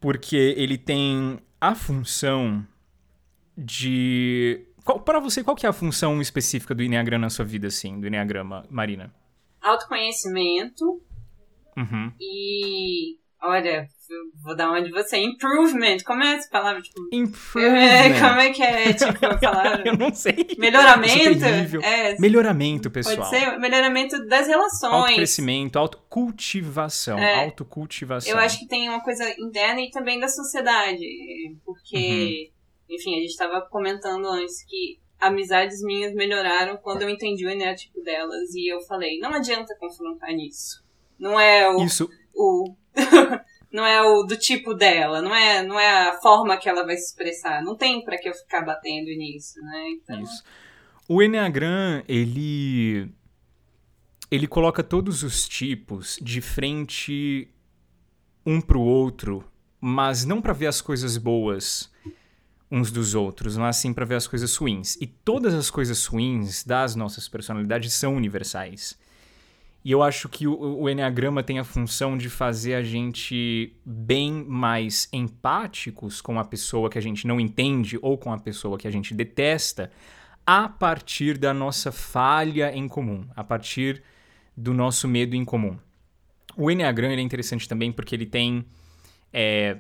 porque 0.01 0.37
ele 0.37 0.77
tem 0.77 1.39
a 1.59 1.75
função 1.75 2.67
de 3.57 4.67
para 4.85 5.19
você, 5.21 5.43
qual 5.43 5.57
que 5.57 5.67
é 5.67 5.69
a 5.69 5.73
função 5.73 6.21
específica 6.21 6.75
do 6.75 6.83
Enneagrama 6.83 7.23
na 7.23 7.31
sua 7.31 7.45
vida, 7.45 7.69
assim, 7.69 7.99
do 8.01 8.07
Enneagrama, 8.07 8.65
Marina? 8.71 9.13
autoconhecimento 9.63 11.01
Uhum. 11.77 12.13
e. 12.21 13.17
Olha, 13.47 13.87
vou 14.43 14.57
dar 14.57 14.71
uma 14.71 14.83
de 14.83 14.91
você. 14.91 15.19
Improvement. 15.19 15.99
Como 16.07 16.23
é 16.23 16.35
essa 16.37 16.49
palavra? 16.51 16.81
Tipo, 16.81 16.99
é, 17.13 17.17
Improvement. 17.17 18.21
como 18.21 18.41
é 18.41 18.51
que 18.51 18.63
é, 18.63 18.93
tipo, 18.95 19.11
a 19.27 19.37
palavra? 19.39 19.83
Eu 19.89 19.99
não 19.99 20.15
sei. 20.15 20.47
Melhoramento? 20.59 21.45
É. 21.83 22.11
É, 22.13 22.19
Melhoramento, 22.19 22.91
pode 22.91 23.07
pessoal. 23.07 23.29
ser 23.29 23.59
melhoramento 23.59 24.25
das 24.27 24.47
relações. 24.47 24.93
Autocrescimento, 24.95 25.79
autocultivação. 25.79 27.19
É. 27.19 27.45
Autocultivação. 27.45 28.33
Eu 28.33 28.39
acho 28.39 28.59
que 28.59 28.67
tem 28.67 28.89
uma 28.89 29.03
coisa 29.03 29.29
interna 29.39 29.81
e 29.83 29.91
também 29.91 30.19
da 30.19 30.29
sociedade. 30.29 31.05
Porque, 31.67 31.97
Uhum. 32.51 32.54
Enfim, 32.89 33.15
a 33.15 33.21
gente 33.21 33.31
estava 33.31 33.61
comentando 33.63 34.27
antes 34.27 34.65
que 34.65 34.99
amizades 35.21 35.83
minhas 35.83 36.15
melhoraram 36.15 36.77
quando 36.77 37.03
eu 37.03 37.09
entendi 37.09 37.47
o 37.47 37.51
enético 37.51 38.03
delas. 38.03 38.55
E 38.55 38.73
eu 38.73 38.81
falei, 38.83 39.19
não 39.19 39.33
adianta 39.33 39.77
confrontar 39.79 40.33
nisso. 40.33 40.85
Não 41.19 41.39
é 41.39 41.69
o. 41.71 41.83
Isso, 41.83 42.09
o 42.35 42.75
não 43.73 43.85
é 43.85 44.03
o 44.03 44.23
do 44.25 44.37
tipo 44.37 44.75
dela, 44.75 45.21
não 45.21 45.35
é, 45.35 45.63
não 45.63 45.79
é 45.79 46.09
a 46.09 46.21
forma 46.21 46.57
que 46.57 46.69
ela 46.69 46.85
vai 46.85 46.97
se 46.97 47.11
expressar. 47.11 47.63
Não 47.63 47.77
tem 47.77 48.05
pra 48.05 48.19
que 48.19 48.29
eu 48.29 48.35
ficar 48.35 48.63
batendo 48.63 49.07
nisso, 49.07 49.61
né? 49.61 49.91
Então, 49.91 50.21
Isso. 50.21 50.45
O 51.09 51.23
Enneagram, 51.23 52.03
ele 52.09 53.13
ele 54.31 54.47
coloca 54.47 54.83
todos 54.83 55.23
os 55.23 55.47
tipos 55.47 56.19
de 56.21 56.41
frente 56.41 57.49
um 58.45 58.61
pro 58.61 58.81
outro, 58.81 59.45
mas 59.81 60.25
não 60.25 60.41
pra 60.41 60.53
ver 60.53 60.67
as 60.67 60.81
coisas 60.81 61.17
boas 61.17 61.93
uns 62.75 62.91
dos 62.91 63.15
outros, 63.15 63.57
mas 63.57 63.77
sim 63.77 63.93
pra 63.93 64.05
ver 64.05 64.17
as 64.17 64.27
coisas 64.27 64.55
ruins. 64.57 64.97
E 65.01 65.07
todas 65.07 65.55
as 65.55 65.71
coisas 65.71 66.05
ruins 66.07 66.65
das 66.65 66.97
nossas 66.97 67.29
personalidades 67.29 67.93
são 67.93 68.17
universais. 68.17 68.99
E 69.85 69.93
eu 69.93 70.03
acho 70.03 70.29
que 70.29 70.49
o, 70.49 70.81
o 70.81 70.91
Enneagrama 70.91 71.43
tem 71.43 71.61
a 71.61 71.65
função 71.65 72.19
de 72.19 72.29
fazer 72.29 72.75
a 72.75 72.83
gente 72.83 73.73
bem 73.85 74.33
mais 74.33 75.09
empáticos 75.13 76.21
com 76.21 76.39
a 76.39 76.45
pessoa 76.45 76.91
que 76.91 76.99
a 76.99 77.03
gente 77.03 77.27
não 77.29 77.39
entende 77.39 77.97
ou 78.03 78.19
com 78.19 78.33
a 78.33 78.39
pessoa 78.39 78.77
que 78.77 78.89
a 78.89 78.91
gente 78.91 79.15
detesta, 79.15 79.91
a 80.45 80.69
partir 80.69 81.39
da 81.39 81.55
nossa 81.55 81.93
falha 81.93 82.75
em 82.75 82.89
comum, 82.89 83.25
a 83.37 83.45
partir 83.45 84.03
do 84.57 84.75
nosso 84.75 85.07
medo 85.07 85.37
em 85.37 85.45
comum. 85.45 85.79
O 86.57 86.71
Enneagram 86.71 87.11
ele 87.11 87.21
é 87.21 87.25
interessante 87.25 87.69
também 87.69 87.93
porque 87.93 88.15
ele 88.15 88.27
tem. 88.27 88.65
é, 89.33 89.79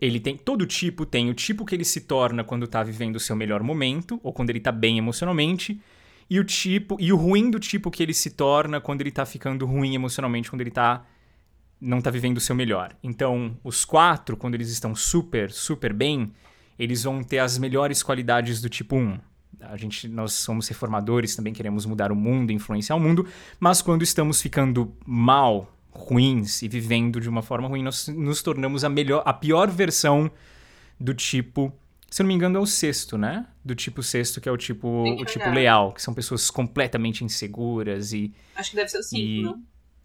ele 0.00 0.20
tem. 0.20 0.36
Todo 0.36 0.66
tipo 0.66 1.06
tem 1.06 1.30
o 1.30 1.34
tipo 1.34 1.64
que 1.64 1.74
ele 1.74 1.84
se 1.84 2.02
torna 2.02 2.44
quando 2.44 2.66
tá 2.66 2.82
vivendo 2.82 3.16
o 3.16 3.20
seu 3.20 3.34
melhor 3.34 3.62
momento, 3.62 4.20
ou 4.22 4.32
quando 4.32 4.50
ele 4.50 4.60
tá 4.60 4.70
bem 4.70 4.98
emocionalmente, 4.98 5.80
e 6.28 6.38
o 6.38 6.44
tipo. 6.44 6.96
E 7.00 7.12
o 7.12 7.16
ruim 7.16 7.50
do 7.50 7.58
tipo 7.58 7.90
que 7.90 8.02
ele 8.02 8.14
se 8.14 8.30
torna 8.30 8.80
quando 8.80 9.00
ele 9.00 9.10
tá 9.10 9.24
ficando 9.24 9.66
ruim 9.66 9.94
emocionalmente, 9.94 10.50
quando 10.50 10.60
ele 10.60 10.70
tá. 10.70 11.04
não 11.80 12.00
tá 12.00 12.10
vivendo 12.10 12.36
o 12.36 12.40
seu 12.40 12.54
melhor. 12.54 12.94
Então, 13.02 13.56
os 13.64 13.84
quatro, 13.84 14.36
quando 14.36 14.54
eles 14.54 14.70
estão 14.70 14.94
super, 14.94 15.50
super 15.50 15.92
bem, 15.92 16.32
eles 16.78 17.02
vão 17.04 17.22
ter 17.22 17.38
as 17.38 17.58
melhores 17.58 18.02
qualidades 18.02 18.60
do 18.60 18.68
tipo 18.68 18.96
1. 18.96 19.18
A 19.60 19.76
gente, 19.76 20.06
nós 20.06 20.34
somos 20.34 20.68
reformadores, 20.68 21.34
também 21.34 21.52
queremos 21.52 21.86
mudar 21.86 22.12
o 22.12 22.16
mundo, 22.16 22.52
influenciar 22.52 22.94
o 22.94 23.00
mundo, 23.00 23.26
mas 23.58 23.80
quando 23.80 24.02
estamos 24.02 24.42
ficando 24.42 24.94
mal, 25.06 25.75
ruins 25.96 26.62
e 26.62 26.68
vivendo 26.68 27.20
de 27.20 27.28
uma 27.28 27.42
forma 27.42 27.68
ruim, 27.68 27.82
nós 27.82 28.08
nos 28.08 28.42
tornamos 28.42 28.84
a 28.84 28.88
melhor, 28.88 29.22
a 29.26 29.32
pior 29.32 29.68
versão 29.70 30.30
do 30.98 31.12
tipo, 31.14 31.72
se 32.10 32.22
não 32.22 32.28
me 32.28 32.34
engano, 32.34 32.58
é 32.58 32.60
o 32.60 32.66
sexto, 32.66 33.18
né? 33.18 33.46
Do 33.64 33.74
tipo 33.74 34.02
sexto, 34.02 34.40
que 34.40 34.48
é 34.48 34.52
o 34.52 34.56
tipo, 34.56 34.86
o 34.88 35.24
tipo 35.24 35.48
leal, 35.50 35.92
que 35.92 36.00
são 36.02 36.14
pessoas 36.14 36.50
completamente 36.50 37.24
inseguras 37.24 38.12
e 38.12 38.32
acho 38.54 38.70
que 38.70 38.76
deve 38.76 38.88
ser 38.88 38.98
o 38.98 39.02
5, 39.02 39.20
E- 39.22 39.42
não? 39.42 39.62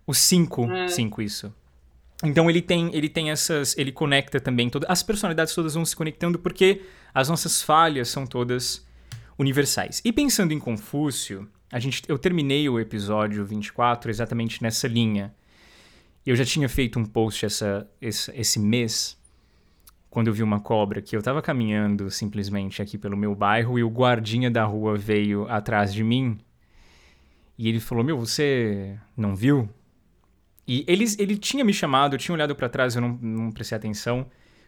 o 0.08 0.14
5, 0.14 0.72
É. 0.72 0.88
5 0.88 1.22
isso. 1.22 1.54
Então 2.24 2.50
ele 2.50 2.62
tem, 2.62 2.94
ele 2.94 3.10
tem 3.10 3.32
essas, 3.32 3.76
ele 3.78 3.92
conecta 3.92 4.40
também 4.40 4.70
todas, 4.70 4.88
as 4.90 5.02
personalidades 5.02 5.56
todas 5.56 5.74
vão 5.74 5.84
se 5.84 5.96
conectando 5.96 6.38
porque 6.38 6.82
as 7.14 7.30
nossas 7.30 7.62
falhas 7.64 8.10
são 8.10 8.26
todas 8.28 8.86
universais. 9.40 10.02
E 10.06 10.12
pensando 10.14 10.54
em 10.54 10.60
Confúcio, 10.60 11.50
a 11.72 11.80
gente, 11.80 12.04
eu 12.08 12.20
terminei 12.20 12.68
o 12.70 12.80
episódio 12.80 13.44
24 13.46 14.12
exatamente 14.12 14.62
nessa 14.62 14.88
linha. 14.88 15.34
Eu 16.26 16.36
já 16.36 16.46
tinha 16.46 16.70
feito 16.70 17.00
um 17.00 17.06
post 17.06 17.46
essa, 17.46 17.90
esse, 18.00 18.32
esse 18.36 18.60
mês, 18.60 19.18
quando 20.10 20.28
eu 20.28 20.34
vi 20.34 20.44
uma 20.44 20.60
cobra, 20.60 21.02
que 21.02 21.16
eu 21.16 21.22
tava 21.22 21.42
caminhando 21.42 22.10
simplesmente 22.12 22.82
aqui 22.82 22.98
pelo 22.98 23.18
meu 23.18 23.34
bairro 23.34 23.80
e 23.80 23.84
o 23.84 23.90
guardinha 23.90 24.52
da 24.52 24.64
rua 24.64 24.96
veio 24.98 25.48
atrás 25.50 25.94
de 25.94 26.04
mim 26.04 26.38
e 27.58 27.68
ele 27.68 27.80
falou: 27.80 28.04
Meu, 28.04 28.18
você 28.18 28.98
não 29.18 29.36
viu? 29.36 29.68
E 30.68 30.86
eles, 30.88 31.18
ele 31.18 31.38
tinha 31.38 31.66
me 31.66 31.74
chamado, 31.74 32.14
eu 32.16 32.20
tinha 32.20 32.34
olhado 32.36 32.56
pra 32.56 32.70
trás, 32.70 32.96
eu 32.96 33.02
não, 33.02 33.18
não 33.22 33.52
prestei 33.52 33.76
atenção, 33.76 34.26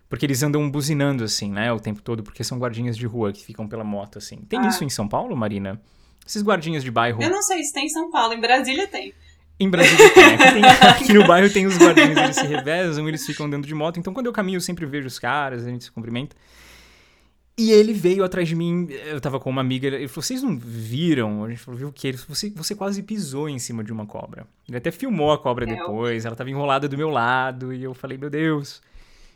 porque 0.10 0.26
eles 0.26 0.42
andam 0.42 0.70
buzinando 0.70 1.24
assim, 1.24 1.52
né, 1.52 1.72
o 1.72 1.80
tempo 1.80 2.02
todo, 2.02 2.24
porque 2.24 2.44
são 2.44 2.58
guardinhas 2.58 2.98
de 2.98 3.06
rua 3.06 3.32
que 3.32 3.44
ficam 3.46 3.68
pela 3.68 3.84
moto 3.84 4.18
assim. 4.18 4.38
Tem 4.50 4.60
Ah. 4.60 4.68
isso 4.68 4.84
em 4.84 4.90
São 4.90 5.08
Paulo, 5.08 5.36
Marina? 5.38 5.80
Esses 6.26 6.42
guardinhas 6.42 6.84
de 6.84 6.90
bairro. 6.92 7.22
Eu 7.22 7.30
não 7.30 7.42
sei 7.44 7.64
se 7.64 7.72
tem 7.74 7.86
em 7.86 7.90
São 7.90 8.10
Paulo, 8.10 8.34
em 8.34 8.42
Brasília 8.42 8.88
tem. 8.88 9.14
Em 9.60 9.70
Brasília 9.70 10.10
tem. 10.14 10.24
Aqui, 10.34 10.54
tem- 10.54 10.66
aqui 10.90 11.14
no 11.14 11.28
bairro 11.28 11.50
tem 11.52 11.66
os 11.66 11.78
guardinhas, 11.78 12.18
eles 12.18 12.36
se 12.36 12.48
revezam, 12.48 13.08
eles 13.08 13.26
ficam 13.26 13.46
andando 13.46 13.66
de 13.68 13.74
moto. 13.76 14.00
Então, 14.00 14.14
quando 14.14 14.26
eu 14.26 14.34
caminho, 14.34 14.58
eu 14.58 14.62
sempre 14.62 14.86
vejo 14.86 15.08
os 15.08 15.20
caras, 15.20 15.66
a 15.66 15.70
gente 15.70 15.84
se 15.86 15.92
cumprimenta. 15.92 16.36
E 17.56 17.72
ele 17.72 17.94
veio 17.94 18.24
atrás 18.24 18.48
de 18.48 18.56
mim, 18.56 18.88
eu 18.90 19.22
tava 19.22 19.40
com 19.40 19.48
uma 19.48 19.62
amiga, 19.62 19.86
ele 19.88 20.08
falou, 20.08 20.24
vocês 20.24 20.42
não 20.42 20.58
viram? 20.58 21.44
A 21.44 21.50
gente 21.50 21.60
falou, 21.60 21.78
viu 21.78 21.88
o 21.90 21.94
quê? 21.94 22.08
Ele 22.08 22.18
falou, 22.18 22.36
você, 22.36 22.50
você 22.50 22.74
quase 22.74 23.04
pisou 23.04 23.48
em 23.48 23.60
cima 23.60 23.84
de 23.84 23.94
uma 23.94 24.08
cobra. 24.08 24.48
Ele 24.68 24.76
até 24.76 24.90
filmou 24.90 25.32
a 25.32 25.38
cobra 25.38 25.64
é, 25.66 25.76
depois, 25.76 26.26
ela 26.26 26.36
tava 26.36 26.50
enrolada 26.50 26.90
do 26.90 26.98
meu 26.98 27.10
lado, 27.12 27.72
e 27.72 27.84
eu 27.84 27.94
falei, 27.94 28.18
meu 28.18 28.30
Deus. 28.32 28.82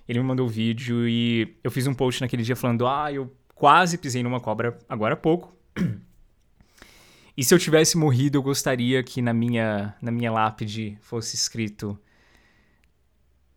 Ele 0.09 0.17
me 0.19 0.25
mandou 0.25 0.47
o 0.47 0.49
vídeo 0.49 1.07
e 1.07 1.55
eu 1.63 1.69
fiz 1.69 1.85
um 1.85 1.93
post 1.93 2.21
naquele 2.21 2.41
dia 2.41 2.55
falando, 2.55 2.87
ah, 2.87 3.11
eu 3.13 3.31
quase 3.53 3.97
pisei 3.99 4.23
numa 4.23 4.39
cobra 4.39 4.79
agora 4.89 5.13
há 5.13 5.17
pouco. 5.17 5.53
E 7.37 7.43
se 7.43 7.53
eu 7.53 7.59
tivesse 7.59 7.95
morrido, 7.95 8.39
eu 8.39 8.41
gostaria 8.41 9.03
que 9.03 9.21
na 9.21 9.31
minha, 9.31 9.95
na 10.01 10.11
minha 10.11 10.31
lápide 10.31 10.97
fosse 11.01 11.35
escrito 11.35 11.97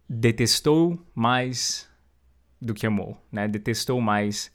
detestou 0.06 1.02
mais 1.14 1.88
do 2.60 2.74
que 2.74 2.84
amou, 2.84 3.16
né? 3.32 3.48
Detestou 3.48 4.00
mais 4.00 4.52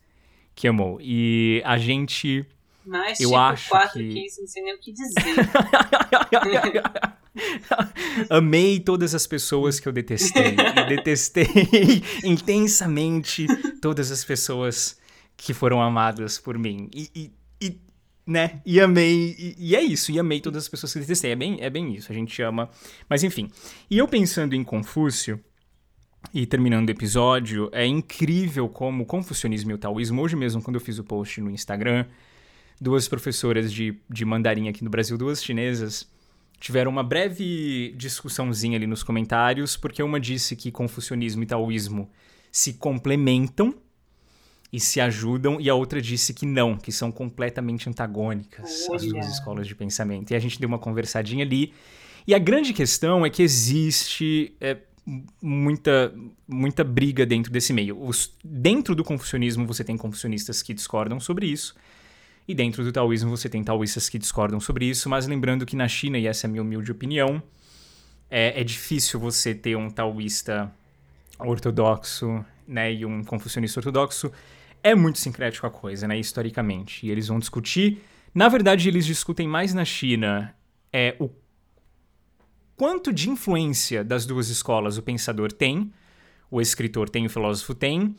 que 0.53 0.67
amou. 0.67 0.99
E 1.01 1.61
a 1.65 1.78
gente. 1.78 2.45
Mas, 2.86 3.19
eu 3.19 3.30
tipo, 3.30 3.39
acho 3.39 3.69
quatro 3.69 3.99
que... 3.99 4.09
que 4.09 4.26
isso, 4.28 4.41
não 4.41 4.47
sei 4.47 4.63
nem 4.63 4.76
o 4.76 4.80
que 4.80 4.91
dizer. 4.91 5.15
Amei 8.30 8.80
todas 8.80 9.15
as 9.15 9.26
pessoas 9.26 9.80
que 9.80 9.88
eu 9.88 9.91
detestei. 9.91 10.55
e 10.55 10.86
detestei 10.88 11.47
intensamente 12.23 13.47
todas 13.82 14.11
as 14.11 14.23
pessoas 14.23 14.99
que 15.36 15.53
foram 15.53 15.82
amadas 15.82 16.38
por 16.38 16.59
mim. 16.59 16.89
E, 16.93 17.09
e 17.15 17.32
né? 18.26 18.61
E 18.65 18.80
amei. 18.80 19.36
E, 19.38 19.55
e, 19.57 19.76
é 19.76 19.82
isso. 19.82 20.11
E 20.11 20.19
amei 20.19 20.39
todas 20.39 20.63
as 20.63 20.69
pessoas 20.69 20.93
que 20.93 20.99
detestei. 20.99 21.32
É 21.32 21.36
bem, 21.36 21.57
é 21.61 21.69
bem 21.69 21.93
isso. 21.93 22.11
A 22.11 22.15
gente 22.15 22.41
ama. 22.41 22.69
Mas 23.07 23.23
enfim. 23.23 23.49
E 23.89 23.97
eu 23.97 24.07
pensando 24.07 24.55
em 24.55 24.63
Confúcio. 24.63 25.39
E 26.34 26.45
terminando 26.45 26.89
o 26.89 26.91
episódio, 26.91 27.69
é 27.71 27.86
incrível 27.86 28.67
como 28.67 29.03
o 29.03 29.05
confucionismo 29.05 29.69
e 29.71 29.73
o 29.76 29.78
taoísmo, 29.78 30.21
hoje 30.23 30.36
mesmo, 30.36 30.59
quando 30.59 30.76
eu 30.76 30.82
fiz 30.82 30.97
o 30.97 31.03
post 31.03 31.39
no 31.39 31.51
Instagram, 31.51 32.03
duas 32.82 33.07
professoras 33.07 33.71
de, 33.71 33.99
de 34.09 34.26
mandarim 34.26 34.67
aqui 34.67 34.84
no 34.84 34.89
Brasil, 34.89 35.19
duas 35.19 35.43
chinesas, 35.43 36.09
tiveram 36.59 36.89
uma 36.89 37.03
breve 37.03 37.93
discussãozinha 37.95 38.76
ali 38.76 38.88
nos 38.88 39.03
comentários, 39.03 39.78
porque 39.78 40.01
uma 40.01 40.19
disse 40.19 40.55
que 40.55 40.71
confucionismo 40.71 41.43
e 41.43 41.45
taoísmo 41.45 42.09
se 42.51 42.73
complementam 42.73 43.76
e 44.76 44.80
se 44.82 44.99
ajudam, 44.99 45.57
e 45.61 45.69
a 45.69 45.73
outra 45.73 46.01
disse 46.01 46.34
que 46.34 46.45
não, 46.45 46.76
que 46.76 46.91
são 46.91 47.09
completamente 47.09 47.88
antagônicas 47.88 48.86
Olha. 48.89 48.97
as 48.97 49.05
duas 49.05 49.28
escolas 49.30 49.65
de 49.65 49.73
pensamento. 49.73 50.32
E 50.32 50.36
a 50.36 50.39
gente 50.39 50.59
deu 50.59 50.67
uma 50.67 50.78
conversadinha 50.78 51.45
ali. 51.45 51.71
E 52.28 52.36
a 52.36 52.39
grande 52.39 52.73
questão 52.73 53.26
é 53.26 53.30
que 53.30 53.41
existe. 53.41 54.53
É, 54.59 54.76
muita, 55.41 56.13
muita 56.45 56.84
briga 56.84 57.26
dentro 57.26 57.53
desse 57.53 57.71
meio. 57.71 57.97
Os, 58.03 58.34
dentro 58.43 58.93
do 58.93 59.01
confucionismo 59.01 59.65
você 59.65 59.82
tem 59.82 59.95
confucionistas 59.95 60.61
que 60.61 60.73
discordam 60.73 61.21
sobre 61.21 61.45
isso, 61.45 61.73
e 62.45 62.53
dentro 62.53 62.84
do 62.84 62.91
taoísmo 62.91 63.30
você 63.30 63.47
tem 63.47 63.63
taoístas 63.63 64.09
que 64.09 64.19
discordam 64.19 64.59
sobre 64.59 64.89
isso, 64.89 65.07
mas 65.07 65.26
lembrando 65.26 65.65
que 65.65 65.76
na 65.76 65.88
China, 65.88 66.17
e 66.17 66.28
essa 66.28 66.47
é 66.47 66.49
a 66.49 66.51
minha 66.51 66.61
humilde 66.61 66.91
opinião, 66.91 67.41
é, 68.30 68.59
é 68.59 68.63
difícil 68.63 69.21
você 69.21 69.55
ter 69.55 69.78
um 69.78 69.89
taoísta 69.89 70.69
ortodoxo 71.39 72.43
né, 72.67 72.91
e 72.91 73.05
um 73.05 73.23
confucionista 73.23 73.80
ortodoxo. 73.80 74.32
É 74.86 74.93
muito 74.93 75.17
sincrético 75.17 75.65
a 75.65 75.71
coisa, 75.71 76.07
né, 76.07 76.15
historicamente. 76.15 77.07
E 77.07 77.09
eles 77.09 77.27
vão 77.27 77.39
discutir. 77.39 78.03
Na 78.36 78.47
verdade, 78.47 78.88
eles 78.88 79.03
discutem 79.03 79.47
mais 79.47 79.73
na 79.73 79.83
China 79.83 80.53
é 80.93 81.15
o 81.19 81.27
quanto 82.75 83.11
de 83.11 83.27
influência 83.27 84.03
das 84.03 84.27
duas 84.27 84.47
escolas 84.49 84.95
o 84.99 85.01
pensador 85.01 85.51
tem, 85.51 85.91
o 86.51 86.61
escritor 86.61 87.09
tem, 87.09 87.25
o 87.25 87.29
filósofo 87.31 87.73
tem, 87.73 88.15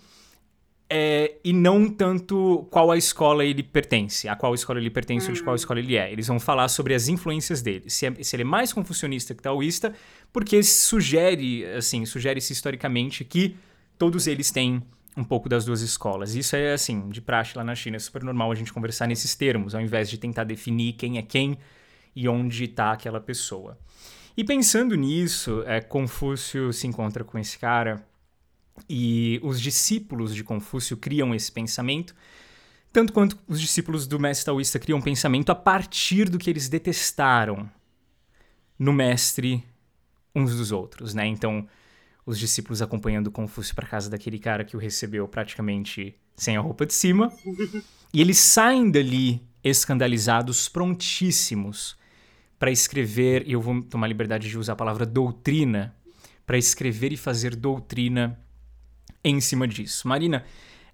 é, 0.91 1.37
e 1.45 1.53
não 1.53 1.89
tanto 1.89 2.67
qual 2.69 2.91
a 2.91 2.97
escola 2.97 3.45
ele 3.45 3.63
pertence, 3.63 4.27
a 4.27 4.35
qual 4.35 4.53
escola 4.53 4.81
ele 4.81 4.91
pertence 4.91 5.29
ou 5.29 5.35
de 5.35 5.45
qual 5.45 5.55
hum. 5.55 5.57
escola 5.57 5.79
ele 5.79 5.97
é. 5.97 6.13
Eles 6.13 6.27
vão 6.27 6.41
falar 6.41 6.67
sobre 6.67 6.95
as 6.95 7.07
influências 7.07 7.63
dele, 7.63 7.89
se, 7.89 8.07
é, 8.07 8.23
se 8.25 8.35
ele 8.35 8.43
é 8.43 8.45
mais 8.45 8.73
confucionista 8.73 9.37
que 9.37 9.43
taoísta, 9.43 9.95
porque 10.33 10.65
sugere, 10.65 11.65
assim, 11.65 12.05
sugere-se 12.05 12.53
historicamente 12.53 13.25
que 13.25 13.55
todos 13.97 14.27
eles 14.27 14.51
têm 14.51 14.83
um 15.17 15.25
pouco 15.25 15.49
das 15.49 15.65
duas 15.65 15.81
escolas. 15.81 16.35
Isso 16.35 16.55
é, 16.55 16.73
assim, 16.73 17.09
de 17.09 17.21
praxe 17.21 17.57
lá 17.57 17.65
na 17.65 17.75
China, 17.75 17.97
é 17.97 17.99
super 17.99 18.23
normal 18.23 18.53
a 18.53 18.55
gente 18.55 18.73
conversar 18.73 19.07
nesses 19.07 19.35
termos, 19.35 19.75
ao 19.75 19.81
invés 19.81 20.11
de 20.11 20.19
tentar 20.19 20.45
definir 20.45 20.93
quem 20.93 21.19
é 21.19 21.23
quem 21.23 21.59
e 22.15 22.29
onde 22.29 22.65
está 22.65 22.93
aquela 22.93 23.21
pessoa. 23.21 23.79
E 24.37 24.45
pensando 24.45 24.95
nisso, 24.95 25.63
é, 25.67 25.81
Confúcio 25.81 26.73
se 26.73 26.87
encontra 26.87 27.25
com 27.25 27.39
esse 27.39 27.59
cara 27.59 28.07
e 28.89 29.41
os 29.43 29.61
discípulos 29.61 30.35
de 30.35 30.45
Confúcio 30.45 30.97
criam 30.99 31.35
esse 31.35 31.51
pensamento, 31.51 32.15
tanto 32.93 33.13
quanto 33.13 33.39
os 33.49 33.59
discípulos 33.59 34.07
do 34.07 34.21
mestre 34.21 34.47
taoísta 34.47 34.79
criam 34.79 34.99
um 34.99 35.03
pensamento 35.03 35.51
a 35.51 35.55
partir 35.55 36.29
do 36.29 36.39
que 36.39 36.51
eles 36.51 36.69
detestaram 36.69 37.71
no 38.79 38.93
mestre 38.93 39.65
uns 40.35 40.55
dos 40.55 40.71
outros, 40.71 41.15
né? 41.15 41.27
Então, 41.27 41.67
os 42.27 42.39
discípulos 42.39 42.83
acompanhando 42.83 43.31
Confúcio 43.31 43.75
para 43.75 43.87
casa 43.87 44.11
daquele 44.11 44.39
cara 44.39 44.65
que 44.65 44.77
o 44.77 44.81
recebeu 44.81 45.27
praticamente 45.29 46.17
sem 46.37 46.57
a 46.57 46.61
roupa 46.61 46.85
de 46.85 46.93
cima, 46.93 47.33
e 48.13 48.21
eles 48.21 48.39
saem 48.39 48.91
dali 48.91 49.41
escandalizados, 49.63 50.69
prontíssimos 50.69 51.97
para 52.59 52.71
escrever, 52.71 53.47
e 53.47 53.53
eu 53.53 53.61
vou 53.61 53.83
tomar 53.83 54.07
liberdade 54.09 54.49
de 54.49 54.59
usar 54.59 54.73
a 54.73 54.77
palavra 54.77 55.07
doutrina, 55.07 55.95
para 56.45 56.57
escrever 56.57 57.13
e 57.13 57.17
fazer 57.17 57.57
doutrina 57.57 58.39
em 59.23 59.41
cima 59.41 59.67
disso. 59.67 60.07
Marina, 60.07 60.45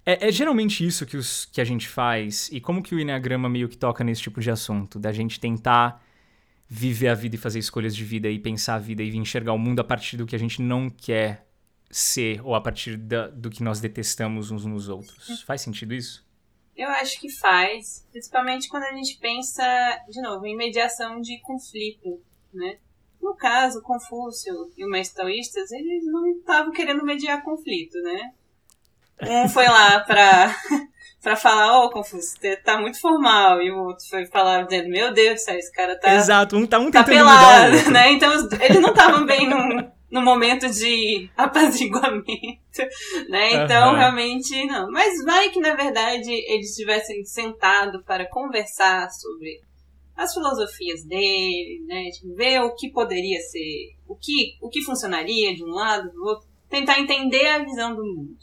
é, 0.05 0.27
é, 0.27 0.31
geralmente 0.31 0.85
isso 0.85 1.05
que, 1.05 1.15
os, 1.15 1.45
que 1.45 1.61
a 1.61 1.63
gente 1.63 1.87
faz, 1.87 2.49
e 2.51 2.59
como 2.59 2.81
que 2.81 2.95
o 2.95 2.99
Enneagrama 2.99 3.47
meio 3.47 3.69
que 3.69 3.77
toca 3.77 4.03
nesse 4.03 4.21
tipo 4.21 4.41
de 4.41 4.49
assunto, 4.49 4.99
da 4.99 5.11
gente 5.11 5.39
tentar 5.39 6.02
viver 6.75 7.09
a 7.09 7.13
vida 7.13 7.35
e 7.35 7.37
fazer 7.37 7.59
escolhas 7.59 7.95
de 7.95 8.03
vida 8.03 8.27
e 8.27 8.39
pensar 8.39 8.75
a 8.75 8.79
vida 8.79 9.03
e 9.03 9.15
enxergar 9.15 9.53
o 9.53 9.59
mundo 9.59 9.79
a 9.79 9.83
partir 9.83 10.17
do 10.17 10.25
que 10.25 10.35
a 10.35 10.39
gente 10.39 10.59
não 10.59 10.89
quer 10.89 11.47
ser 11.91 12.41
ou 12.43 12.55
a 12.55 12.61
partir 12.61 12.97
da, 12.97 13.27
do 13.27 13.51
que 13.51 13.61
nós 13.61 13.79
detestamos 13.79 14.49
uns 14.49 14.65
nos 14.65 14.89
outros. 14.89 15.43
Faz 15.43 15.61
sentido 15.61 15.93
isso? 15.93 16.25
Eu 16.75 16.89
acho 16.89 17.21
que 17.21 17.29
faz, 17.29 18.07
principalmente 18.11 18.67
quando 18.67 18.85
a 18.85 18.93
gente 18.93 19.19
pensa, 19.19 19.63
de 20.09 20.19
novo, 20.19 20.47
em 20.47 20.57
mediação 20.57 21.21
de 21.21 21.39
conflito, 21.41 22.19
né? 22.51 22.79
No 23.21 23.35
caso, 23.35 23.83
Confúcio 23.83 24.73
e 24.75 24.83
o 24.83 24.89
mestre 24.89 25.17
taoístas, 25.17 25.71
eles 25.71 26.03
não 26.07 26.27
estavam 26.27 26.71
querendo 26.71 27.05
mediar 27.05 27.43
conflito, 27.43 28.01
né? 28.01 28.33
Um 29.21 29.47
foi 29.47 29.67
lá 29.67 29.99
pra, 29.99 30.55
pra 31.23 31.37
falar, 31.37 31.79
ô 31.79 31.85
oh, 31.85 31.89
Confúcio, 31.89 32.37
tá 32.63 32.77
muito 32.77 32.99
formal, 32.99 33.61
e 33.61 33.71
o 33.71 33.85
outro 33.85 34.05
foi 34.09 34.25
falar 34.25 34.63
dizendo, 34.63 34.89
meu 34.89 35.13
Deus 35.13 35.47
esse 35.47 35.71
cara 35.71 35.97
tá... 35.97 36.13
Exato, 36.13 36.57
um 36.57 36.67
tá 36.67 36.77
um 36.77 36.91
tá 36.91 37.03
pelado, 37.03 37.89
né? 37.89 38.11
Então 38.11 38.31
eles 38.59 38.81
não 38.81 38.89
estavam 38.89 39.25
bem 39.25 39.47
num 39.49 39.91
no 40.11 40.21
momento 40.21 40.69
de 40.69 41.27
apaziguamento, 41.35 42.29
né? 43.29 43.63
Então, 43.63 43.93
uhum. 43.93 43.97
realmente, 43.97 44.63
não. 44.65 44.91
Mas 44.91 45.23
vai 45.25 45.49
que, 45.49 45.59
na 45.59 45.73
verdade, 45.73 46.29
eles 46.31 46.75
tivessem 46.75 47.25
sentado 47.25 48.03
para 48.03 48.29
conversar 48.29 49.09
sobre 49.09 49.59
as 50.15 50.31
filosofias 50.31 51.03
dele, 51.03 51.83
né? 51.87 52.11
Tipo, 52.11 52.35
ver 52.35 52.61
o 52.61 52.75
que 52.75 52.91
poderia 52.91 53.39
ser, 53.39 53.95
o 54.07 54.15
que, 54.15 54.55
o 54.61 54.69
que 54.69 54.83
funcionaria 54.83 55.55
de 55.55 55.63
um 55.63 55.71
lado, 55.71 56.11
do 56.11 56.23
outro, 56.23 56.47
tentar 56.69 56.99
entender 56.99 57.47
a 57.47 57.63
visão 57.63 57.95
do 57.95 58.03
mundo. 58.03 58.37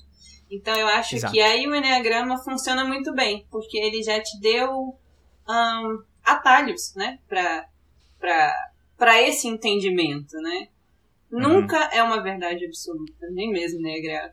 Então, 0.50 0.74
eu 0.76 0.88
acho 0.88 1.16
Exato. 1.16 1.32
que 1.32 1.40
aí 1.40 1.66
o 1.66 1.74
Enneagrama 1.74 2.36
funciona 2.38 2.84
muito 2.84 3.14
bem, 3.14 3.46
porque 3.50 3.78
ele 3.78 4.02
já 4.02 4.20
te 4.20 4.38
deu 4.40 4.98
um, 5.48 6.02
atalhos, 6.24 6.94
né? 6.96 7.18
Para 7.28 9.22
esse 9.22 9.46
entendimento, 9.46 10.36
né? 10.38 10.68
Uhum. 11.30 11.40
Nunca 11.40 11.76
é 11.92 12.02
uma 12.02 12.20
verdade 12.20 12.64
absoluta, 12.66 13.28
nem 13.30 13.50
mesmo 13.52 13.80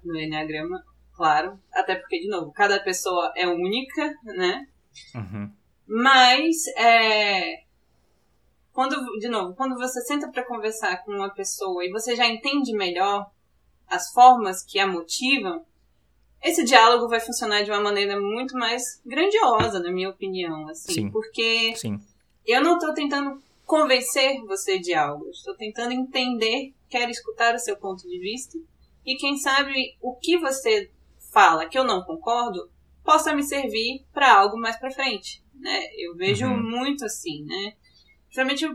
no 0.03 0.17
Enneagrama, 0.17 0.83
claro. 1.13 1.59
Até 1.71 1.95
porque, 1.95 2.19
de 2.19 2.27
novo, 2.27 2.51
cada 2.51 2.79
pessoa 2.79 3.31
é 3.35 3.47
única, 3.47 4.15
né? 4.23 4.67
Uhum. 5.13 5.51
Mas, 5.87 6.67
é, 6.75 7.61
quando, 8.73 8.95
de 9.19 9.27
novo, 9.27 9.55
quando 9.55 9.75
você 9.75 10.01
senta 10.01 10.29
para 10.31 10.45
conversar 10.45 11.03
com 11.03 11.11
uma 11.11 11.33
pessoa 11.33 11.85
e 11.85 11.91
você 11.91 12.15
já 12.15 12.27
entende 12.27 12.73
melhor 12.73 13.29
as 13.87 14.11
formas 14.11 14.63
que 14.63 14.79
a 14.79 14.87
motivam, 14.87 15.65
esse 16.47 16.63
diálogo 16.63 17.07
vai 17.07 17.19
funcionar 17.19 17.63
de 17.63 17.71
uma 17.71 17.81
maneira 17.81 18.19
muito 18.19 18.57
mais 18.57 19.01
grandiosa, 19.05 19.79
na 19.79 19.91
minha 19.91 20.09
opinião, 20.09 20.67
assim, 20.67 20.93
Sim. 20.93 21.11
porque 21.11 21.75
Sim. 21.75 21.99
eu 22.45 22.61
não 22.61 22.77
estou 22.77 22.93
tentando 22.93 23.41
convencer 23.65 24.41
você 24.45 24.79
de 24.79 24.93
algo, 24.93 25.29
estou 25.29 25.55
tentando 25.55 25.91
entender 25.91 26.73
quero 26.89 27.11
escutar 27.11 27.53
o 27.53 27.59
seu 27.59 27.77
ponto 27.77 28.07
de 28.07 28.19
vista 28.19 28.57
e 29.05 29.15
quem 29.15 29.37
sabe 29.37 29.95
o 30.01 30.15
que 30.15 30.37
você 30.37 30.89
fala 31.31 31.67
que 31.67 31.77
eu 31.77 31.83
não 31.83 32.03
concordo 32.03 32.69
possa 33.03 33.33
me 33.33 33.43
servir 33.43 34.05
para 34.13 34.33
algo 34.33 34.57
mais 34.57 34.77
para 34.77 34.91
frente, 34.91 35.41
né? 35.53 35.81
Eu 35.97 36.15
vejo 36.15 36.45
uhum. 36.45 36.61
muito 36.61 37.05
assim, 37.05 37.43
né? 37.43 37.73
Principalmente 38.25 38.65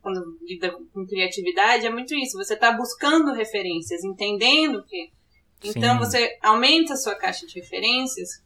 quando 0.00 0.38
lida 0.42 0.70
com 0.92 1.06
criatividade 1.06 1.86
é 1.86 1.90
muito 1.90 2.14
isso. 2.14 2.36
Você 2.36 2.54
está 2.54 2.72
buscando 2.72 3.32
referências, 3.32 4.04
entendendo 4.04 4.84
que 4.84 5.10
Então 5.64 5.94
Sim. 5.94 5.98
você 5.98 6.38
aumenta 6.42 6.94
a 6.94 6.96
sua 6.96 7.14
caixa 7.14 7.46
de 7.46 7.60
referências. 7.60 8.42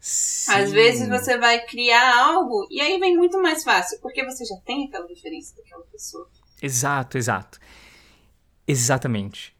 Sim. 0.00 0.52
Às 0.52 0.72
vezes 0.72 1.08
você 1.08 1.36
vai 1.36 1.64
criar 1.66 2.18
algo 2.24 2.66
e 2.70 2.80
aí 2.80 2.98
vem 2.98 3.16
muito 3.16 3.40
mais 3.40 3.62
fácil, 3.62 3.98
porque 4.00 4.24
você 4.24 4.44
já 4.44 4.56
tem 4.64 4.86
aquela 4.86 5.06
referência 5.06 5.54
daquela 5.56 5.84
pessoa. 5.84 6.28
Exato, 6.62 7.18
exato. 7.18 7.58
Exatamente. 8.66 9.54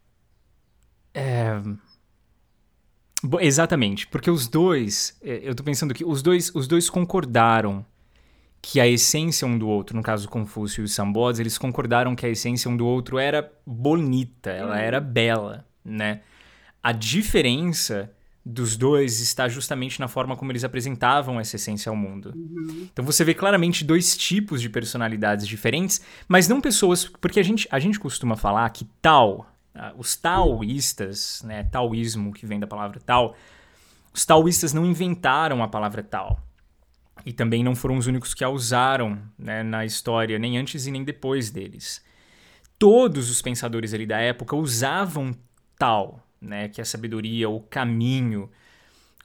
É... 1.12 1.60
Exatamente, 3.40 4.06
porque 4.06 4.30
os 4.30 4.48
dois, 4.48 5.18
é, 5.20 5.40
eu 5.42 5.54
tô 5.54 5.62
pensando 5.62 5.92
que 5.92 6.02
os 6.02 6.22
dois, 6.22 6.50
os 6.54 6.66
dois 6.66 6.88
concordaram 6.88 7.84
que 8.62 8.80
a 8.80 8.86
essência 8.86 9.46
um 9.46 9.58
do 9.58 9.68
outro, 9.68 9.94
no 9.94 10.02
caso 10.02 10.28
Confúcio 10.28 10.80
e 10.80 10.84
os 10.84 10.94
Sambods, 10.94 11.38
eles 11.38 11.58
concordaram 11.58 12.14
que 12.14 12.24
a 12.24 12.28
essência 12.28 12.70
um 12.70 12.76
do 12.76 12.86
outro 12.86 13.18
era 13.18 13.52
bonita, 13.66 14.50
ela 14.50 14.74
uhum. 14.74 14.80
era 14.80 15.00
bela, 15.00 15.66
né? 15.84 16.22
A 16.82 16.92
diferença 16.92 18.10
dos 18.44 18.76
dois 18.76 19.20
está 19.20 19.48
justamente 19.48 20.00
na 20.00 20.08
forma 20.08 20.36
como 20.36 20.50
eles 20.50 20.64
apresentavam 20.64 21.38
essa 21.38 21.56
essência 21.56 21.90
ao 21.90 21.96
mundo. 21.96 22.32
Uhum. 22.34 22.88
Então 22.90 23.04
você 23.04 23.22
vê 23.22 23.34
claramente 23.34 23.84
dois 23.84 24.16
tipos 24.16 24.62
de 24.62 24.68
personalidades 24.68 25.46
diferentes, 25.46 26.00
mas 26.26 26.48
não 26.48 26.60
pessoas, 26.60 27.04
porque 27.04 27.38
a 27.38 27.42
gente, 27.42 27.68
a 27.70 27.78
gente 27.78 28.00
costuma 28.00 28.36
falar 28.36 28.68
que 28.70 28.86
tal 29.02 29.46
Uh, 29.72 29.96
os 29.96 30.16
taoístas, 30.16 31.42
né, 31.44 31.62
taoísmo, 31.62 32.32
que 32.32 32.44
vem 32.44 32.58
da 32.58 32.66
palavra 32.66 33.00
tal, 33.00 33.36
os 34.12 34.26
taoístas 34.26 34.72
não 34.72 34.84
inventaram 34.84 35.62
a 35.62 35.68
palavra 35.68 36.02
tal. 36.02 36.40
E 37.24 37.32
também 37.32 37.62
não 37.62 37.76
foram 37.76 37.96
os 37.96 38.06
únicos 38.06 38.34
que 38.34 38.42
a 38.42 38.48
usaram 38.48 39.22
né, 39.38 39.62
na 39.62 39.84
história, 39.84 40.38
nem 40.38 40.58
antes 40.58 40.86
e 40.86 40.90
nem 40.90 41.04
depois 41.04 41.50
deles. 41.50 42.04
Todos 42.78 43.30
os 43.30 43.40
pensadores 43.40 43.94
ali 43.94 44.06
da 44.06 44.18
época 44.18 44.56
usavam 44.56 45.32
tal, 45.78 46.26
né, 46.40 46.68
que 46.68 46.80
é 46.80 46.82
a 46.82 46.84
sabedoria, 46.84 47.48
o 47.48 47.60
caminho, 47.60 48.50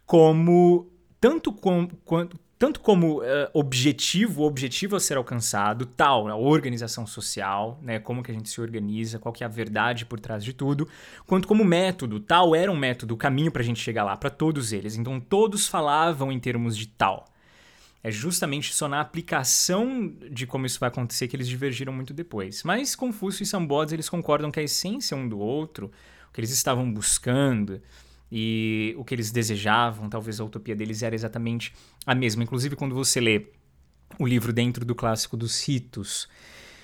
como 0.05 0.89
tanto 1.19 1.51
com, 1.51 1.87
quanto, 2.03 2.39
tanto 2.57 2.79
como 2.79 3.19
uh, 3.19 3.25
objetivo, 3.53 4.43
o 4.43 4.45
objetivo 4.45 4.95
a 4.95 4.99
ser 4.99 5.17
alcançado, 5.17 5.85
tal, 5.85 6.27
a 6.27 6.35
organização 6.35 7.05
social, 7.05 7.79
né, 7.81 7.99
como 7.99 8.23
que 8.23 8.31
a 8.31 8.33
gente 8.33 8.49
se 8.49 8.61
organiza, 8.61 9.19
qual 9.19 9.33
que 9.33 9.43
é 9.43 9.47
a 9.47 9.49
verdade 9.49 10.05
por 10.05 10.19
trás 10.19 10.43
de 10.43 10.53
tudo, 10.53 10.87
quanto 11.25 11.47
como 11.47 11.65
método, 11.65 12.19
tal 12.19 12.55
era 12.55 12.71
um 12.71 12.77
método, 12.77 13.13
o 13.13 13.17
caminho 13.17 13.51
para 13.51 13.61
a 13.61 13.65
gente 13.65 13.79
chegar 13.79 14.03
lá, 14.03 14.15
para 14.15 14.29
todos 14.29 14.71
eles. 14.71 14.95
Então 14.95 15.19
todos 15.19 15.67
falavam 15.67 16.31
em 16.31 16.39
termos 16.39 16.77
de 16.77 16.87
tal. 16.87 17.25
É 18.01 18.11
justamente 18.11 18.71
só 18.71 18.87
na 18.87 19.01
aplicação 19.01 20.13
de 20.29 20.45
como 20.45 20.67
isso 20.67 20.79
vai 20.79 20.89
acontecer 20.89 21.27
que 21.27 21.35
eles 21.35 21.47
divergiram 21.47 21.91
muito 21.91 22.13
depois. 22.13 22.61
Mas 22.61 22.95
Confúcio 22.95 23.41
e 23.41 23.47
Sambodes, 23.47 23.93
eles 23.93 24.07
concordam 24.07 24.51
que 24.51 24.59
a 24.59 24.63
essência 24.63 25.17
um 25.17 25.27
do 25.27 25.39
outro, 25.39 25.91
que 26.35 26.41
eles 26.41 26.51
estavam 26.51 26.91
buscando, 26.91 27.81
e 28.29 28.93
o 28.97 29.05
que 29.05 29.15
eles 29.15 29.31
desejavam, 29.31 30.09
talvez 30.09 30.41
a 30.41 30.43
utopia 30.43 30.75
deles 30.75 31.01
era 31.01 31.15
exatamente 31.15 31.73
a 32.05 32.13
mesma. 32.13 32.43
Inclusive, 32.43 32.75
quando 32.75 32.93
você 32.93 33.21
lê 33.21 33.45
o 34.19 34.27
livro 34.27 34.51
dentro 34.51 34.83
do 34.83 34.93
clássico 34.93 35.37
dos 35.37 35.65
ritos, 35.65 36.27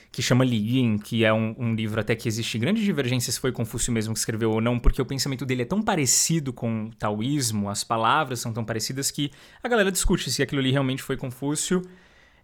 que 0.09 0.21
chama 0.21 0.45
Li 0.45 0.77
Yin, 0.77 0.97
que 0.97 1.25
é 1.25 1.33
um, 1.33 1.53
um, 1.57 1.75
livro 1.75 1.99
até 1.99 2.15
que 2.15 2.29
existe 2.29 2.57
grande 2.57 2.81
divergência 2.81 3.29
se 3.29 3.41
foi 3.41 3.51
Confúcio 3.51 3.91
mesmo 3.91 4.13
que 4.13 4.19
escreveu 4.19 4.51
ou 4.51 4.61
não, 4.61 4.79
porque 4.79 5.01
o 5.01 5.05
pensamento 5.05 5.45
dele 5.45 5.63
é 5.63 5.65
tão 5.65 5.81
parecido 5.81 6.53
com 6.53 6.85
o 6.85 6.95
taoísmo, 6.95 7.69
as 7.69 7.83
palavras 7.83 8.39
são 8.39 8.53
tão 8.53 8.63
parecidas 8.63 9.11
que 9.11 9.31
a 9.61 9.67
galera 9.67 9.91
discute 9.91 10.31
se 10.31 10.41
aquilo 10.41 10.61
ali 10.61 10.71
realmente 10.71 11.03
foi 11.03 11.17
Confúcio 11.17 11.81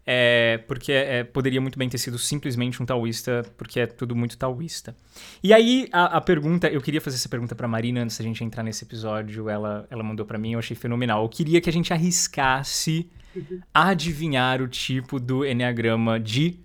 é, 0.10 0.60
porque 0.60 0.94
é, 0.94 1.26
poderia 1.26 1.60
muito 1.60 1.78
bem 1.78 1.90
ter 1.90 1.98
sido 1.98 2.18
simplesmente 2.18 2.82
um 2.82 2.86
taoísta, 2.86 3.44
porque 3.58 3.82
é 3.82 3.86
tudo 3.86 4.16
muito 4.16 4.38
taoísta. 4.38 4.96
E 5.44 5.54
aí, 5.54 5.90
a, 5.92 6.18
a 6.18 6.22
pergunta, 6.22 6.70
eu 6.70 6.80
queria 6.80 7.02
fazer 7.02 7.18
essa 7.18 7.28
pergunta 7.28 7.54
para 7.54 7.68
Marina 7.68 8.02
antes 8.02 8.18
da 8.18 8.24
gente 8.24 8.42
entrar 8.42 8.64
nesse 8.64 8.86
episódio, 8.86 9.50
ela, 9.50 9.86
ela 9.92 10.02
mandou 10.02 10.26
para 10.26 10.38
mim, 10.38 10.54
eu 10.54 10.60
achei 10.60 10.78
fenomenal. 10.78 11.24
Eu 11.24 11.30
queria 11.30 11.60
que 11.60 11.70
a 11.70 11.74
gente 11.74 11.92
arriscasse 11.92 13.12
adivinhar 13.74 14.62
o 14.62 14.68
tipo 14.70 15.20
do 15.20 15.46
enneagrama 15.46 16.18
de 16.18 16.58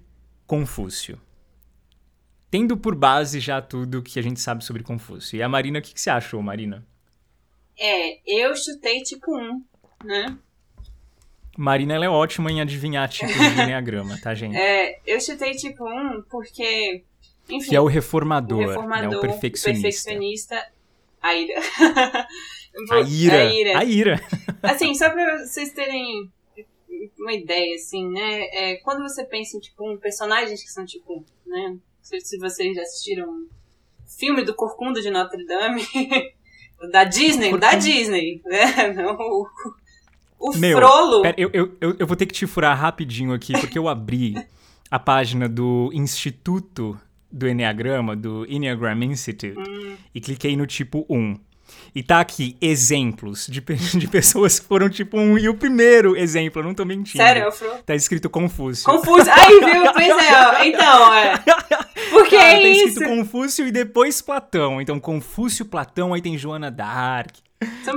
Confúcio. 0.47 1.21
Tendo 2.49 2.77
por 2.77 2.95
base 2.95 3.41
já 3.41 3.61
tudo 3.61 4.03
que 4.03 4.21
a 4.21 4.23
gente 4.23 4.39
sabe 4.39 4.65
sobre 4.65 4.85
Confúcio. 4.85 5.37
E 5.37 5.43
a 5.43 5.49
Marina, 5.49 5.81
o 5.81 5.83
que, 5.83 5.93
que 5.93 6.01
você 6.01 6.11
achou, 6.11 6.41
Marina? 6.41 6.87
É, 7.77 8.21
eu 8.25 8.55
chutei 8.55 9.03
tipo 9.03 9.37
1, 9.37 9.65
né? 10.05 10.39
Marina 11.57 11.95
ela 11.95 12.05
é 12.05 12.09
ótima 12.09 12.51
em 12.51 12.61
adivinhar 12.61 13.09
tipos 13.09 13.35
de 13.35 13.61
enneagrama, 13.61 14.19
tá, 14.21 14.35
gente? 14.35 14.57
É, 14.57 15.01
eu 15.07 15.21
chutei 15.21 15.53
tipo 15.53 15.85
um 15.85 16.23
porque. 16.31 17.05
Enfim, 17.49 17.71
que 17.71 17.77
é 17.77 17.81
o 17.81 17.87
reformador, 17.87 18.59
o 18.59 18.69
reformador 18.69 19.11
né? 19.11 19.17
O 19.17 19.21
perfeccionista. 19.21 19.83
perfeccionista 19.83 20.73
a 21.21 21.35
ira. 21.35 21.61
a 22.91 23.01
ira. 23.01 23.37
A 23.37 23.45
ira. 23.45 23.79
A 23.79 23.85
ira. 23.85 24.21
assim, 24.63 24.95
só 24.95 25.11
pra 25.11 25.39
vocês 25.39 25.73
terem 25.73 26.31
uma 27.19 27.33
ideia, 27.33 27.75
assim, 27.75 28.09
né? 28.11 28.43
É, 28.53 28.77
quando 28.77 29.03
você 29.03 29.25
pensa 29.25 29.57
em 29.57 29.61
tipo 29.61 29.89
um 29.89 29.97
personagens 29.97 30.63
que 30.63 30.71
são 30.71 30.85
tipo, 30.85 31.25
né? 31.47 31.77
Se 32.01 32.39
vocês 32.39 32.75
já 32.75 32.83
assistiram 32.83 33.47
filme 34.19 34.45
do 34.45 34.55
Corcunda 34.55 35.01
de 35.01 35.11
Notre 35.11 35.45
Dame. 35.47 35.83
da 36.91 37.05
Disney, 37.05 37.57
da 37.59 37.75
Disney, 37.77 38.43
né? 38.45 38.93
Não, 38.95 39.15
o 39.15 39.47
Meu, 40.57 40.79
Frollo. 40.79 41.23
Pera, 41.23 41.35
eu, 41.39 41.51
eu, 41.53 41.77
eu, 41.81 41.97
eu 41.99 42.07
vou 42.07 42.17
ter 42.17 42.27
que 42.27 42.33
te 42.33 42.47
furar 42.47 42.77
rapidinho 42.77 43.33
aqui, 43.33 43.53
porque 43.53 43.79
eu 43.79 43.89
abri 43.89 44.35
a 44.91 44.99
página 44.99 45.49
do 45.49 45.91
Instituto 45.93 46.99
do 47.31 47.49
Enneagrama, 47.49 48.15
do 48.15 48.45
Enneagram 48.49 49.05
Institute, 49.05 49.59
hum. 49.59 49.97
e 50.15 50.21
cliquei 50.21 50.55
no 50.57 50.67
tipo 50.67 51.07
1. 51.09 51.39
E 51.95 52.03
tá 52.03 52.21
aqui 52.21 52.57
exemplos 52.61 53.47
de, 53.47 53.61
de 53.99 54.09
pessoas 54.09 54.59
que 54.59 54.67
foram 54.67 54.89
tipo 54.89 55.19
um. 55.19 55.39
E 55.39 55.49
o 55.49 55.55
primeiro 55.55 56.17
exemplo, 56.17 56.61
eu 56.61 56.65
não 56.65 56.75
tô 56.75 56.85
mentindo. 56.85 57.23
Sério, 57.23 57.51
Fro? 57.53 57.71
Tá 57.85 57.95
escrito 57.95 58.29
Confúcio. 58.29 58.85
Confúcio. 58.85 59.33
Aí, 59.33 59.61
viu? 59.61 59.93
Pois 59.93 60.09
é. 60.09 60.69
Então, 60.69 61.15
é. 61.15 61.39
Por 62.11 62.25
que 62.29 62.37
Cara, 62.37 62.53
é 62.53 62.61
tá 62.61 62.69
escrito 62.69 63.09
Confúcio 63.09 63.67
e 63.67 63.73
depois 63.73 64.21
Platão. 64.21 64.81
Então, 64.81 65.01
Confúcio, 65.01 65.65
Platão, 65.65 66.13
aí 66.13 66.21
tem 66.21 66.37
Joana 66.37 66.71
d'Arc. 66.71 67.39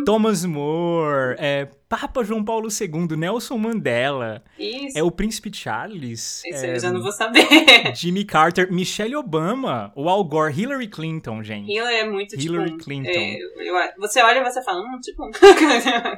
Thomas 0.05 0.45
More, 0.45 1.35
é, 1.39 1.67
Papa 1.87 2.23
João 2.23 2.43
Paulo 2.43 2.67
II, 2.69 3.15
Nelson 3.15 3.57
Mandela. 3.57 4.43
Isso. 4.57 4.97
É 4.97 5.03
o 5.03 5.11
Príncipe 5.11 5.51
Charles. 5.53 6.43
Isso 6.45 6.65
é, 6.65 6.75
eu 6.75 6.79
já 6.79 6.91
não 6.91 7.01
vou 7.01 7.11
saber. 7.11 7.45
Jimmy 7.95 8.25
Carter, 8.25 8.71
Michelle 8.71 9.15
Obama, 9.15 9.91
o 9.95 10.09
Al 10.09 10.23
Gore, 10.23 10.59
Hillary 10.59 10.87
Clinton, 10.87 11.43
gente. 11.43 11.71
Hillary 11.71 11.95
é 11.95 12.09
muito 12.09 12.35
Hillary 12.39 12.71
tipo, 12.71 12.83
Clinton. 12.83 13.09
É, 13.09 13.37
eu, 13.37 13.75
você 13.99 14.21
olha 14.21 14.39
e 14.39 14.43
você 14.43 14.63
fala, 14.63 14.81
hum, 14.81 14.99
tipo. 14.99 15.29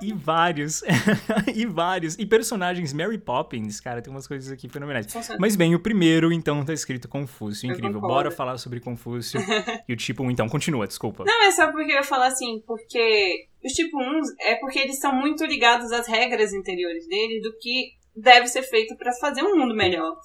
e 0.01 0.13
vários. 0.13 0.83
e 1.53 1.65
vários. 1.65 2.15
E 2.17 2.25
personagens 2.25 2.93
Mary 2.93 3.17
Poppins, 3.17 3.79
cara, 3.81 4.01
tem 4.01 4.11
umas 4.11 4.27
coisas 4.27 4.51
aqui 4.51 4.69
fenomenais. 4.69 5.07
Mas 5.37 5.55
bem, 5.55 5.75
o 5.75 5.79
primeiro, 5.79 6.31
então, 6.31 6.63
tá 6.63 6.73
escrito 6.73 7.07
Confúcio. 7.09 7.69
Incrível. 7.69 7.99
Bora 7.99 8.31
falar 8.31 8.57
sobre 8.57 8.79
Confúcio. 8.79 9.39
e 9.87 9.93
o 9.93 9.95
tipo, 9.97 10.29
então, 10.31 10.47
continua, 10.47 10.87
desculpa. 10.87 11.25
Não, 11.25 11.43
é 11.43 11.51
só 11.51 11.71
porque 11.71 11.91
eu 11.91 11.97
ia 11.97 12.03
falar 12.03 12.27
assim, 12.27 12.63
porque 12.65 13.47
os 13.63 13.73
tipo 13.73 13.97
1 13.97 14.21
é 14.41 14.55
porque 14.55 14.79
eles 14.79 14.99
são 14.99 15.13
muito 15.13 15.45
ligados 15.45 15.91
às 15.91 16.07
regras 16.07 16.53
interiores 16.53 17.07
deles 17.07 17.41
do 17.41 17.55
que 17.57 17.93
deve 18.15 18.47
ser 18.47 18.63
feito 18.63 18.95
para 18.95 19.13
fazer 19.13 19.43
um 19.43 19.57
mundo 19.57 19.75
melhor. 19.75 20.15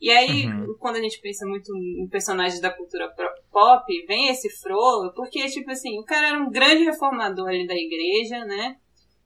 E 0.00 0.10
aí, 0.10 0.46
uhum. 0.46 0.76
quando 0.78 0.96
a 0.96 1.00
gente 1.00 1.20
pensa 1.20 1.44
muito 1.44 1.76
em 1.76 2.08
personagens 2.08 2.60
da 2.60 2.70
cultura 2.70 3.12
pop, 3.50 4.06
vem 4.06 4.28
esse 4.28 4.48
Frollo, 4.60 5.12
porque, 5.12 5.44
tipo 5.48 5.70
assim, 5.70 5.98
o 5.98 6.04
cara 6.04 6.28
era 6.28 6.38
um 6.38 6.50
grande 6.50 6.84
reformador 6.84 7.48
ali 7.48 7.66
da 7.66 7.74
igreja, 7.74 8.44
né? 8.44 8.76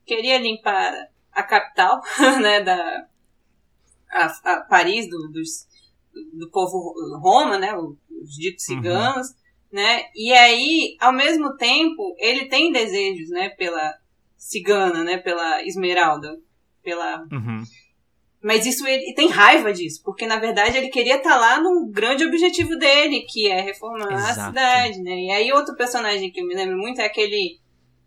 Queria 0.03 0.39
limpar 0.39 0.91
a 1.31 1.43
capital, 1.43 2.01
né, 2.41 2.61
da... 2.61 3.07
A, 4.09 4.25
a 4.25 4.61
Paris, 4.61 5.07
do, 5.09 5.31
dos, 5.31 5.67
do 6.33 6.49
povo 6.49 6.93
Roma, 7.19 7.57
né, 7.57 7.75
os 7.75 8.35
ditos 8.35 8.67
uhum. 8.69 8.75
ciganos. 8.75 9.29
Uhum 9.29 9.42
né? 9.73 10.03
E 10.15 10.31
aí, 10.31 10.95
ao 10.99 11.11
mesmo 11.11 11.57
tempo, 11.57 12.15
ele 12.19 12.45
tem 12.45 12.71
desejos, 12.71 13.29
né, 13.31 13.49
pela 13.49 13.95
cigana, 14.37 15.03
né, 15.03 15.17
pela 15.17 15.63
Esmeralda, 15.63 16.37
pela 16.83 17.23
uhum. 17.31 17.63
Mas 18.41 18.65
isso 18.65 18.85
ele 18.85 19.13
tem 19.13 19.29
raiva 19.29 19.71
disso, 19.71 20.01
porque 20.03 20.27
na 20.27 20.37
verdade 20.37 20.77
ele 20.77 20.89
queria 20.89 21.15
estar 21.15 21.29
tá 21.29 21.37
lá 21.37 21.61
no 21.61 21.87
grande 21.87 22.25
objetivo 22.25 22.77
dele, 22.77 23.21
que 23.21 23.47
é 23.47 23.61
reformar 23.61 24.11
Exato. 24.11 24.41
a 24.41 24.45
cidade, 24.47 25.01
né? 25.01 25.17
E 25.17 25.31
aí 25.31 25.51
outro 25.53 25.75
personagem 25.77 26.29
que 26.29 26.41
eu 26.41 26.45
me 26.45 26.53
lembro 26.53 26.77
muito 26.77 26.99
é 26.99 27.05
aquele 27.05 27.57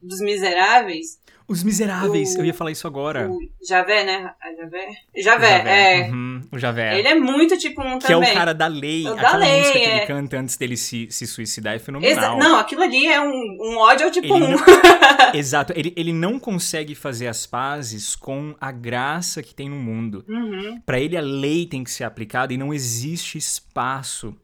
dos 0.01 0.21
Miseráveis, 0.21 1.19
os 1.49 1.63
Miseráveis, 1.63 2.35
o, 2.35 2.39
eu 2.41 2.45
ia 2.45 2.55
falar 2.55 2.73
isso 2.73 2.87
agora. 2.87 3.31
O 3.31 3.39
Javé, 3.67 4.05
né? 4.05 4.35
Javé? 4.57 4.89
Javé, 5.17 5.59
Javé. 5.59 6.01
é. 6.01 6.11
Uhum, 6.11 6.43
o 6.51 6.59
Javé. 6.59 6.99
Ele 6.99 7.09
é 7.09 7.15
muito 7.15 7.57
tipo 7.57 7.81
um 7.83 7.99
Que 7.99 8.09
também. 8.09 8.29
é 8.29 8.33
o 8.33 8.35
cara 8.35 8.53
da 8.53 8.67
lei. 8.67 9.05
O 9.05 9.13
Aquela 9.13 9.33
da 9.33 9.39
lei, 9.39 9.59
música 9.61 9.79
é. 9.79 9.83
que 9.83 9.91
ele 9.91 10.07
canta 10.07 10.39
antes 10.39 10.57
dele 10.57 10.77
se, 10.77 11.07
se 11.11 11.27
suicidar 11.27 11.75
é 11.75 11.79
fenomenal. 11.79 12.19
Exa 12.19 12.37
não, 12.37 12.59
aquilo 12.59 12.83
ali 12.83 13.07
é 13.07 13.21
um, 13.21 13.59
um 13.61 13.77
ódio 13.79 14.07
ao 14.07 14.11
tipo 14.11 14.27
ele 14.27 14.45
um. 14.45 14.51
Não... 14.51 14.59
Exato. 15.35 15.73
Ele, 15.77 15.93
ele 15.97 16.13
não 16.13 16.39
consegue 16.39 16.95
fazer 16.95 17.29
as 17.29 17.47
pazes 17.47 18.17
com 18.17 18.55
a 18.61 18.73
graça 18.73 19.43
que 19.43 19.55
tem 19.55 19.69
no 19.69 19.77
mundo. 19.77 20.25
Uhum. 20.29 20.81
Para 20.85 20.99
ele, 20.99 21.17
a 21.17 21.21
lei 21.21 21.67
tem 21.67 21.85
que 21.85 21.91
ser 21.91 22.05
aplicada 22.05 22.53
e 22.53 22.57
não 22.57 22.75
existe 22.75 23.39
espaço 23.39 24.35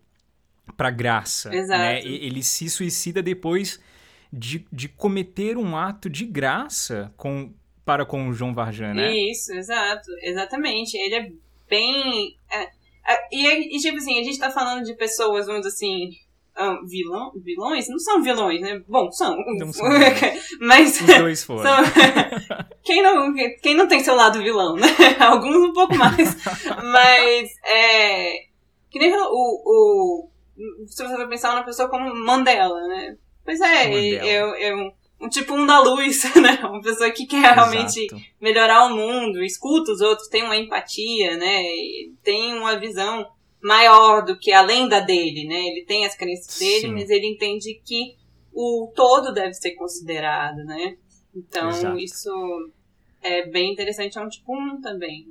para 0.76 0.90
graça. 0.90 1.54
Exato. 1.54 1.80
Né? 1.80 2.00
Ele 2.04 2.42
se 2.42 2.70
suicida 2.70 3.20
depois 3.20 3.80
de, 4.32 4.66
de 4.72 4.88
cometer 4.88 5.58
um 5.58 5.76
ato 5.76 6.08
de 6.08 6.24
graça 6.24 7.12
com, 7.16 7.52
para 7.84 8.06
com 8.06 8.28
o 8.28 8.32
João 8.32 8.54
Varjan, 8.54 8.94
né? 8.94 9.14
Isso, 9.14 9.52
exato. 9.52 10.10
Exatamente. 10.22 10.96
Ele 10.96 11.14
é 11.14 11.32
bem. 11.68 12.36
É, 12.50 12.62
é, 13.12 13.28
e, 13.30 13.76
e, 13.76 13.80
tipo 13.80 13.98
assim, 13.98 14.18
a 14.18 14.22
gente 14.22 14.38
tá 14.38 14.50
falando 14.50 14.84
de 14.84 14.94
pessoas, 14.94 15.46
vamos 15.46 15.62
dizer 15.62 15.74
assim. 15.74 16.10
Um, 16.54 16.86
vilão, 16.86 17.32
vilões? 17.34 17.88
Não 17.88 17.98
são 17.98 18.22
vilões, 18.22 18.60
né? 18.60 18.82
Bom, 18.86 19.10
são. 19.10 19.36
Não 19.58 19.72
são 19.72 19.86
Mas. 20.60 21.00
Os 21.00 21.06
dois 21.06 21.44
foram. 21.44 21.62
São, 21.62 21.84
quem, 22.84 23.02
não, 23.02 23.32
quem 23.62 23.74
não 23.74 23.88
tem 23.88 24.00
seu 24.00 24.14
lado 24.14 24.42
vilão, 24.42 24.76
né? 24.76 24.86
Alguns 25.18 25.56
um 25.56 25.72
pouco 25.72 25.96
mais. 25.96 26.36
Mas. 26.92 27.50
É, 27.64 28.44
que 28.90 28.98
nem 28.98 29.14
o, 29.14 29.24
o. 29.30 30.28
Se 30.86 31.02
você 31.02 31.16
for 31.16 31.28
pensar 31.28 31.52
numa 31.52 31.64
pessoa 31.64 31.88
como 31.88 32.14
Mandela, 32.14 32.86
né? 32.86 33.16
Pois 33.44 33.60
é, 33.60 33.92
eu, 33.92 34.54
eu 34.54 34.92
um 35.22 35.28
tipo 35.28 35.54
um 35.54 35.64
da 35.64 35.80
luz, 35.80 36.22
né? 36.34 36.58
Uma 36.64 36.82
pessoa 36.82 37.10
que 37.10 37.26
quer 37.26 37.54
realmente 37.54 38.00
Exato. 38.00 38.22
melhorar 38.40 38.86
o 38.86 38.96
mundo, 38.96 39.42
escuta 39.42 39.92
os 39.92 40.00
outros, 40.00 40.28
tem 40.28 40.42
uma 40.42 40.56
empatia, 40.56 41.36
né? 41.36 41.62
Tem 42.22 42.54
uma 42.54 42.78
visão 42.78 43.30
maior 43.62 44.24
do 44.24 44.36
que 44.36 44.52
além 44.52 44.88
da 44.88 44.98
dele, 44.98 45.46
né? 45.46 45.68
Ele 45.68 45.84
tem 45.84 46.04
as 46.04 46.16
crenças 46.16 46.58
dele, 46.58 46.88
Sim. 46.88 46.92
mas 46.92 47.08
ele 47.08 47.26
entende 47.26 47.80
que 47.84 48.16
o 48.52 48.92
todo 48.94 49.32
deve 49.32 49.54
ser 49.54 49.72
considerado, 49.72 50.64
né? 50.64 50.96
Então, 51.34 51.68
Exato. 51.68 51.98
isso 51.98 52.30
é 53.22 53.46
bem 53.46 53.72
interessante, 53.72 54.18
é 54.18 54.20
um 54.20 54.28
tipo 54.28 54.54
um 54.54 54.80
também. 54.80 55.26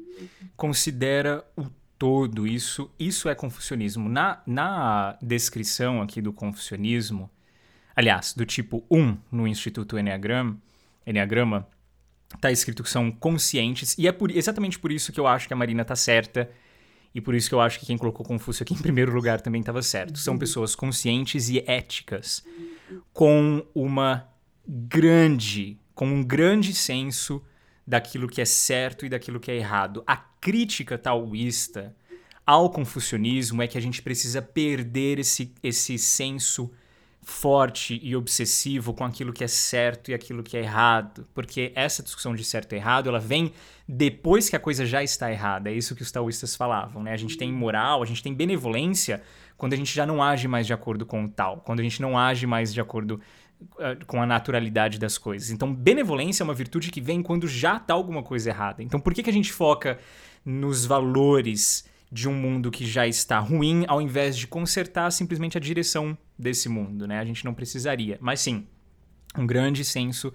Considera 0.55 1.45
o 1.57 1.65
todo, 1.99 2.47
isso, 2.47 2.89
isso 2.97 3.27
é 3.29 3.35
confucionismo. 3.35 4.09
Na, 4.09 4.41
na 4.47 5.17
descrição 5.21 6.01
aqui 6.01 6.21
do 6.21 6.33
confucionismo, 6.33 7.29
aliás, 7.95 8.33
do 8.33 8.45
tipo 8.45 8.83
1 8.89 9.17
no 9.31 9.47
Instituto 9.47 9.97
Enneagram, 9.97 10.57
Enneagrama, 11.05 11.67
tá 12.39 12.51
escrito 12.51 12.83
que 12.83 12.89
são 12.89 13.11
conscientes, 13.11 13.97
e 13.97 14.07
é 14.07 14.11
por, 14.11 14.31
exatamente 14.31 14.79
por 14.79 14.91
isso 14.91 15.11
que 15.11 15.19
eu 15.19 15.27
acho 15.27 15.47
que 15.47 15.53
a 15.53 15.57
Marina 15.57 15.83
tá 15.83 15.95
certa, 15.95 16.49
e 17.13 17.19
por 17.19 17.35
isso 17.35 17.49
que 17.49 17.55
eu 17.55 17.59
acho 17.59 17.79
que 17.79 17.85
quem 17.85 17.97
colocou 17.97 18.25
Confúcio 18.25 18.63
aqui 18.63 18.73
em 18.73 18.77
primeiro 18.77 19.13
lugar 19.13 19.41
também 19.41 19.59
estava 19.59 19.81
certo. 19.81 20.17
São 20.17 20.37
pessoas 20.37 20.75
conscientes 20.75 21.49
e 21.49 21.61
éticas, 21.67 22.43
com 23.11 23.65
uma 23.75 24.29
grande, 24.65 25.77
com 25.93 26.07
um 26.07 26.23
grande 26.23 26.73
senso 26.73 27.43
daquilo 27.85 28.29
que 28.29 28.39
é 28.39 28.45
certo 28.45 29.05
e 29.05 29.09
daquilo 29.09 29.39
que 29.39 29.51
é 29.51 29.57
errado. 29.57 30.03
A 30.07 30.15
crítica 30.15 30.97
taoísta 30.97 31.95
ao 32.45 32.69
confucionismo 32.69 33.61
é 33.61 33.67
que 33.67 33.77
a 33.77 33.81
gente 33.81 34.01
precisa 34.01 34.41
perder 34.41 35.19
esse, 35.19 35.53
esse 35.61 35.97
senso 35.97 36.71
forte 37.23 37.99
e 38.01 38.15
obsessivo 38.15 38.93
com 38.93 39.05
aquilo 39.05 39.31
que 39.31 39.43
é 39.43 39.47
certo 39.47 40.09
e 40.09 40.13
aquilo 40.13 40.41
que 40.41 40.57
é 40.57 40.61
errado, 40.61 41.27
porque 41.33 41.71
essa 41.75 42.01
discussão 42.01 42.35
de 42.35 42.43
certo 42.43 42.73
e 42.73 42.77
errado, 42.77 43.09
ela 43.09 43.19
vem 43.19 43.53
depois 43.87 44.49
que 44.49 44.55
a 44.55 44.59
coisa 44.59 44.85
já 44.85 45.03
está 45.03 45.31
errada. 45.31 45.69
É 45.69 45.73
isso 45.73 45.95
que 45.95 46.01
os 46.01 46.11
taoístas 46.11 46.55
falavam, 46.55 47.03
né? 47.03 47.13
A 47.13 47.17
gente 47.17 47.37
tem 47.37 47.51
moral, 47.51 48.01
a 48.01 48.05
gente 48.05 48.23
tem 48.23 48.33
benevolência 48.33 49.21
quando 49.55 49.73
a 49.73 49.75
gente 49.75 49.93
já 49.93 50.05
não 50.05 50.23
age 50.23 50.47
mais 50.47 50.65
de 50.65 50.73
acordo 50.73 51.05
com 51.05 51.25
o 51.25 51.29
tal, 51.29 51.57
quando 51.57 51.79
a 51.79 51.83
gente 51.83 52.01
não 52.01 52.17
age 52.17 52.47
mais 52.47 52.73
de 52.73 52.81
acordo 52.81 53.21
uh, 53.61 54.05
com 54.07 54.19
a 54.19 54.25
naturalidade 54.25 54.97
das 54.97 55.19
coisas. 55.19 55.51
Então, 55.51 55.71
benevolência 55.71 56.41
é 56.41 56.45
uma 56.45 56.55
virtude 56.55 56.89
que 56.89 56.99
vem 56.99 57.21
quando 57.21 57.47
já 57.47 57.77
está 57.77 57.93
alguma 57.93 58.23
coisa 58.23 58.49
errada. 58.49 58.81
Então, 58.81 58.99
por 58.99 59.13
que, 59.13 59.21
que 59.21 59.29
a 59.29 59.33
gente 59.33 59.53
foca 59.53 59.99
nos 60.43 60.85
valores 60.85 61.85
de 62.11 62.27
um 62.27 62.33
mundo 62.33 62.69
que 62.69 62.85
já 62.85 63.07
está 63.07 63.39
ruim, 63.39 63.85
ao 63.87 64.01
invés 64.01 64.37
de 64.37 64.45
consertar 64.45 65.09
simplesmente 65.11 65.57
a 65.57 65.61
direção 65.61 66.17
desse 66.37 66.67
mundo, 66.67 67.07
né? 67.07 67.19
A 67.19 67.25
gente 67.25 67.45
não 67.45 67.53
precisaria. 67.53 68.17
Mas 68.19 68.41
sim, 68.41 68.67
um 69.37 69.47
grande 69.47 69.85
senso 69.85 70.33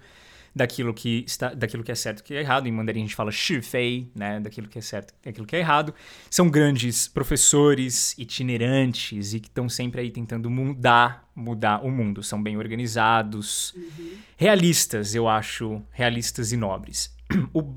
daquilo 0.57 0.91
que 0.93 1.23
está, 1.27 1.53
daquilo 1.53 1.83
que 1.83 1.91
é 1.91 1.95
certo 1.95 2.19
e 2.19 2.23
que 2.23 2.33
é 2.33 2.39
errado. 2.39 2.67
Em 2.67 2.71
mandarim 2.71 3.01
a 3.01 3.03
gente 3.03 3.15
fala 3.15 3.31
shifei, 3.31 4.11
né, 4.15 4.39
daquilo 4.39 4.67
que 4.67 4.79
é 4.79 4.81
certo 4.81 5.13
e 5.23 5.29
aquilo 5.29 5.45
que 5.45 5.55
é 5.55 5.59
errado. 5.59 5.93
São 6.29 6.49
grandes 6.49 7.07
professores 7.07 8.17
itinerantes 8.17 9.33
e 9.33 9.39
que 9.39 9.47
estão 9.47 9.69
sempre 9.69 10.01
aí 10.01 10.09
tentando 10.09 10.49
mudar, 10.49 11.29
mudar 11.35 11.85
o 11.85 11.91
mundo. 11.91 12.23
São 12.23 12.41
bem 12.41 12.57
organizados, 12.57 13.73
uhum. 13.73 14.17
realistas, 14.35 15.13
eu 15.13 15.27
acho, 15.27 15.81
realistas 15.91 16.51
e 16.51 16.57
nobres. 16.57 17.15
O 17.53 17.75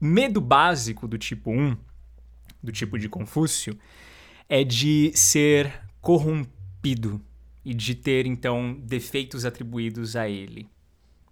medo 0.00 0.40
básico 0.40 1.08
do 1.08 1.18
tipo 1.18 1.50
1 1.50 1.76
do 2.66 2.72
tipo 2.72 2.98
de 2.98 3.08
Confúcio, 3.08 3.78
é 4.48 4.62
de 4.62 5.12
ser 5.14 5.72
corrompido 6.00 7.20
e 7.64 7.72
de 7.72 7.94
ter, 7.94 8.26
então, 8.26 8.74
defeitos 8.74 9.44
atribuídos 9.44 10.14
a 10.14 10.28
ele. 10.28 10.68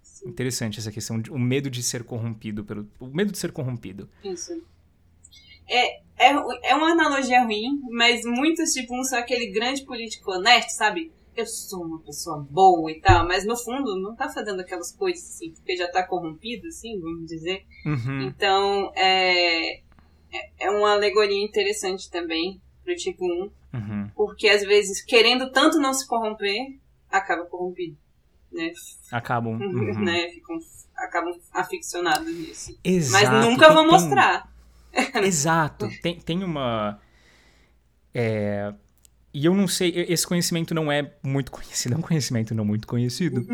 Sim. 0.01 0.29
Interessante 0.29 0.79
essa 0.79 0.91
questão, 0.91 1.21
de, 1.21 1.31
o 1.31 1.37
medo 1.37 1.69
de 1.69 1.83
ser 1.83 2.03
corrompido, 2.03 2.63
pelo, 2.65 2.89
o 2.99 3.07
medo 3.07 3.31
de 3.31 3.37
ser 3.37 3.51
corrompido. 3.51 4.09
Isso. 4.23 4.61
É, 5.67 5.97
é, 6.17 6.31
é 6.63 6.75
uma 6.75 6.91
analogia 6.91 7.43
ruim, 7.43 7.81
mas 7.91 8.23
muitos, 8.25 8.71
tipo, 8.73 8.97
um 8.99 9.03
são 9.03 9.19
aquele 9.19 9.47
grande 9.47 9.83
político 9.83 10.31
honesto, 10.31 10.69
sabe? 10.69 11.11
Eu 11.35 11.45
sou 11.45 11.83
uma 11.83 11.99
pessoa 11.99 12.45
boa 12.49 12.91
e 12.91 12.99
tal, 13.01 13.27
mas 13.27 13.45
no 13.45 13.57
fundo 13.57 13.99
não 13.99 14.15
tá 14.15 14.29
fazendo 14.29 14.61
aquelas 14.61 14.91
coisas 14.91 15.23
assim, 15.23 15.51
porque 15.51 15.75
já 15.75 15.89
tá 15.89 16.03
corrompido, 16.03 16.67
assim, 16.67 16.99
vamos 16.99 17.27
dizer. 17.27 17.65
Uhum. 17.85 18.21
Então, 18.21 18.91
é, 18.95 19.81
é, 20.59 20.69
uma 20.69 20.91
alegoria 20.91 21.43
interessante 21.43 22.09
também 22.09 22.61
pro 22.83 22.95
tipo 22.95 23.25
1. 23.25 23.51
Uhum. 23.73 24.09
Porque 24.15 24.47
às 24.47 24.63
vezes, 24.63 25.03
querendo 25.03 25.51
tanto 25.51 25.79
não 25.79 25.93
se 25.93 26.07
corromper, 26.07 26.77
acaba 27.09 27.45
corrompido. 27.45 27.97
Né? 28.51 28.71
Acabam. 29.11 29.59
Uhum. 29.59 30.03
Né? 30.03 30.29
Ficam, 30.29 30.57
acabam 30.97 31.37
aficionados 31.51 32.27
nisso. 32.27 32.77
Exato. 32.83 33.25
Mas 33.25 33.45
nunca 33.45 33.73
vão 33.73 33.87
mostrar. 33.87 34.49
Exato. 35.23 35.89
Tem, 36.01 36.19
tem 36.19 36.43
uma. 36.43 36.99
É... 38.13 38.73
E 39.33 39.45
eu 39.45 39.53
não 39.53 39.67
sei, 39.67 39.93
esse 40.07 40.25
conhecimento 40.25 40.73
não 40.73 40.89
é 40.89 41.13
muito 41.21 41.51
conhecido, 41.51 41.95
é 41.95 41.97
um 41.97 42.01
conhecimento 42.01 42.55
não 42.55 42.63
muito 42.63 42.87
conhecido. 42.87 43.45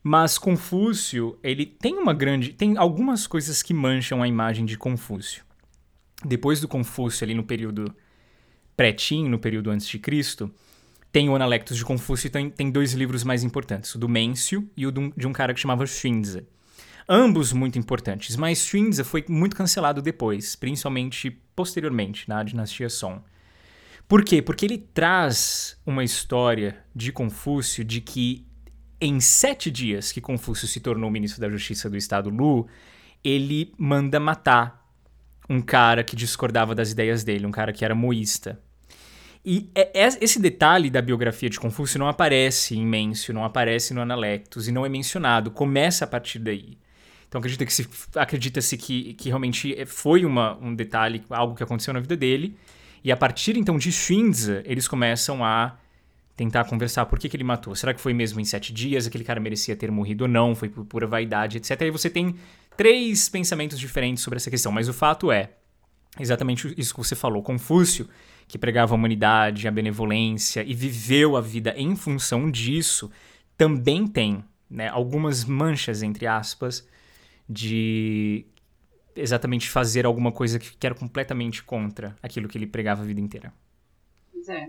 Mas 0.00 0.38
Confúcio, 0.38 1.36
ele 1.42 1.66
tem 1.66 1.96
uma 1.96 2.14
grande. 2.14 2.52
Tem 2.52 2.76
algumas 2.76 3.26
coisas 3.26 3.60
que 3.60 3.74
mancham 3.74 4.22
a 4.22 4.28
imagem 4.28 4.64
de 4.64 4.78
Confúcio 4.78 5.44
depois 6.26 6.60
do 6.60 6.68
Confúcio, 6.68 7.24
ali 7.24 7.34
no 7.34 7.44
período 7.44 7.94
pré-Tim, 8.76 9.28
no 9.28 9.38
período 9.38 9.70
antes 9.70 9.86
de 9.86 9.98
Cristo, 9.98 10.50
tem 11.10 11.30
o 11.30 11.34
Analectos 11.34 11.76
de 11.76 11.84
Confúcio 11.84 12.26
e 12.26 12.30
tem, 12.30 12.50
tem 12.50 12.70
dois 12.70 12.92
livros 12.92 13.24
mais 13.24 13.42
importantes, 13.42 13.94
o 13.94 13.98
do 13.98 14.08
Mêncio 14.08 14.68
e 14.76 14.86
o 14.86 14.90
de 14.90 15.26
um 15.26 15.32
cara 15.32 15.54
que 15.54 15.60
chamava 15.60 15.86
Xunzi. 15.86 16.46
Ambos 17.08 17.52
muito 17.52 17.78
importantes, 17.78 18.36
mas 18.36 18.66
Xunzi 18.66 19.04
foi 19.04 19.24
muito 19.28 19.56
cancelado 19.56 20.02
depois, 20.02 20.56
principalmente 20.56 21.30
posteriormente, 21.54 22.28
na 22.28 22.42
dinastia 22.42 22.88
Song. 22.88 23.22
Por 24.08 24.24
quê? 24.24 24.42
Porque 24.42 24.66
ele 24.66 24.78
traz 24.78 25.80
uma 25.86 26.04
história 26.04 26.76
de 26.94 27.10
Confúcio 27.10 27.84
de 27.84 28.00
que 28.00 28.46
em 29.00 29.20
sete 29.20 29.70
dias 29.70 30.12
que 30.12 30.20
Confúcio 30.20 30.66
se 30.66 30.80
tornou 30.80 31.10
ministro 31.10 31.40
da 31.40 31.48
Justiça 31.48 31.88
do 31.88 31.96
Estado 31.96 32.30
Lu, 32.30 32.66
ele 33.22 33.72
manda 33.78 34.20
matar 34.20 34.85
um 35.48 35.60
cara 35.60 36.02
que 36.02 36.16
discordava 36.16 36.74
das 36.74 36.90
ideias 36.90 37.22
dele, 37.24 37.46
um 37.46 37.50
cara 37.50 37.72
que 37.72 37.84
era 37.84 37.94
moísta. 37.94 38.60
E 39.44 39.70
é, 39.74 40.02
é, 40.02 40.08
esse 40.20 40.40
detalhe 40.40 40.90
da 40.90 41.00
biografia 41.00 41.48
de 41.48 41.60
Confúcio 41.60 42.00
não 42.00 42.08
aparece 42.08 42.76
em 42.76 42.84
Mêncio, 42.84 43.32
não 43.32 43.44
aparece 43.44 43.94
no 43.94 44.00
Analectus 44.00 44.66
e 44.66 44.72
não 44.72 44.84
é 44.84 44.88
mencionado, 44.88 45.52
começa 45.52 46.04
a 46.04 46.08
partir 46.08 46.40
daí. 46.40 46.76
Então 47.28 47.38
acredita-se 47.38 47.88
acredita 48.16 48.60
que, 48.76 49.14
que 49.14 49.28
realmente 49.28 49.86
foi 49.86 50.24
uma, 50.24 50.58
um 50.60 50.74
detalhe, 50.74 51.22
algo 51.30 51.54
que 51.54 51.62
aconteceu 51.62 51.94
na 51.94 52.00
vida 52.00 52.16
dele. 52.16 52.56
E 53.04 53.12
a 53.12 53.16
partir 53.16 53.56
então 53.56 53.78
de 53.78 53.92
Shinza, 53.92 54.62
eles 54.64 54.88
começam 54.88 55.44
a 55.44 55.76
tentar 56.36 56.64
conversar 56.64 57.06
por 57.06 57.18
que, 57.18 57.28
que 57.28 57.36
ele 57.36 57.44
matou. 57.44 57.74
Será 57.74 57.94
que 57.94 58.00
foi 58.00 58.12
mesmo 58.12 58.40
em 58.40 58.44
sete 58.44 58.72
dias? 58.72 59.06
Aquele 59.06 59.22
cara 59.22 59.38
merecia 59.38 59.76
ter 59.76 59.90
morrido 59.92 60.24
ou 60.24 60.28
não? 60.28 60.54
Foi 60.54 60.68
por 60.68 60.84
pura 60.84 61.06
vaidade, 61.06 61.56
etc. 61.56 61.82
Aí 61.82 61.90
você 61.90 62.10
tem 62.10 62.34
três 62.76 63.28
pensamentos 63.28 63.78
diferentes 63.78 64.22
sobre 64.22 64.36
essa 64.36 64.50
questão, 64.50 64.70
mas 64.72 64.88
o 64.88 64.92
fato 64.92 65.30
é 65.30 65.50
exatamente 66.18 66.74
isso 66.76 66.94
que 66.94 66.98
você 66.98 67.14
falou. 67.14 67.42
Confúcio, 67.42 68.08
que 68.48 68.58
pregava 68.58 68.94
a 68.94 68.96
humanidade, 68.96 69.66
a 69.66 69.70
benevolência 69.70 70.62
e 70.62 70.74
viveu 70.74 71.36
a 71.36 71.40
vida 71.40 71.74
em 71.76 71.96
função 71.96 72.50
disso, 72.50 73.10
também 73.56 74.06
tem 74.06 74.44
né, 74.68 74.88
algumas 74.88 75.44
manchas, 75.44 76.02
entre 76.02 76.26
aspas, 76.26 76.86
de 77.48 78.46
exatamente 79.14 79.70
fazer 79.70 80.04
alguma 80.04 80.30
coisa 80.30 80.58
que 80.58 80.86
era 80.86 80.94
completamente 80.94 81.62
contra 81.62 82.16
aquilo 82.22 82.48
que 82.48 82.58
ele 82.58 82.66
pregava 82.66 83.02
a 83.02 83.06
vida 83.06 83.20
inteira. 83.20 83.52
Pois 84.32 84.48
é. 84.48 84.68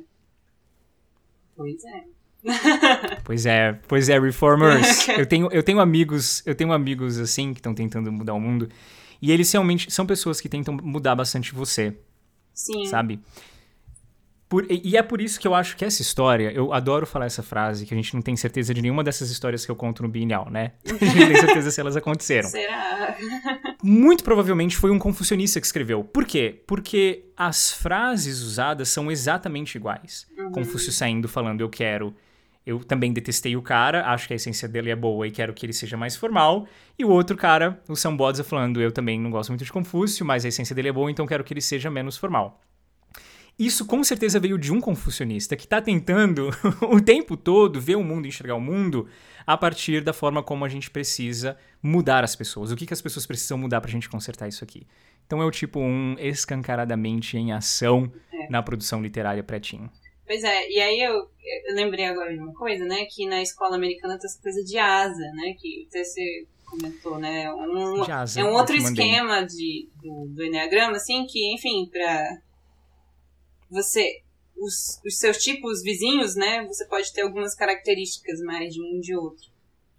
Pois 1.56 1.84
é. 1.84 2.17
pois 3.24 3.46
é, 3.46 3.74
pois 3.88 4.10
é, 4.10 4.20
reformers. 4.20 5.08
eu 5.10 5.26
tenho, 5.26 5.50
eu 5.52 5.64
tenho 5.64 5.80
amigos, 5.80 6.42
eu 6.46 6.56
tenho 6.56 6.72
amigos 6.72 7.20
assim 7.20 7.54
que 7.54 7.60
estão 7.60 7.74
tentando 7.74 8.12
mudar 8.12 8.34
o 8.34 8.40
mundo 8.40 8.70
e 9.22 9.32
eles 9.32 9.52
realmente 9.52 9.92
são 9.92 10.06
pessoas 10.06 10.40
que 10.40 10.50
tentam 10.50 10.78
mudar 10.82 11.16
bastante 11.16 11.54
você. 11.54 11.96
Sim. 12.54 12.86
Sabe? 12.86 13.20
Por, 14.50 14.66
e 14.70 14.96
é 14.96 15.04
por 15.04 15.20
isso 15.20 15.38
que 15.40 15.46
eu 15.46 15.54
acho 15.54 15.76
que 15.76 15.84
essa 15.84 16.02
história, 16.02 16.50
eu 16.54 16.72
adoro 16.72 17.06
falar 17.06 17.26
essa 17.26 17.44
frase, 17.44 17.86
que 17.86 17.94
a 17.94 17.98
gente 17.98 18.14
não 18.14 18.22
tem 18.22 18.34
certeza 18.38 18.74
de 18.74 18.82
nenhuma 18.82 19.04
dessas 19.04 19.30
histórias 19.30 19.66
que 19.66 19.72
eu 19.72 19.76
conto 19.76 20.02
no 20.04 20.08
Bienal, 20.08 20.50
né? 20.50 20.72
A 20.86 20.94
gente 21.06 21.20
não 21.20 21.28
tem 21.28 21.36
certeza 21.36 21.70
se 21.70 21.82
elas 21.82 21.98
aconteceram. 21.98 22.48
Será? 22.48 23.18
Muito 23.84 24.24
provavelmente 24.24 24.78
foi 24.78 24.90
um 24.90 24.98
confucionista 24.98 25.60
que 25.60 25.66
escreveu. 25.66 26.02
Por 26.02 26.26
quê? 26.26 26.64
Porque 26.66 27.26
as 27.36 27.74
frases 27.74 28.42
usadas 28.42 28.88
são 28.88 29.12
exatamente 29.12 29.76
iguais. 29.76 30.26
Uhum. 30.38 30.52
Confúcio 30.52 30.94
saindo 30.94 31.28
falando 31.28 31.60
eu 31.60 31.70
quero, 31.70 32.16
eu 32.68 32.84
também 32.84 33.14
detestei 33.14 33.56
o 33.56 33.62
cara, 33.62 34.12
acho 34.12 34.28
que 34.28 34.34
a 34.34 34.36
essência 34.36 34.68
dele 34.68 34.90
é 34.90 34.96
boa 34.96 35.26
e 35.26 35.32
quero 35.32 35.54
que 35.54 35.66
ele 35.66 35.72
seja 35.72 35.96
mais 35.96 36.18
formal. 36.18 36.68
E 37.00 37.06
o 37.06 37.10
outro 37.10 37.38
cara, 37.38 37.82
o 37.88 37.96
Sambodza, 37.96 38.44
falando 38.44 38.82
eu 38.82 38.92
também 38.92 39.18
não 39.18 39.32
gosto 39.32 39.52
muito 39.52 39.64
de 39.64 39.72
Confúcio, 39.72 40.26
mas 40.26 40.44
a 40.44 40.50
essência 40.50 40.76
dele 40.76 40.90
é 40.90 40.92
boa, 40.92 41.10
então 41.10 41.26
quero 41.26 41.46
que 41.46 41.54
ele 41.54 41.62
seja 41.62 41.90
menos 41.90 42.18
formal. 42.18 42.60
Isso 43.58 43.86
com 43.86 44.04
certeza 44.04 44.38
veio 44.38 44.58
de 44.58 44.74
um 44.74 44.82
confucionista 44.82 45.56
que 45.56 45.64
está 45.64 45.82
tentando 45.82 46.50
o 46.92 47.00
tempo 47.00 47.38
todo 47.38 47.80
ver 47.80 47.96
o 47.96 48.04
mundo, 48.04 48.28
enxergar 48.28 48.56
o 48.56 48.62
mundo 48.62 49.08
a 49.46 49.58
partir 49.58 50.04
da 50.04 50.12
forma 50.12 50.44
como 50.44 50.66
a 50.66 50.70
gente 50.70 50.92
precisa 50.92 51.56
mudar 51.82 52.22
as 52.26 52.36
pessoas. 52.36 52.70
O 52.70 52.76
que, 52.76 52.86
que 52.86 52.94
as 52.94 53.02
pessoas 53.02 53.26
precisam 53.26 53.58
mudar 53.58 53.80
para 53.80 53.88
a 53.88 53.92
gente 53.94 54.10
consertar 54.10 54.50
isso 54.50 54.62
aqui. 54.62 54.86
Então 55.26 55.42
é 55.42 55.46
o 55.46 55.52
tipo 55.52 55.80
um 55.80 56.18
escancaradamente 56.20 57.38
em 57.38 57.54
ação 57.54 58.12
é. 58.34 58.50
na 58.50 58.62
produção 58.62 59.02
literária 59.02 59.42
pretinho. 59.42 59.90
Pois 60.28 60.44
é, 60.44 60.70
e 60.70 60.80
aí 60.82 61.02
eu, 61.02 61.14
eu, 61.14 61.76
lembrei 61.76 62.04
agora 62.04 62.34
de 62.34 62.40
uma 62.40 62.54
coisa, 62.54 62.84
né? 62.84 63.06
Que 63.06 63.26
na 63.26 63.42
escola 63.42 63.78
americana 63.78 64.20
tem 64.20 64.28
essa 64.28 64.42
coisa 64.42 64.62
de 64.62 64.78
asa, 64.78 65.32
né? 65.34 65.56
Que 65.58 65.88
você 65.90 66.46
comentou, 66.66 67.18
né? 67.18 67.50
Um, 67.54 68.04
asa, 68.04 68.42
é 68.42 68.44
um 68.44 68.54
outro 68.54 68.76
esquema 68.76 69.46
de, 69.46 69.90
do, 69.96 70.28
do 70.36 70.44
Enneagrama, 70.44 70.98
assim, 70.98 71.26
que, 71.26 71.54
enfim, 71.54 71.90
para 71.90 72.42
você 73.72 74.22
os, 74.58 75.00
os 75.06 75.18
seus 75.18 75.38
tipos 75.38 75.82
vizinhos, 75.82 76.36
né? 76.36 76.66
Você 76.68 76.86
pode 76.88 77.14
ter 77.14 77.22
algumas 77.22 77.56
características 77.56 78.42
mais 78.42 78.74
de 78.74 78.82
um 78.82 79.00
de 79.00 79.16
outro. 79.16 79.46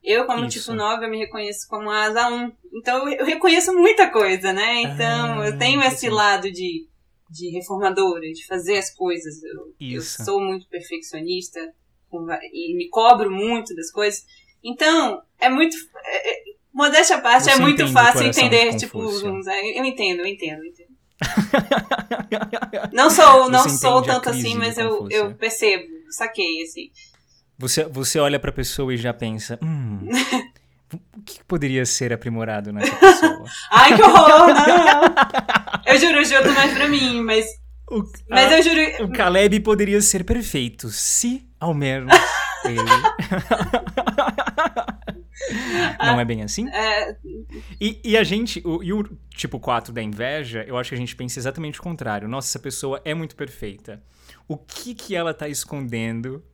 Eu, 0.02 0.26
como 0.26 0.44
Isso. 0.44 0.60
tipo 0.60 0.74
9, 0.74 1.06
eu 1.06 1.10
me 1.10 1.18
reconheço 1.18 1.66
como 1.68 1.90
asa 1.90 2.28
1. 2.28 2.52
Então, 2.74 3.08
eu 3.08 3.24
reconheço 3.24 3.72
muita 3.72 4.10
coisa, 4.10 4.52
né? 4.52 4.82
Então, 4.82 5.40
ah, 5.40 5.46
eu 5.46 5.58
tenho 5.58 5.82
esse 5.82 6.08
lado 6.08 6.50
de, 6.52 6.86
de 7.28 7.50
reformadora, 7.50 8.32
de 8.32 8.46
fazer 8.46 8.78
as 8.78 8.94
coisas. 8.94 9.42
Eu, 9.42 9.74
eu 9.80 10.02
sou 10.02 10.40
muito 10.40 10.66
perfeccionista 10.68 11.60
e 12.52 12.76
me 12.76 12.88
cobro 12.88 13.30
muito 13.30 13.74
das 13.74 13.90
coisas. 13.90 14.24
Então, 14.64 15.22
é 15.38 15.48
muito. 15.48 15.76
É, 16.04 16.30
é, 16.30 16.42
modéstia 16.72 17.16
à 17.16 17.20
parte, 17.20 17.48
é 17.48 17.52
Você 17.52 17.58
é 17.58 17.62
muito 17.62 17.86
fácil 17.88 18.26
entender, 18.26 18.76
tipo, 18.76 18.98
eu 19.00 19.84
entendo, 19.84 20.20
eu 20.20 20.26
entendo, 20.26 20.58
eu 20.60 20.66
entendo. 20.66 20.88
não 22.92 23.10
sou, 23.10 23.50
não 23.50 23.68
sou 23.68 24.02
tanto 24.02 24.30
assim, 24.30 24.54
mas 24.54 24.78
eu, 24.78 25.08
eu 25.10 25.34
percebo, 25.34 25.84
saquei, 26.10 26.62
assim. 26.62 26.90
Você, 27.58 27.84
você 27.84 28.20
olha 28.20 28.38
pra 28.38 28.52
pessoa 28.52 28.94
e 28.94 28.96
já 28.96 29.12
pensa, 29.12 29.58
hum, 29.60 30.08
o 30.94 31.22
que 31.22 31.44
poderia 31.44 31.84
ser 31.84 32.12
aprimorado 32.12 32.72
nessa 32.72 32.94
pessoa? 32.96 33.44
Ai, 33.70 33.96
que 33.96 34.02
horror! 34.02 34.48
Não. 34.48 35.84
Eu 35.86 35.98
juro, 35.98 36.18
eu 36.18 36.24
juro 36.24 36.52
mais 36.52 36.74
pra 36.74 36.86
mim, 36.86 37.22
mas. 37.22 37.46
O, 37.90 38.02
mas 38.28 38.52
a, 38.52 38.58
eu 38.58 38.62
juro. 38.62 39.04
O 39.04 39.12
Caleb 39.12 39.60
poderia 39.60 40.02
ser 40.02 40.22
perfeito, 40.22 40.90
se 40.90 41.48
ao 41.58 41.72
menos 41.72 42.12
ele. 42.66 42.82
Não 45.98 46.20
é 46.20 46.24
bem 46.26 46.42
assim? 46.42 46.68
É... 46.68 47.16
E, 47.80 48.00
e, 48.04 48.18
a 48.18 48.24
gente, 48.24 48.60
o, 48.66 48.82
e 48.82 48.92
o 48.92 49.02
tipo 49.30 49.58
4 49.58 49.94
da 49.94 50.02
inveja, 50.02 50.62
eu 50.68 50.76
acho 50.76 50.90
que 50.90 50.94
a 50.94 50.98
gente 50.98 51.16
pensa 51.16 51.38
exatamente 51.38 51.80
o 51.80 51.82
contrário. 51.82 52.28
Nossa, 52.28 52.48
essa 52.48 52.58
pessoa 52.58 53.00
é 53.02 53.14
muito 53.14 53.34
perfeita. 53.34 54.02
O 54.46 54.58
que 54.58 54.94
que 54.94 55.16
ela 55.16 55.32
tá 55.32 55.48
escondendo, 55.48 56.44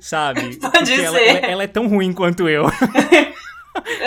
sabe? 0.00 0.56
Pode 0.56 0.88
ser. 0.88 1.04
Ela, 1.04 1.20
ela, 1.20 1.38
ela, 1.38 1.62
é 1.62 1.68
tão 1.68 1.86
ruim 1.86 2.12
quanto 2.12 2.48
eu. 2.48 2.64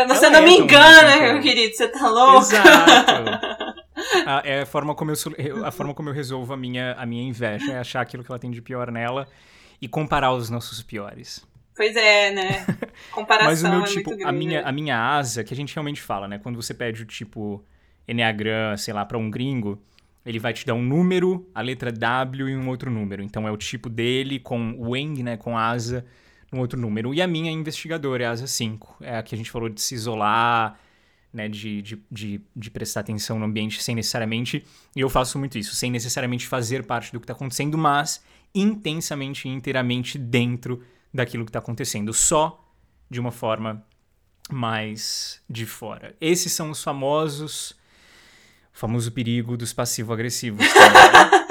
Você 0.07 0.29
não 0.29 0.39
é 0.39 0.41
me 0.41 0.57
engana, 0.57 1.17
meu 1.19 1.41
querido, 1.41 1.75
você 1.75 1.87
tá 1.87 2.09
louco? 2.09 2.39
Exato. 2.39 3.75
A, 4.25 4.41
é 4.43 4.61
a, 4.61 4.65
forma 4.65 4.93
como 4.93 5.11
eu, 5.11 5.65
a 5.65 5.71
forma 5.71 5.93
como 5.93 6.09
eu 6.09 6.13
resolvo 6.13 6.53
a 6.53 6.57
minha, 6.57 6.93
a 6.93 7.05
minha 7.05 7.23
inveja, 7.23 7.71
é 7.71 7.79
achar 7.79 8.01
aquilo 8.01 8.23
que 8.23 8.31
ela 8.31 8.37
tem 8.37 8.51
de 8.51 8.61
pior 8.61 8.91
nela 8.91 9.27
e 9.81 9.87
comparar 9.87 10.33
os 10.33 10.49
nossos 10.49 10.83
piores. 10.83 11.45
Pois 11.75 11.95
é, 11.95 12.31
né? 12.31 12.65
Comparação 13.11 13.49
Mas 13.49 13.63
o 13.63 13.69
meu 13.69 13.81
é 13.81 13.87
tipo, 13.87 14.27
a 14.27 14.31
minha, 14.31 14.61
a 14.61 14.71
minha 14.71 14.97
asa, 14.97 15.43
que 15.43 15.53
a 15.53 15.57
gente 15.57 15.73
realmente 15.73 16.01
fala, 16.01 16.27
né? 16.27 16.39
Quando 16.39 16.55
você 16.61 16.73
pede 16.73 17.03
o 17.03 17.05
tipo 17.05 17.63
Enneagram, 18.07 18.77
sei 18.77 18.93
lá, 18.93 19.05
para 19.05 19.17
um 19.17 19.29
gringo, 19.29 19.81
ele 20.25 20.39
vai 20.39 20.53
te 20.53 20.65
dar 20.65 20.73
um 20.73 20.81
número, 20.81 21.49
a 21.53 21.61
letra 21.61 21.91
W 21.91 22.49
e 22.49 22.55
um 22.55 22.67
outro 22.69 22.89
número. 22.89 23.21
Então 23.21 23.47
é 23.47 23.51
o 23.51 23.57
tipo 23.57 23.89
dele 23.89 24.39
com 24.39 24.71
o 24.71 24.91
Weng, 24.91 25.21
né, 25.21 25.37
com 25.37 25.57
asa, 25.57 26.05
um 26.51 26.59
outro 26.59 26.79
número. 26.79 27.13
E 27.13 27.21
a 27.21 27.27
minha 27.27 27.51
investigadora 27.51 28.23
é 28.23 28.27
a 28.27 28.31
asa 28.31 28.47
5. 28.47 28.97
É 29.01 29.17
a 29.17 29.23
que 29.23 29.35
a 29.35 29.37
gente 29.37 29.51
falou 29.51 29.69
de 29.69 29.81
se 29.81 29.95
isolar, 29.95 30.79
né, 31.33 31.49
de, 31.49 31.81
de, 31.81 32.01
de, 32.09 32.41
de, 32.55 32.71
prestar 32.71 33.01
atenção 33.01 33.37
no 33.37 33.45
ambiente 33.45 33.83
sem 33.83 33.93
necessariamente. 33.93 34.65
E 34.95 35.01
eu 35.01 35.09
faço 35.09 35.37
muito 35.37 35.57
isso, 35.57 35.75
sem 35.75 35.91
necessariamente 35.91 36.47
fazer 36.47 36.85
parte 36.85 37.11
do 37.11 37.19
que 37.19 37.25
está 37.25 37.33
acontecendo, 37.33 37.77
mas 37.77 38.23
intensamente 38.53 39.47
e 39.47 39.51
inteiramente 39.51 40.17
dentro 40.17 40.81
daquilo 41.13 41.43
que 41.43 41.49
está 41.49 41.59
acontecendo, 41.59 42.13
só 42.13 42.63
de 43.09 43.19
uma 43.19 43.31
forma 43.31 43.85
mais 44.49 45.41
de 45.49 45.65
fora. 45.65 46.15
Esses 46.21 46.53
são 46.53 46.71
os 46.71 46.81
famosos. 46.81 47.71
O 48.73 48.77
famoso 48.77 49.11
perigo 49.11 49.57
dos 49.57 49.73
passivo-agressivos. 49.73 50.65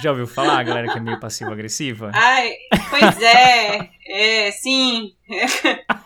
Já 0.00 0.10
ouviu 0.10 0.26
falar, 0.26 0.62
galera, 0.62 0.90
que 0.90 0.98
é 0.98 1.00
meio 1.00 1.20
passivo-agressiva? 1.20 2.10
Ai, 2.14 2.52
pois 2.88 3.22
é. 3.22 3.90
É, 4.06 4.50
sim. 4.52 5.14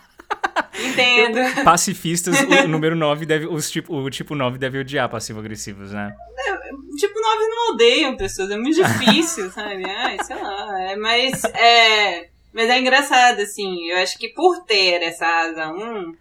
Entendo. 0.78 1.64
Pacifistas, 1.64 2.36
o 2.64 2.68
número 2.68 2.94
9 2.94 3.26
deve. 3.26 3.46
Os 3.46 3.70
tipo, 3.70 3.94
o 3.96 4.10
tipo 4.10 4.34
9 4.34 4.58
deve 4.58 4.80
odiar 4.80 5.08
passivo-agressivos, 5.08 5.92
né? 5.92 6.14
É, 6.38 6.52
tipo 6.96 7.20
9 7.20 7.48
não 7.48 7.74
odeiam 7.74 8.16
pessoas, 8.16 8.50
é 8.50 8.56
muito 8.56 8.82
difícil, 8.82 9.50
sabe? 9.50 9.84
Ai, 9.88 10.22
sei 10.22 10.36
lá. 10.36 10.80
É, 10.82 10.96
mas 10.96 11.44
é. 11.44 12.28
Mas 12.52 12.70
é 12.70 12.78
engraçado, 12.78 13.40
assim, 13.40 13.90
eu 13.90 13.98
acho 13.98 14.16
que 14.16 14.28
por 14.28 14.64
ter 14.64 15.02
essa 15.02 15.26
asa 15.26 15.72
1, 15.72 16.14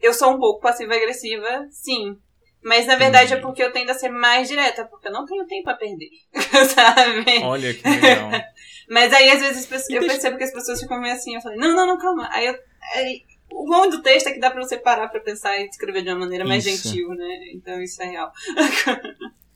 eu 0.00 0.12
sou 0.12 0.32
um 0.32 0.38
pouco 0.40 0.60
passiva-agressiva, 0.60 1.68
sim. 1.70 2.18
Mas 2.66 2.84
na 2.84 2.96
verdade 2.96 3.32
é 3.32 3.36
porque 3.36 3.62
eu 3.62 3.70
tendo 3.70 3.90
a 3.90 3.94
ser 3.94 4.08
mais 4.08 4.48
direta, 4.48 4.84
porque 4.86 5.06
eu 5.06 5.12
não 5.12 5.24
tenho 5.24 5.46
tempo 5.46 5.70
a 5.70 5.74
perder. 5.74 6.10
sabe? 6.74 7.40
Olha 7.44 7.72
que 7.72 7.88
legal. 7.88 8.30
Mas 8.90 9.12
aí 9.12 9.30
às 9.30 9.40
vezes 9.40 9.88
eu 9.88 10.04
percebo 10.04 10.36
que 10.36 10.42
as 10.42 10.52
pessoas 10.52 10.80
ficam 10.80 11.00
meio 11.00 11.14
assim, 11.14 11.36
eu 11.36 11.40
falo, 11.40 11.56
não, 11.56 11.76
não, 11.76 11.86
não, 11.86 11.96
calma. 11.96 12.28
Aí, 12.32 12.46
eu, 12.46 12.58
aí 12.96 13.22
o 13.52 13.66
bom 13.66 13.88
do 13.88 14.02
texto 14.02 14.26
é 14.26 14.32
que 14.32 14.40
dá 14.40 14.50
pra 14.50 14.60
você 14.60 14.76
parar 14.76 15.06
pra 15.06 15.20
pensar 15.20 15.56
e 15.56 15.66
escrever 15.66 16.02
de 16.02 16.08
uma 16.08 16.18
maneira 16.18 16.44
mais 16.44 16.66
isso. 16.66 16.88
gentil, 16.88 17.08
né? 17.10 17.38
Então 17.54 17.80
isso 17.80 18.02
é 18.02 18.06
real. 18.06 18.32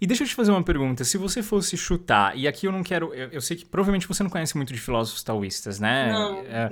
E 0.00 0.06
deixa 0.06 0.24
eu 0.24 0.26
te 0.26 0.34
fazer 0.34 0.50
uma 0.50 0.64
pergunta. 0.64 1.04
Se 1.04 1.16
você 1.16 1.44
fosse 1.44 1.76
chutar, 1.76 2.36
e 2.36 2.48
aqui 2.48 2.66
eu 2.66 2.72
não 2.72 2.82
quero. 2.82 3.14
Eu, 3.14 3.28
eu 3.28 3.40
sei 3.40 3.56
que 3.56 3.64
provavelmente 3.64 4.08
você 4.08 4.20
não 4.24 4.30
conhece 4.30 4.56
muito 4.56 4.72
de 4.72 4.80
filósofos 4.80 5.22
taoístas, 5.22 5.78
né? 5.78 6.10
Não. 6.10 6.38
É, 6.40 6.68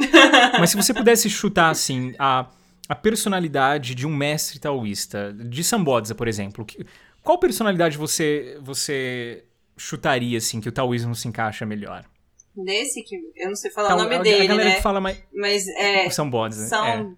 mas 0.58 0.70
se 0.70 0.76
você 0.76 0.92
pudesse 0.92 1.30
chutar, 1.30 1.70
assim, 1.70 2.12
a, 2.18 2.46
a 2.90 2.94
personalidade 2.96 3.94
de 3.94 4.04
um 4.04 4.12
mestre 4.12 4.58
taoísta, 4.58 5.32
de 5.32 5.62
Sambodza, 5.62 6.12
por 6.12 6.26
exemplo, 6.26 6.64
que, 6.64 6.84
qual 7.22 7.38
personalidade 7.38 7.96
você, 7.96 8.58
você 8.60 9.44
chutaria, 9.76 10.38
assim, 10.38 10.60
que 10.60 10.68
o 10.68 10.72
taoísmo 10.72 11.14
se 11.14 11.28
encaixa 11.28 11.64
melhor? 11.64 12.04
Desse 12.52 13.04
que 13.04 13.14
eu 13.36 13.46
não 13.46 13.54
sei 13.54 13.70
falar 13.70 13.90
Tal, 13.90 13.98
o 13.98 14.02
nome 14.02 14.16
a, 14.16 14.18
dele, 14.18 14.42
a 14.42 14.46
galera 14.46 14.68
né? 14.70 14.74
que 14.74 14.82
fala 14.82 15.00
mais. 15.00 15.22
Mas 15.32 15.68
é. 15.68 16.10
Sambodza. 16.10 16.66
Sam, 16.66 17.12
é. 17.12 17.16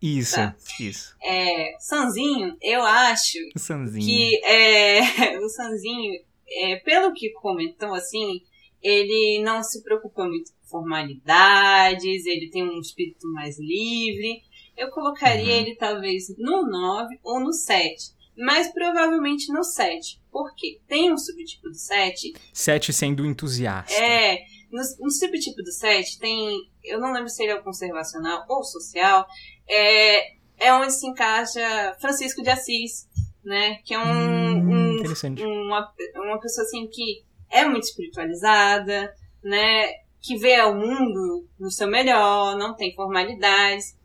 Isso, 0.00 0.36
tá? 0.36 0.56
isso. 0.80 1.14
É, 1.22 1.76
Sanzinho, 1.78 2.56
eu 2.62 2.82
acho 2.82 3.36
Sanzinho. 3.54 4.02
que 4.02 4.44
é, 4.46 5.38
o 5.44 5.48
Sanzinho, 5.50 6.22
é, 6.48 6.76
pelo 6.76 7.12
que 7.12 7.32
comentou, 7.32 7.92
assim, 7.92 8.40
ele 8.82 9.42
não 9.44 9.62
se 9.62 9.82
preocupa 9.82 10.24
muito 10.24 10.52
formalidades, 10.68 12.26
ele 12.26 12.50
tem 12.50 12.62
um 12.62 12.80
espírito 12.80 13.26
mais 13.32 13.58
livre. 13.58 14.42
Eu 14.76 14.90
colocaria 14.90 15.54
uhum. 15.54 15.60
ele 15.60 15.74
talvez 15.76 16.28
no 16.38 16.68
9 16.68 17.18
ou 17.22 17.40
no 17.40 17.52
7. 17.52 18.16
Mas 18.36 18.72
provavelmente 18.72 19.52
no 19.52 19.64
7. 19.64 20.20
Por 20.30 20.54
quê? 20.54 20.80
Tem 20.86 21.12
um 21.12 21.18
subtipo 21.18 21.68
do 21.68 21.74
7. 21.74 22.34
7 22.52 22.92
sendo 22.92 23.26
entusiasta. 23.26 23.92
É. 23.92 24.38
No, 24.70 24.82
no 25.00 25.10
subtipo 25.10 25.62
do 25.62 25.72
7 25.72 26.18
tem. 26.18 26.70
Eu 26.84 27.00
não 27.00 27.12
lembro 27.12 27.28
se 27.28 27.42
ele 27.42 27.52
é 27.52 27.56
o 27.56 27.62
conservacional 27.64 28.44
ou 28.48 28.62
social 28.62 29.26
é, 29.68 30.36
é 30.58 30.72
onde 30.72 30.92
se 30.92 31.06
encaixa 31.06 31.96
Francisco 32.00 32.42
de 32.42 32.50
Assis, 32.50 33.08
né? 33.44 33.78
Que 33.84 33.94
é 33.94 33.98
um, 33.98 34.02
hum, 34.02 34.96
um 35.00 35.66
uma, 35.66 35.92
uma 36.16 36.40
pessoa 36.40 36.64
assim 36.64 36.86
que 36.88 37.24
é 37.50 37.64
muito 37.64 37.84
espiritualizada, 37.84 39.14
né? 39.42 39.90
Que 40.20 40.36
vê 40.36 40.60
o 40.62 40.74
mundo 40.74 41.46
no 41.58 41.70
seu 41.70 41.88
melhor, 41.88 42.56
não 42.56 42.74
tem 42.74 42.94
formalidades. 42.94 43.96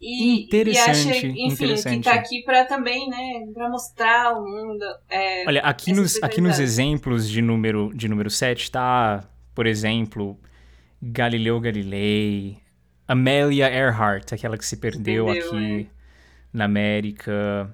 E, 0.00 0.44
interessante, 0.44 0.88
e 0.88 1.10
acha, 1.10 1.26
enfim, 1.26 1.52
interessante. 1.52 1.98
que 1.98 2.04
tá 2.04 2.14
aqui 2.14 2.42
para 2.42 2.64
também, 2.64 3.06
né, 3.10 3.46
para 3.52 3.68
mostrar 3.68 4.28
ao 4.28 4.42
mundo. 4.42 4.82
É, 5.10 5.44
Olha, 5.46 5.60
aqui 5.60 5.92
nos, 5.92 6.22
aqui 6.22 6.40
nos 6.40 6.58
exemplos 6.58 7.28
de 7.28 7.42
número, 7.42 7.92
de 7.94 8.08
número 8.08 8.30
7 8.30 8.70
tá, 8.70 9.28
por 9.54 9.66
exemplo, 9.66 10.38
Galileu 11.02 11.60
Galilei, 11.60 12.56
Amelia 13.06 13.70
Earhart, 13.70 14.32
aquela 14.32 14.56
que 14.56 14.64
se 14.64 14.78
perdeu, 14.78 15.28
aqui 15.28 15.86
é. 15.90 15.94
na 16.50 16.64
América. 16.64 17.70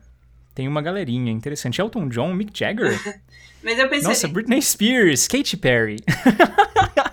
Tem 0.53 0.67
uma 0.67 0.83
galerinha 0.83 1.31
interessante. 1.31 1.81
Elton 1.81 2.09
John, 2.09 2.35
Mick 2.35 2.59
Jagger. 2.59 2.99
Mas 3.63 3.79
eu 3.79 3.89
pensei... 3.89 4.09
Nossa, 4.09 4.27
Britney 4.27 4.63
Spears, 4.63 5.29
Katy 5.29 5.57
Perry. 5.59 5.97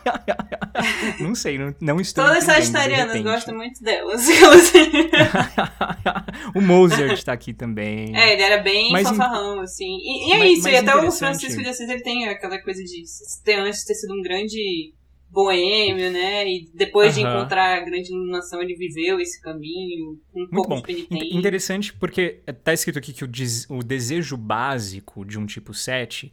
não 1.19 1.35
sei, 1.35 1.57
não, 1.57 1.75
não 1.79 1.99
estou 1.99 2.23
Todas 2.23 2.47
as 2.49 2.55
sagitarianas 2.55 3.21
gostam 3.21 3.55
muito 3.55 3.83
delas. 3.83 4.25
o 6.55 6.61
Mozart 6.61 7.13
está 7.13 7.33
aqui 7.33 7.53
também. 7.53 8.15
É, 8.15 8.33
ele 8.33 8.41
era 8.41 8.61
bem 8.61 8.91
mas, 8.91 9.07
fanfarrão, 9.07 9.61
assim. 9.61 9.85
E, 9.85 10.29
e 10.29 10.33
é 10.33 10.39
mas, 10.39 10.51
isso, 10.51 10.63
mas 10.63 10.73
e 10.73 10.77
até 10.77 10.95
o 10.95 11.11
Francisco 11.11 11.61
de 11.61 11.69
Assis, 11.69 11.89
ele 11.89 12.01
tem 12.01 12.27
aquela 12.27 12.61
coisa 12.61 12.83
de 12.83 13.03
ter 13.43 13.55
antes 13.55 13.83
ter 13.83 13.95
sido 13.95 14.13
um 14.13 14.21
grande 14.21 14.93
boêmio, 15.33 16.11
né? 16.11 16.47
E 16.47 16.69
depois 16.73 17.15
de 17.15 17.21
encontrar 17.21 17.77
a 17.77 17.81
grande 17.81 18.11
iluminação, 18.11 18.61
ele 18.61 18.75
viveu 18.75 19.19
esse 19.19 19.41
caminho 19.41 20.19
um 20.33 20.39
Muito 20.39 20.51
pouco 20.51 20.69
bom. 20.69 20.75
de 20.77 20.83
penitência. 20.83 21.37
Interessante 21.37 21.93
porque 21.93 22.41
tá 22.63 22.71
escrito 22.71 22.99
aqui 22.99 23.11
que 23.11 23.25
o, 23.25 23.29
o 23.69 23.83
desejo 23.83 24.37
básico 24.37 25.25
de 25.25 25.39
um 25.39 25.45
tipo 25.45 25.73
7 25.73 26.31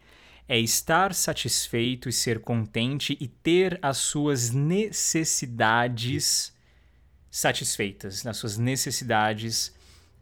é 0.51 0.59
estar 0.59 1.15
satisfeito 1.15 2.09
e 2.09 2.13
ser 2.13 2.41
contente 2.41 3.17
e 3.21 3.29
ter 3.29 3.79
as 3.81 3.99
suas 3.99 4.51
necessidades 4.51 6.53
satisfeitas, 7.31 8.25
nas 8.25 8.37
suas 8.37 8.59
necessidades 8.59 9.73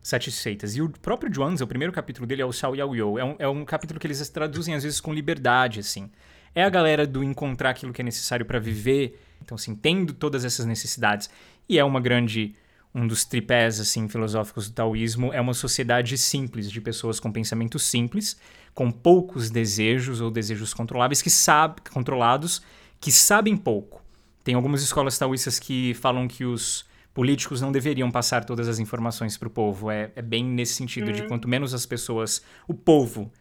satisfeitas. 0.02 0.76
E 0.76 0.82
o 0.82 0.90
próprio 0.90 1.34
Zhuangzi, 1.34 1.64
o 1.64 1.66
primeiro 1.66 1.94
capítulo 1.94 2.26
dele 2.26 2.42
é 2.42 2.44
o 2.44 2.52
Xiao 2.52 2.76
Yao 2.76 2.94
Yo. 2.94 3.18
É 3.18 3.24
um, 3.24 3.36
é 3.38 3.48
um 3.48 3.64
capítulo 3.64 3.98
que 3.98 4.06
eles 4.06 4.28
traduzem 4.28 4.74
às 4.74 4.82
vezes 4.82 5.00
com 5.00 5.14
liberdade, 5.14 5.80
assim. 5.80 6.10
É 6.54 6.62
a 6.62 6.68
galera 6.68 7.06
do 7.06 7.24
encontrar 7.24 7.70
aquilo 7.70 7.94
que 7.94 8.02
é 8.02 8.04
necessário 8.04 8.44
para 8.44 8.58
viver. 8.58 9.18
Então, 9.42 9.54
assim, 9.54 9.74
tendo 9.74 10.12
todas 10.12 10.44
essas 10.44 10.66
necessidades. 10.66 11.30
E 11.66 11.78
é 11.78 11.84
uma 11.84 12.02
grande 12.02 12.54
um 12.98 13.06
dos 13.06 13.24
tripés 13.24 13.80
assim 13.80 14.08
filosóficos 14.08 14.68
do 14.68 14.74
taoísmo 14.74 15.32
é 15.32 15.40
uma 15.40 15.54
sociedade 15.54 16.18
simples 16.18 16.70
de 16.70 16.80
pessoas 16.80 17.20
com 17.20 17.30
pensamentos 17.30 17.82
simples 17.84 18.36
com 18.78 18.92
poucos 18.92 19.50
desejos 19.50 20.20
ou 20.20 20.30
desejos 20.30 20.72
controláveis 20.72 21.20
que 21.20 21.30
sabe, 21.30 21.80
controlados 21.92 22.62
que 23.00 23.10
sabem 23.10 23.56
pouco. 23.56 24.00
Tem 24.44 24.54
algumas 24.54 24.82
escolas 24.82 25.18
taoístas 25.18 25.58
que 25.58 25.94
falam 25.94 26.28
que 26.28 26.44
os 26.44 26.86
políticos 27.12 27.60
não 27.60 27.72
deveriam 27.72 28.08
passar 28.08 28.44
todas 28.44 28.68
as 28.68 28.78
informações 28.78 29.36
para 29.36 29.48
o 29.48 29.50
povo. 29.50 29.90
É, 29.90 30.12
é, 30.14 30.22
bem 30.22 30.44
nesse 30.44 30.74
sentido, 30.74 31.08
uhum. 31.08 31.12
de 31.12 31.26
quanto 31.26 31.48
menos 31.48 31.74
as 31.74 31.84
pessoas, 31.86 32.40
o 32.68 32.72
povo, 32.72 33.32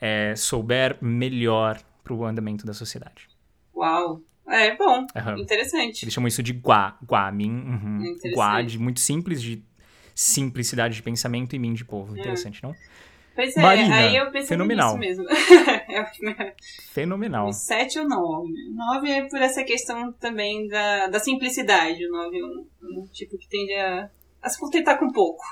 é, 0.00 0.34
souber, 0.34 0.96
melhor 1.02 1.78
para 2.02 2.14
o 2.14 2.24
andamento 2.24 2.64
da 2.64 2.72
sociedade. 2.72 3.28
Uau! 3.74 4.22
É 4.48 4.76
bom, 4.76 5.00
uhum. 5.00 5.38
interessante. 5.38 6.04
Eles 6.04 6.14
chamam 6.14 6.28
isso 6.28 6.42
de 6.42 6.52
gua, 6.52 6.96
guamin, 7.04 7.50
uhum. 7.50 8.16
gua, 8.34 8.62
de 8.62 8.78
muito 8.78 9.00
simples, 9.00 9.42
de 9.42 9.64
simplicidade 10.14 10.94
de 10.94 11.02
pensamento 11.02 11.54
e 11.54 11.58
min 11.58 11.74
de 11.74 11.84
povo. 11.84 12.14
Hum. 12.14 12.18
Interessante, 12.18 12.62
não? 12.62 12.74
Pois 13.34 13.54
é, 13.54 13.60
Marina, 13.60 13.96
aí 13.96 14.16
eu 14.16 14.30
pensei 14.30 14.48
fenomenal. 14.48 14.96
nisso 14.96 15.20
mesmo. 15.20 15.24
fenomenal. 16.90 17.48
O 17.48 17.52
7 17.52 17.98
ou 17.98 18.08
9. 18.08 18.52
9 18.74 19.10
é 19.10 19.28
por 19.28 19.42
essa 19.42 19.62
questão 19.62 20.10
também 20.14 20.66
da, 20.68 21.08
da 21.08 21.20
simplicidade. 21.20 22.06
O 22.06 22.10
9 22.10 22.38
é 22.38 22.44
um, 22.44 22.66
um 22.82 23.06
tipo 23.12 23.36
que 23.36 23.46
tende 23.46 23.74
a, 23.74 24.08
a 24.40 24.48
se 24.48 24.58
contentar 24.58 24.98
com 24.98 25.12
pouco. 25.12 25.44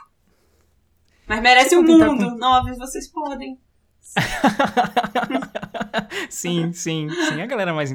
Mas 1.27 1.43
merece 1.43 1.77
o 1.77 1.83
mundo. 1.83 2.31
Com... 2.31 2.39
9 2.39 2.75
vocês 2.75 3.07
podem. 3.07 3.59
sim, 6.29 6.73
sim, 6.73 7.09
sim. 7.11 7.41
A 7.41 7.47
galera 7.47 7.73
mais. 7.73 7.95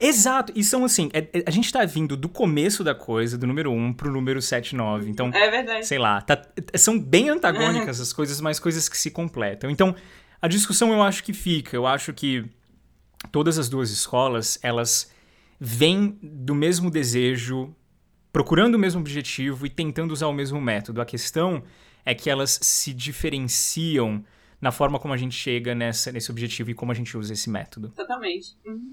Exato. 0.00 0.52
E 0.56 0.64
são 0.64 0.84
assim: 0.84 1.10
é, 1.12 1.28
é, 1.32 1.44
a 1.46 1.50
gente 1.50 1.72
tá 1.72 1.84
vindo 1.84 2.16
do 2.16 2.28
começo 2.28 2.82
da 2.82 2.94
coisa, 2.94 3.36
do 3.36 3.46
número 3.46 3.70
1 3.70 3.92
pro 3.92 4.10
número 4.10 4.40
7, 4.40 4.74
9. 4.74 5.10
Então. 5.10 5.30
É 5.32 5.50
verdade. 5.50 5.86
Sei 5.86 5.98
lá. 5.98 6.20
Tá, 6.22 6.40
são 6.74 6.98
bem 6.98 7.28
antagônicas 7.28 8.00
as 8.00 8.12
coisas, 8.12 8.40
mas 8.40 8.58
coisas 8.58 8.88
que 8.88 8.96
se 8.96 9.10
completam. 9.10 9.70
Então, 9.70 9.94
a 10.40 10.48
discussão 10.48 10.92
eu 10.92 11.02
acho 11.02 11.22
que 11.22 11.32
fica. 11.32 11.76
Eu 11.76 11.86
acho 11.86 12.12
que 12.12 12.44
todas 13.30 13.58
as 13.58 13.68
duas 13.68 13.90
escolas, 13.90 14.58
elas 14.62 15.10
vêm 15.58 16.18
do 16.22 16.54
mesmo 16.54 16.90
desejo, 16.90 17.74
procurando 18.32 18.76
o 18.76 18.78
mesmo 18.78 19.00
objetivo 19.00 19.66
e 19.66 19.70
tentando 19.70 20.12
usar 20.12 20.26
o 20.26 20.32
mesmo 20.32 20.60
método. 20.60 21.00
A 21.00 21.04
questão 21.04 21.62
é 22.04 22.14
que 22.14 22.30
elas 22.30 22.58
se 22.62 22.94
diferenciam 22.94 24.24
na 24.60 24.70
forma 24.70 24.98
como 24.98 25.14
a 25.14 25.16
gente 25.16 25.34
chega 25.34 25.74
nessa, 25.74 26.12
nesse 26.12 26.30
objetivo 26.30 26.70
e 26.70 26.74
como 26.74 26.92
a 26.92 26.94
gente 26.94 27.16
usa 27.16 27.32
esse 27.32 27.48
método. 27.48 27.88
Totalmente. 27.90 28.56
Uhum. 28.66 28.92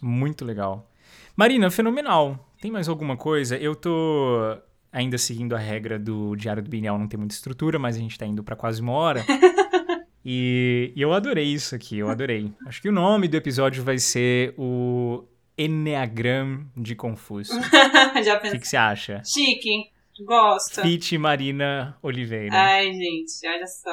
Muito 0.00 0.44
legal. 0.44 0.90
Marina, 1.36 1.70
fenomenal. 1.70 2.52
Tem 2.60 2.70
mais 2.70 2.88
alguma 2.88 3.16
coisa? 3.16 3.56
Eu 3.56 3.74
tô 3.74 4.56
ainda 4.92 5.18
seguindo 5.18 5.54
a 5.54 5.58
regra 5.58 5.98
do 5.98 6.34
Diário 6.34 6.62
do 6.62 6.70
Bienal 6.70 6.98
não 6.98 7.08
ter 7.08 7.16
muita 7.16 7.34
estrutura, 7.34 7.78
mas 7.78 7.96
a 7.96 7.98
gente 7.98 8.18
tá 8.18 8.26
indo 8.26 8.42
para 8.42 8.56
quase 8.56 8.80
uma 8.80 8.92
hora. 8.92 9.24
e, 10.24 10.92
e 10.96 11.00
eu 11.00 11.12
adorei 11.12 11.46
isso 11.46 11.74
aqui, 11.74 11.98
eu 11.98 12.08
adorei. 12.08 12.52
Acho 12.66 12.80
que 12.80 12.88
o 12.88 12.92
nome 12.92 13.28
do 13.28 13.36
episódio 13.36 13.84
vai 13.84 13.98
ser 13.98 14.54
o 14.56 15.24
Enneagram 15.56 16.66
de 16.76 16.94
Confúcio. 16.94 17.60
Já 18.24 18.38
pensei. 18.38 18.58
O 18.58 18.60
que 18.60 18.68
você 18.68 18.76
acha? 18.76 19.22
Chique. 19.24 19.90
Gosto. 20.24 20.82
Fit 20.82 21.16
Marina 21.18 21.96
Oliveira. 22.02 22.54
Ai, 22.54 22.92
gente, 22.92 23.46
olha 23.46 23.66
só. 23.66 23.92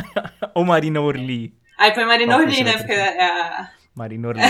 Ou 0.54 0.64
Marina 0.64 1.00
Orli. 1.00 1.54
Ai, 1.78 1.94
foi 1.94 2.04
Marina 2.04 2.34
Qual 2.34 2.46
Orli, 2.46 2.64
né? 2.64 2.76
Porque 2.76 2.92
é 2.92 3.24
a... 3.24 3.70
Marina 3.94 4.28
Orli. 4.28 4.42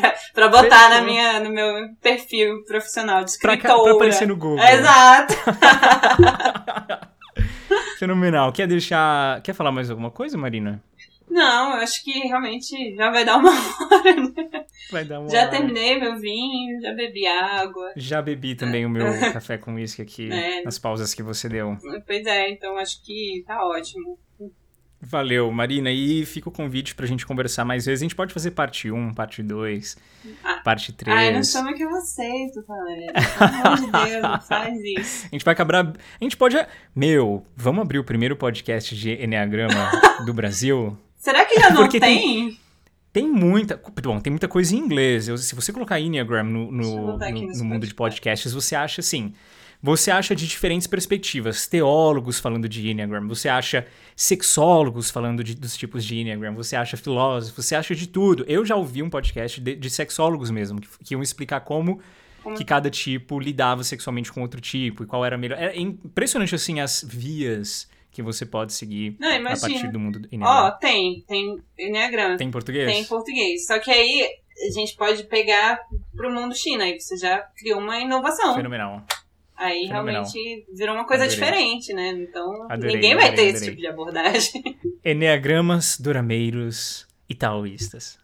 pra, 0.00 0.14
pra 0.34 0.48
botar 0.48 0.88
na 0.90 1.00
minha, 1.02 1.40
no 1.40 1.50
meu 1.50 1.88
perfil 2.02 2.64
profissional 2.64 3.24
de 3.24 3.30
escritora. 3.30 3.74
Pra, 3.74 3.82
pra 3.82 3.92
aparecer 3.92 4.28
no 4.28 4.36
Google. 4.36 4.64
Exato. 4.64 5.34
Fenomenal. 7.98 8.52
Quer 8.52 8.66
deixar... 8.66 9.40
Quer 9.42 9.54
falar 9.54 9.72
mais 9.72 9.90
alguma 9.90 10.10
coisa, 10.10 10.36
Marina? 10.36 10.82
Não, 11.28 11.76
eu 11.76 11.82
acho 11.82 12.02
que 12.04 12.12
realmente 12.20 12.94
já 12.94 13.10
vai 13.10 13.24
dar 13.24 13.38
uma 13.38 13.50
hora, 13.90 14.14
né? 14.14 14.64
Vai 14.90 15.04
dar 15.04 15.20
uma 15.20 15.28
Já 15.28 15.42
hora. 15.42 15.50
terminei 15.50 15.98
meu 15.98 16.18
vinho, 16.18 16.80
já 16.80 16.92
bebi 16.92 17.26
água. 17.26 17.92
Já 17.96 18.22
bebi 18.22 18.54
também 18.54 18.84
o 18.84 18.90
meu 18.90 19.06
café 19.32 19.58
com 19.58 19.74
uísque 19.74 20.02
aqui, 20.02 20.30
é. 20.30 20.62
nas 20.62 20.78
pausas 20.78 21.14
que 21.14 21.22
você 21.22 21.48
deu. 21.48 21.76
Pois 22.06 22.26
é, 22.26 22.50
então 22.50 22.76
acho 22.76 23.02
que 23.02 23.42
tá 23.46 23.64
ótimo. 23.66 24.18
Valeu, 25.06 25.50
Marina. 25.52 25.90
E 25.90 26.24
fica 26.24 26.48
o 26.48 26.52
convite 26.52 26.94
pra 26.94 27.06
gente 27.06 27.26
conversar 27.26 27.64
mais 27.64 27.84
vezes. 27.84 28.00
A 28.00 28.04
gente 28.04 28.14
pode 28.14 28.32
fazer 28.32 28.52
parte 28.52 28.90
1, 28.90 29.14
parte 29.14 29.42
2, 29.42 29.96
ah. 30.42 30.60
parte 30.64 30.92
3. 30.92 31.16
Ai, 31.16 31.32
não 31.32 31.42
chama 31.42 31.74
que 31.74 31.82
eu 31.82 31.90
aceito, 31.90 32.64
Valéria. 32.66 33.12
Pelo 33.12 33.66
amor 33.66 33.76
de 33.76 33.90
Deus, 34.10 34.22
não 34.22 34.40
faz 34.40 34.80
isso. 34.82 35.26
A 35.26 35.34
gente 35.34 35.44
vai 35.44 35.52
acabar. 35.52 35.86
A 35.86 36.24
gente 36.24 36.36
pode. 36.36 36.56
Meu, 36.94 37.44
vamos 37.54 37.82
abrir 37.82 37.98
o 37.98 38.04
primeiro 38.04 38.36
podcast 38.36 38.96
de 38.96 39.12
Enneagrama 39.22 39.90
do 40.24 40.32
Brasil? 40.32 40.96
Será 41.24 41.46
que 41.46 41.58
já 41.58 41.70
não 41.72 41.88
tem? 41.88 42.00
tem? 42.00 42.58
Tem 43.10 43.26
muita. 43.26 43.80
Bom, 44.02 44.20
tem 44.20 44.30
muita 44.30 44.46
coisa 44.46 44.76
em 44.76 44.78
inglês. 44.78 45.26
Eu, 45.26 45.38
se 45.38 45.54
você 45.54 45.72
colocar 45.72 45.98
Enneagram 45.98 46.44
no, 46.44 46.70
no, 46.70 47.16
no, 47.16 47.18
no 47.18 47.64
mundo 47.64 47.86
de 47.86 47.94
podcasts, 47.94 48.52
você 48.52 48.74
acha 48.74 49.00
assim. 49.00 49.32
Você 49.82 50.10
acha 50.10 50.36
de 50.36 50.46
diferentes 50.46 50.86
perspectivas. 50.86 51.66
Teólogos 51.66 52.38
falando 52.38 52.68
de 52.68 52.90
Enneagram, 52.90 53.26
você 53.26 53.48
acha 53.48 53.86
sexólogos 54.14 55.10
falando 55.10 55.42
de, 55.42 55.54
dos 55.54 55.76
tipos 55.78 56.04
de 56.04 56.16
Enneagram, 56.16 56.54
você 56.54 56.76
acha 56.76 56.96
filósofos, 56.96 57.64
você 57.64 57.74
acha 57.74 57.94
de 57.94 58.06
tudo. 58.06 58.44
Eu 58.46 58.64
já 58.64 58.76
ouvi 58.76 59.02
um 59.02 59.08
podcast 59.08 59.60
de, 59.60 59.76
de 59.76 59.90
sexólogos 59.90 60.50
mesmo, 60.50 60.80
que, 60.80 60.88
que 61.04 61.14
iam 61.14 61.22
explicar 61.22 61.60
como 61.60 62.00
que 62.56 62.64
cada 62.64 62.90
tipo 62.90 63.40
lidava 63.40 63.82
sexualmente 63.82 64.30
com 64.30 64.42
outro 64.42 64.60
tipo 64.60 65.02
e 65.02 65.06
qual 65.06 65.24
era 65.24 65.38
melhor. 65.38 65.58
É 65.58 65.78
impressionante, 65.78 66.54
assim, 66.54 66.80
as 66.80 67.02
vias 67.02 67.88
que 68.14 68.22
você 68.22 68.46
pode 68.46 68.72
seguir 68.72 69.16
Não, 69.18 69.28
a 69.28 69.56
partir 69.56 69.90
do 69.90 69.98
mundo 69.98 70.20
do 70.20 70.28
Enneagrama? 70.30 70.66
Ó, 70.66 70.68
oh, 70.68 70.78
tem. 70.78 71.24
Tem 71.26 71.58
Enneagrama. 71.76 72.36
Tem 72.36 72.50
português? 72.50 72.90
Tem 72.90 73.04
português. 73.04 73.66
Só 73.66 73.78
que 73.80 73.90
aí 73.90 74.26
a 74.66 74.70
gente 74.72 74.96
pode 74.96 75.24
pegar 75.24 75.80
pro 76.14 76.32
mundo 76.32 76.54
China. 76.54 76.84
Aí 76.84 76.98
você 76.98 77.16
já 77.16 77.38
criou 77.58 77.80
uma 77.80 77.98
inovação. 77.98 78.54
Fenomenal. 78.54 79.04
Aí 79.56 79.88
Fenomenal. 79.88 80.24
realmente 80.24 80.66
virou 80.72 80.94
uma 80.94 81.06
coisa 81.06 81.24
adorei. 81.24 81.40
diferente, 81.40 81.92
né? 81.92 82.10
Então 82.10 82.66
adorei, 82.70 82.94
ninguém 82.94 83.14
vai 83.16 83.28
adorei, 83.28 83.52
ter 83.52 83.56
esse 83.56 83.64
tipo 83.64 83.76
de 83.76 83.86
abordagem. 83.86 84.78
Enneagramas, 85.04 85.98
durameiros 85.98 87.06
e 87.28 87.34
taoístas. 87.34 88.18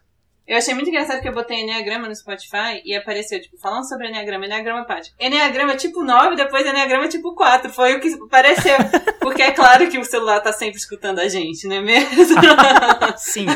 Eu 0.51 0.57
achei 0.57 0.75
muito 0.75 0.89
engraçado 0.89 1.23
que 1.23 1.29
eu 1.29 1.33
botei 1.33 1.61
Enneagrama 1.61 2.09
no 2.09 2.17
Spotify 2.17 2.83
e 2.85 2.93
apareceu, 2.97 3.41
tipo, 3.41 3.57
falando 3.57 3.89
sobre 3.89 4.09
Enneagrama, 4.09 4.47
Enneagrama 4.47 4.85
prático. 4.85 5.15
Enneagrama 5.21 5.77
tipo 5.77 6.03
9, 6.03 6.35
depois 6.35 6.67
Enneagrama 6.67 7.07
tipo 7.07 7.37
4. 7.37 7.73
Foi 7.73 7.95
o 7.95 8.01
que 8.01 8.13
apareceu. 8.15 8.77
Porque 9.23 9.43
é 9.43 9.53
claro 9.53 9.89
que 9.89 9.97
o 9.97 10.05
celular 10.05 10.41
tá 10.41 10.53
sempre 10.53 10.77
escutando 10.77 11.21
a 11.21 11.29
gente, 11.29 11.69
não 11.69 11.77
é 11.77 11.81
mesmo? 11.81 12.11
Sim. 13.17 13.47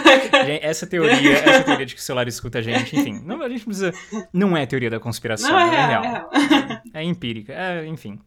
Essa 0.63 0.87
teoria, 0.87 1.37
essa 1.37 1.65
teoria 1.65 1.85
de 1.85 1.97
que 1.97 2.01
o 2.01 2.05
celular 2.05 2.29
escuta 2.29 2.61
a 2.61 2.63
gente, 2.63 2.97
enfim. 2.97 3.21
Não, 3.25 3.43
a 3.43 3.49
gente 3.49 3.65
precisa. 3.65 3.93
Não 4.33 4.57
é 4.57 4.65
teoria 4.65 4.89
da 4.89 5.01
conspiração, 5.01 5.51
não 5.51 5.59
é, 5.59 5.67
é 5.67 5.87
real. 5.87 6.05
É 6.05 6.09
real. 6.09 6.74
É 6.95 7.03
empírica, 7.03 7.53
é, 7.53 7.85
enfim. 7.87 8.21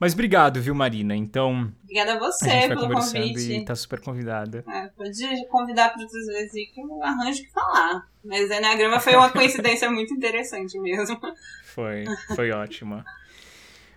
Mas 0.00 0.14
obrigado, 0.14 0.58
viu, 0.60 0.74
Marina? 0.74 1.14
Então. 1.14 1.70
Obrigada 1.82 2.14
a 2.14 2.18
você 2.18 2.50
a 2.50 2.68
pelo 2.68 2.90
convite. 2.90 3.52
E 3.52 3.64
tá 3.66 3.76
super 3.76 4.00
convidada. 4.00 4.64
É, 4.66 4.86
pode 4.88 5.46
convidar 5.48 5.90
para 5.90 6.02
outras 6.02 6.26
vezes 6.26 6.52
que 6.72 6.80
eu 6.80 7.02
arranjo 7.02 7.42
que 7.42 7.52
falar. 7.52 8.08
Mas 8.24 8.50
a 8.50 8.56
Enneagrama 8.56 8.98
foi 8.98 9.14
uma 9.14 9.28
coincidência 9.30 9.90
muito 9.90 10.14
interessante 10.14 10.78
mesmo. 10.80 11.20
Foi, 11.66 12.04
foi 12.34 12.50
ótima. 12.50 13.04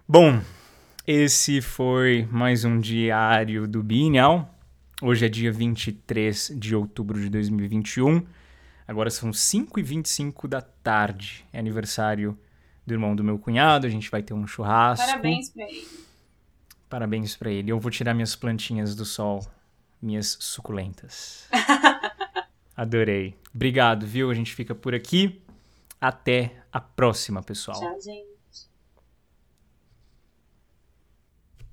Bom, 0.06 0.42
esse 1.06 1.62
foi 1.62 2.28
mais 2.30 2.66
um 2.66 2.80
diário 2.80 3.66
do 3.66 3.82
Bienal. 3.82 4.54
Hoje 5.02 5.26
é 5.26 5.30
dia 5.30 5.54
23 5.54 6.52
de 6.58 6.76
outubro 6.76 7.18
de 7.18 7.30
2021. 7.30 8.26
Agora 8.86 9.10
são 9.10 9.32
5h25 9.32 10.48
da 10.48 10.60
tarde. 10.62 11.46
É 11.54 11.60
aniversário 11.60 12.38
do 12.88 12.94
irmão 12.94 13.14
do 13.14 13.24
meu 13.24 13.38
cunhado. 13.38 13.86
A 13.86 13.90
gente 13.90 14.10
vai 14.10 14.24
ter 14.24 14.34
um 14.34 14.48
churrasco. 14.48 15.06
Parabéns 15.06 15.50
pra 15.50 15.64
ele. 15.66 15.88
Parabéns 16.90 17.36
pra 17.36 17.52
ele. 17.52 17.70
Eu 17.70 17.80
vou 17.80 17.92
tirar 17.92 18.14
minhas 18.14 18.34
plantinhas 18.34 18.96
do 18.96 19.04
sol. 19.04 19.46
Minhas 20.02 20.38
suculentas. 20.40 21.50
Adorei. 22.78 23.36
Obrigado, 23.54 24.06
viu? 24.06 24.32
A 24.32 24.34
gente 24.34 24.56
fica 24.56 24.74
por 24.74 24.96
aqui. 24.96 25.42
Até 26.00 26.64
a 26.72 26.80
próxima, 26.80 27.44
pessoal. 27.44 27.80
Tchau, 27.80 28.00
gente. 28.00 28.37